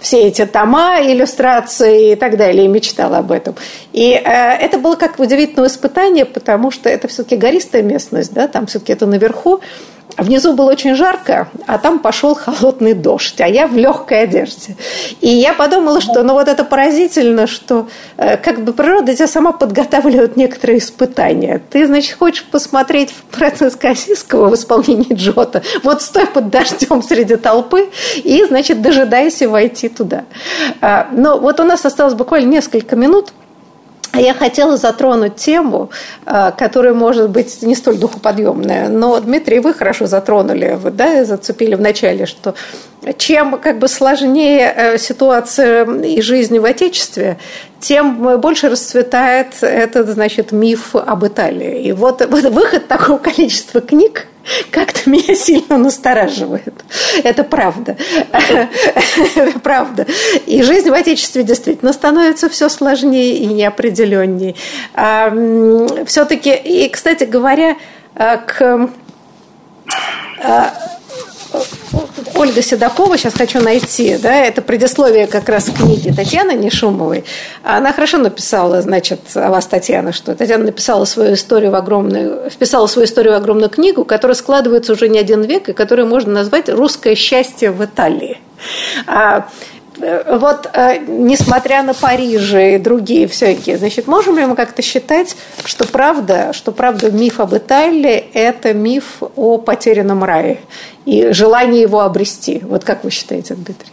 все 0.00 0.26
эти 0.26 0.44
тома, 0.46 0.98
иллюстрации 1.00 2.12
и 2.12 2.16
так 2.16 2.36
далее, 2.36 2.64
и 2.64 2.68
мечтала 2.68 3.18
об 3.18 3.30
этом. 3.30 3.54
И 3.92 4.12
э, 4.12 4.20
это 4.20 4.78
было 4.78 4.96
как 4.96 5.18
удивительное 5.20 5.68
испытание, 5.68 6.24
потому 6.24 6.70
что 6.70 6.88
это 6.88 7.06
все-таки 7.06 7.36
гористая 7.36 7.82
местность, 7.82 8.32
да, 8.32 8.48
там 8.48 8.66
все-таки 8.66 8.92
это 8.92 9.06
наверху, 9.06 9.60
Внизу 10.16 10.52
было 10.52 10.70
очень 10.70 10.94
жарко, 10.94 11.48
а 11.66 11.78
там 11.78 11.98
пошел 11.98 12.34
холодный 12.34 12.94
дождь, 12.94 13.40
а 13.40 13.48
я 13.48 13.66
в 13.66 13.76
легкой 13.76 14.24
одежде. 14.24 14.76
И 15.20 15.28
я 15.28 15.54
подумала, 15.54 16.00
что 16.00 16.22
ну 16.22 16.34
вот 16.34 16.48
это 16.48 16.64
поразительно, 16.64 17.46
что 17.46 17.88
э, 18.16 18.36
как 18.36 18.62
бы 18.62 18.72
природа 18.72 19.14
тебя 19.14 19.26
сама 19.26 19.52
подготавливает 19.52 20.36
некоторые 20.36 20.78
испытания. 20.78 21.62
Ты, 21.70 21.86
значит, 21.86 22.16
хочешь 22.18 22.44
посмотреть 22.44 23.14
процесс 23.30 23.76
Кассийского 23.76 24.48
в 24.48 24.54
исполнении 24.54 25.14
Джота, 25.14 25.62
вот 25.82 26.02
стой 26.02 26.26
под 26.26 26.50
дождем 26.50 27.02
среди 27.02 27.36
толпы 27.36 27.90
и, 28.16 28.44
значит, 28.44 28.82
дожидайся 28.82 29.48
войти 29.48 29.88
туда. 29.88 30.24
А, 30.80 31.08
но 31.12 31.38
вот 31.38 31.60
у 31.60 31.64
нас 31.64 31.84
осталось 31.84 32.14
буквально 32.14 32.50
несколько 32.50 32.96
минут– 32.96 33.32
я 34.20 34.34
хотела 34.34 34.76
затронуть 34.76 35.36
тему, 35.36 35.90
э, 36.26 36.52
которая 36.56 36.94
может 36.94 37.30
быть 37.30 37.62
не 37.62 37.74
столь 37.74 37.98
духоподъемная, 37.98 38.88
но, 38.88 39.18
Дмитрий, 39.20 39.58
вы 39.58 39.74
хорошо 39.74 40.06
затронули, 40.06 40.78
вы 40.80 40.90
да, 40.90 41.24
зацепили 41.24 41.74
в 41.74 41.80
начале, 41.80 42.26
что 42.26 42.54
чем 43.16 43.58
как 43.58 43.78
бы 43.78 43.88
сложнее 43.88 44.72
э, 44.74 44.98
ситуация 44.98 45.84
и 46.02 46.20
жизнь 46.20 46.58
в 46.58 46.64
Отечестве, 46.64 47.38
тем 47.80 48.40
больше 48.40 48.68
расцветает 48.68 49.62
этот, 49.62 50.08
значит, 50.08 50.52
миф 50.52 50.94
об 50.94 51.26
Италии. 51.26 51.82
И 51.82 51.92
вот 51.92 52.24
выход 52.24 52.86
такого 52.88 53.18
количества 53.22 53.80
книг– 53.80 54.26
как-то 54.70 55.08
меня 55.08 55.34
сильно 55.34 55.78
настораживает. 55.78 56.84
Это 57.22 57.44
правда. 57.44 57.96
Это 59.34 59.58
правда. 59.60 60.06
И 60.46 60.62
жизнь 60.62 60.90
в 60.90 60.94
Отечестве 60.94 61.42
действительно 61.42 61.92
становится 61.92 62.48
все 62.48 62.68
сложнее 62.68 63.38
и 63.38 63.46
неопределеннее. 63.46 64.54
Все-таки, 66.06 66.54
и, 66.54 66.88
кстати 66.88 67.24
говоря, 67.24 67.76
а, 68.14 68.36
к 68.36 68.90
а, 70.42 70.74
Ольга 72.34 72.62
Седокова, 72.62 73.16
сейчас 73.18 73.34
хочу 73.34 73.60
найти, 73.60 74.16
да, 74.16 74.44
это 74.44 74.62
предисловие 74.62 75.26
как 75.26 75.48
раз 75.48 75.66
книги 75.66 76.12
Татьяны 76.12 76.52
Нешумовой. 76.52 77.24
Она 77.62 77.92
хорошо 77.92 78.18
написала, 78.18 78.82
значит, 78.82 79.20
о 79.34 79.50
вас, 79.50 79.66
Татьяна, 79.66 80.12
что 80.12 80.34
Татьяна 80.34 80.64
написала 80.64 81.04
свою 81.04 81.34
историю 81.34 81.70
в 81.70 81.74
огромную, 81.74 82.50
вписала 82.50 82.86
свою 82.86 83.06
историю 83.06 83.34
в 83.34 83.36
огромную 83.36 83.70
книгу, 83.70 84.04
которая 84.04 84.34
складывается 84.34 84.92
уже 84.92 85.08
не 85.08 85.18
один 85.18 85.42
век, 85.42 85.68
и 85.68 85.72
которую 85.72 86.08
можно 86.08 86.32
назвать 86.32 86.68
«Русское 86.68 87.14
счастье 87.14 87.70
в 87.70 87.84
Италии». 87.84 88.38
Э, 90.02 90.36
вот 90.36 90.68
э, 90.74 90.98
несмотря 91.06 91.82
на 91.84 91.94
Париж 91.94 92.52
и 92.54 92.78
другие 92.78 93.28
всякие, 93.28 93.76
значит, 93.76 94.08
можем 94.08 94.36
ли 94.36 94.44
мы 94.44 94.56
как-то 94.56 94.82
считать, 94.82 95.36
что 95.64 95.86
правда, 95.86 96.52
что 96.52 96.72
правда 96.72 97.12
миф 97.12 97.38
об 97.38 97.54
Италии– 97.54 98.24
это 98.34 98.74
миф 98.74 99.22
о 99.36 99.58
потерянном 99.58 100.24
рае 100.24 100.58
и 101.06 101.28
желании 101.30 101.80
его 101.80 102.00
обрести? 102.00 102.60
Вот 102.64 102.84
как 102.84 103.04
вы 103.04 103.10
считаете, 103.10 103.54
Дмитрий? 103.54 103.92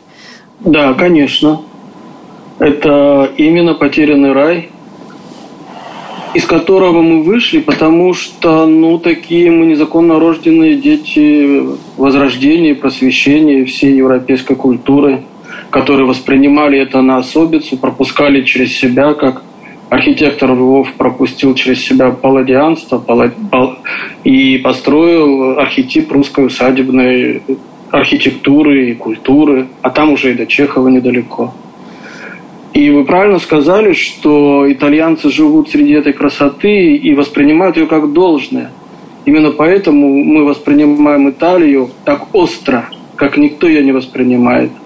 Да, 0.61 0.93
конечно. 0.93 1.61
Это 2.57 3.29
именно 3.37 3.75
потерянный 3.75 4.33
рай, 4.33 4.69
из 6.33 6.45
которого 6.45 7.01
мы 7.01 7.21
вышли, 7.21 7.59
потому 7.59 8.15
что, 8.15 8.65
ну, 8.65 8.97
такие 8.97 9.51
мы 9.51 9.67
незаконно 9.67 10.19
рожденные 10.19 10.75
дети 10.75 11.67
возрождения, 11.97 12.73
просвещения 12.73 13.63
всей 13.65 13.95
европейской 13.95 14.55
культуры– 14.55 15.21
которые 15.69 16.07
воспринимали 16.07 16.79
это 16.79 17.01
на 17.01 17.17
особицу, 17.17 17.77
пропускали 17.77 18.43
через 18.43 18.75
себя, 18.75 19.13
как 19.13 19.43
архитектор 19.89 20.51
Львов 20.51 20.93
пропустил 20.93 21.55
через 21.55 21.83
себя 21.83 22.11
палладианство 22.11 23.03
и 24.23 24.57
построил 24.57 25.59
архетип 25.59 26.11
русской 26.11 26.45
усадебной 26.45 27.41
архитектуры 27.91 28.91
и 28.91 28.95
культуры, 28.95 29.67
а 29.81 29.89
там 29.89 30.11
уже 30.11 30.31
и 30.31 30.35
до 30.35 30.45
Чехова 30.45 30.89
недалеко. 30.89 31.53
И 32.73 32.91
вы 32.91 33.03
правильно 33.03 33.39
сказали, 33.39 33.93
что 33.93 34.71
итальянцы 34.71 35.31
живут 35.31 35.69
среди 35.69 35.93
этой 35.93 36.13
красоты 36.13 36.95
и 36.95 37.15
воспринимают 37.15 37.77
ее 37.77 37.87
как 37.87 38.13
должное. 38.13 38.71
Именно 39.25 39.51
поэтому 39.51 40.23
мы 40.23 40.45
воспринимаем 40.45 41.29
Италию 41.29 41.89
так 42.05 42.33
остро, 42.33 42.85
как 43.15 43.37
никто 43.37 43.67
ее 43.67 43.83
не 43.83 43.91
воспринимает– 43.91 44.71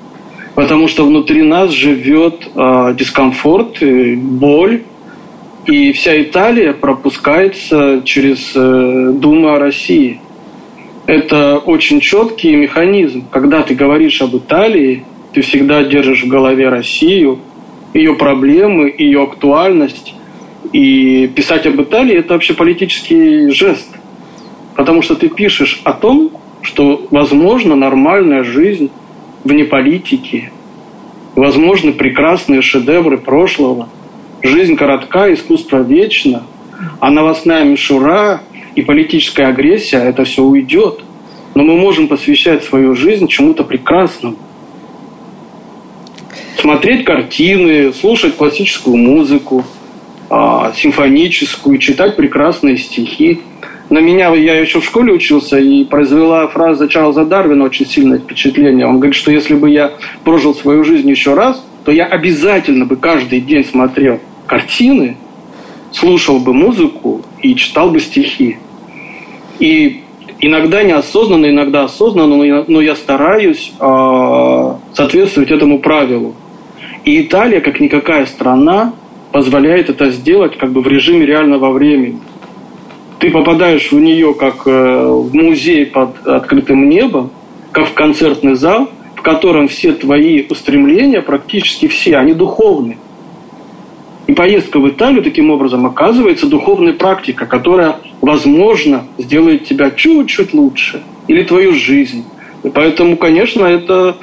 потому 0.56 0.88
что 0.88 1.06
внутри 1.06 1.42
нас 1.42 1.72
живет 1.72 2.48
э, 2.56 2.96
дискомфорт, 2.98 3.82
э, 3.82 4.16
боль, 4.16 4.84
и 5.66 5.94
вся 5.94 6.22
Италия 6.22 6.74
пропускается 6.74 8.02
через 8.04 8.52
э, 8.56 9.12
Думу 9.14 9.50
о 9.50 9.60
России. 9.60 10.20
Это 11.06 11.58
очень 11.58 12.00
четкий 12.00 12.56
механизм. 12.56 13.26
Когда 13.30 13.62
ты 13.62 13.74
говоришь 13.74 14.22
об 14.22 14.36
Италии, 14.36 15.06
ты 15.34 15.42
всегда 15.42 15.84
держишь 15.84 16.24
в 16.24 16.28
голове 16.28 16.70
Россию, 16.70 17.40
ее 17.94 18.16
проблемы, 18.16 18.94
ее 18.98 19.24
актуальность. 19.24 20.14
И 20.72 21.28
писать 21.36 21.66
об 21.66 21.82
Италии– 21.82 22.16
это 22.18 22.34
вообще 22.34 22.54
политический 22.54 23.50
жест. 23.50 23.90
Потому 24.76 25.02
что 25.02 25.16
ты 25.16 25.30
пишешь 25.30 25.82
о 25.84 25.94
том, 25.94 26.32
что 26.62 27.06
возможно 27.12 27.76
нормальная 27.76 28.44
жизнь 28.44 28.90
вне 29.44 29.66
политики, 29.66 30.52
возможны 31.36 31.94
прекрасные 31.94 32.62
шедевры 32.62 33.18
прошлого. 33.18 33.90
Жизнь 34.42 34.76
коротка, 34.76 35.34
искусство 35.34 35.82
вечно, 35.82 36.44
а 37.00 37.10
новостная 37.10 37.64
мишура 37.64 38.42
и 38.76 38.82
политическая 38.82 39.48
агрессия– 39.48 39.98
это 40.04 40.26
все 40.26 40.44
уйдет. 40.44 41.04
Но 41.56 41.64
мы 41.64 41.78
можем 41.78 42.08
посвящать 42.08 42.64
свою 42.64 42.96
жизнь 42.96 43.28
чему-то 43.28 43.64
прекрасному. 43.64 44.38
Смотреть 46.58 47.06
картины, 47.06 47.94
слушать 47.94 48.36
классическую 48.36 48.98
музыку, 48.98 49.64
а, 50.30 50.74
симфоническую, 50.76 51.78
читать 51.78 52.16
прекрасные 52.16 52.78
стихи– 52.78 53.42
на 53.94 54.00
меня, 54.00 54.34
я 54.34 54.60
еще 54.60 54.80
в 54.80 54.86
школе 54.86 55.14
учился, 55.14 55.60
и 55.60 55.86
произвела 55.86 56.48
фраза 56.48 56.88
Чарльза 56.88 57.26
Дарвина 57.26 57.66
очень 57.66 57.86
сильное 57.86 58.18
впечатление. 58.18 58.88
Он 58.88 58.96
говорит, 58.96 59.14
что 59.14 59.32
если 59.32 59.54
бы 59.54 59.70
я 59.70 59.92
прожил 60.24 60.56
свою 60.56 60.84
жизнь 60.84 61.08
еще 61.08 61.36
раз, 61.36 61.64
то 61.86 61.92
я 61.92 62.06
обязательно 62.06 62.86
бы 62.86 62.96
каждый 62.96 63.40
день 63.40 63.64
смотрел 63.64 64.20
картины, 64.48 65.16
слушал 65.92 66.40
бы 66.40 66.56
музыку 66.56 67.22
и 67.44 67.56
читал 67.56 67.92
бы 67.92 68.00
стихи. 68.00 68.58
И 69.60 70.02
иногда 70.40 70.82
неосознанно, 70.82 71.52
иногда 71.52 71.84
осознанно, 71.84 72.64
но 72.68 72.82
я 72.82 72.96
стараюсь 72.96 73.74
э, 73.80 74.74
соответствовать 74.94 75.52
этому 75.52 75.78
правилу. 75.78 76.34
И 77.06 77.22
Италия, 77.22 77.62
как 77.62 77.80
никакая 77.80 78.26
страна, 78.26 78.94
позволяет 79.32 79.92
это 79.92 80.10
сделать 80.10 80.58
как 80.58 80.72
бы 80.72 80.82
в 80.82 80.88
режиме 80.88 81.28
реального 81.28 81.72
времени 81.72 82.20
ты 83.24 83.32
попадаешь 83.32 83.90
в 83.90 83.98
нее 83.98 84.34
как 84.34 84.68
э, 84.68 84.70
в 84.70 85.34
музей 85.34 85.86
под 85.86 86.28
открытым 86.28 86.90
небом, 86.90 87.32
как 87.72 87.88
в 87.88 87.94
концертный 87.94 88.56
зал, 88.56 88.90
в 89.16 89.22
котором 89.22 89.70
все 89.70 89.94
твои 89.94 90.46
устремления, 90.50 91.22
практически 91.22 91.88
все, 91.88 92.18
они 92.18 92.34
духовны. 92.34 92.98
И 94.28 94.34
поездка 94.34 94.78
в 94.78 94.90
Италию 94.90 95.24
таким 95.24 95.52
образом 95.52 95.86
оказывается 95.86 96.48
духовной 96.48 96.92
практикой, 96.92 97.48
которая, 97.48 97.96
возможно, 98.20 99.06
сделает 99.18 99.64
тебя 99.64 99.90
чуть-чуть 99.92 100.54
лучше 100.54 101.02
или 101.30 101.44
твою 101.44 101.76
жизнь. 101.76 102.26
И 102.64 102.70
поэтому, 102.70 103.16
конечно, 103.16 103.64
это 103.64 104.18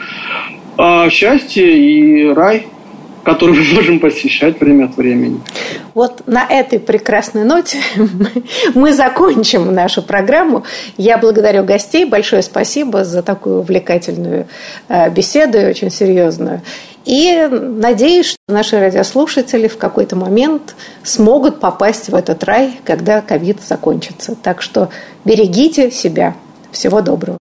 а, 0.77 1.09
счастье 1.09 1.75
и 1.75 2.27
рай– 2.27 2.67
который 3.23 3.55
мы 3.55 3.75
можем 3.75 4.01
посещать 4.01 4.61
время 4.61 4.87
от 4.87 4.97
времени. 4.97 5.41
Вот 5.95 6.27
на 6.27 6.45
этой 6.45 6.79
прекрасной 6.79 7.45
ноте 7.45 7.79
мы 8.75 8.93
закончим 8.93 9.75
нашу 9.75 10.03
программу. 10.03 10.65
Я 10.97 11.19
благодарю 11.19 11.65
гостей. 11.65 12.05
Большое 12.05 12.43
спасибо 12.43 13.05
за 13.05 13.23
такую 13.23 13.61
увлекательную 13.61 14.47
э, 14.89 15.11
беседу 15.11 15.59
и 15.59 15.65
очень 15.65 15.91
серьезную. 15.91 16.63
И 17.07 17.49
надеюсь, 17.51 18.27
что 18.27 18.39
наши 18.49 18.79
радиослушатели 18.79 19.69
в 19.69 19.79
какой-то 19.79 20.17
момент 20.17 20.75
смогут 21.03 21.59
попасть 21.59 22.09
в 22.09 22.15
этот 22.15 22.45
рай, 22.45 22.73
когда 22.85 23.21
ковид 23.21 23.59
закончится. 23.67 24.37
Так 24.41 24.61
что 24.61 24.91
берегите 25.25 25.91
себя. 25.91 26.35
Всего 26.71 27.01
доброго. 27.01 27.37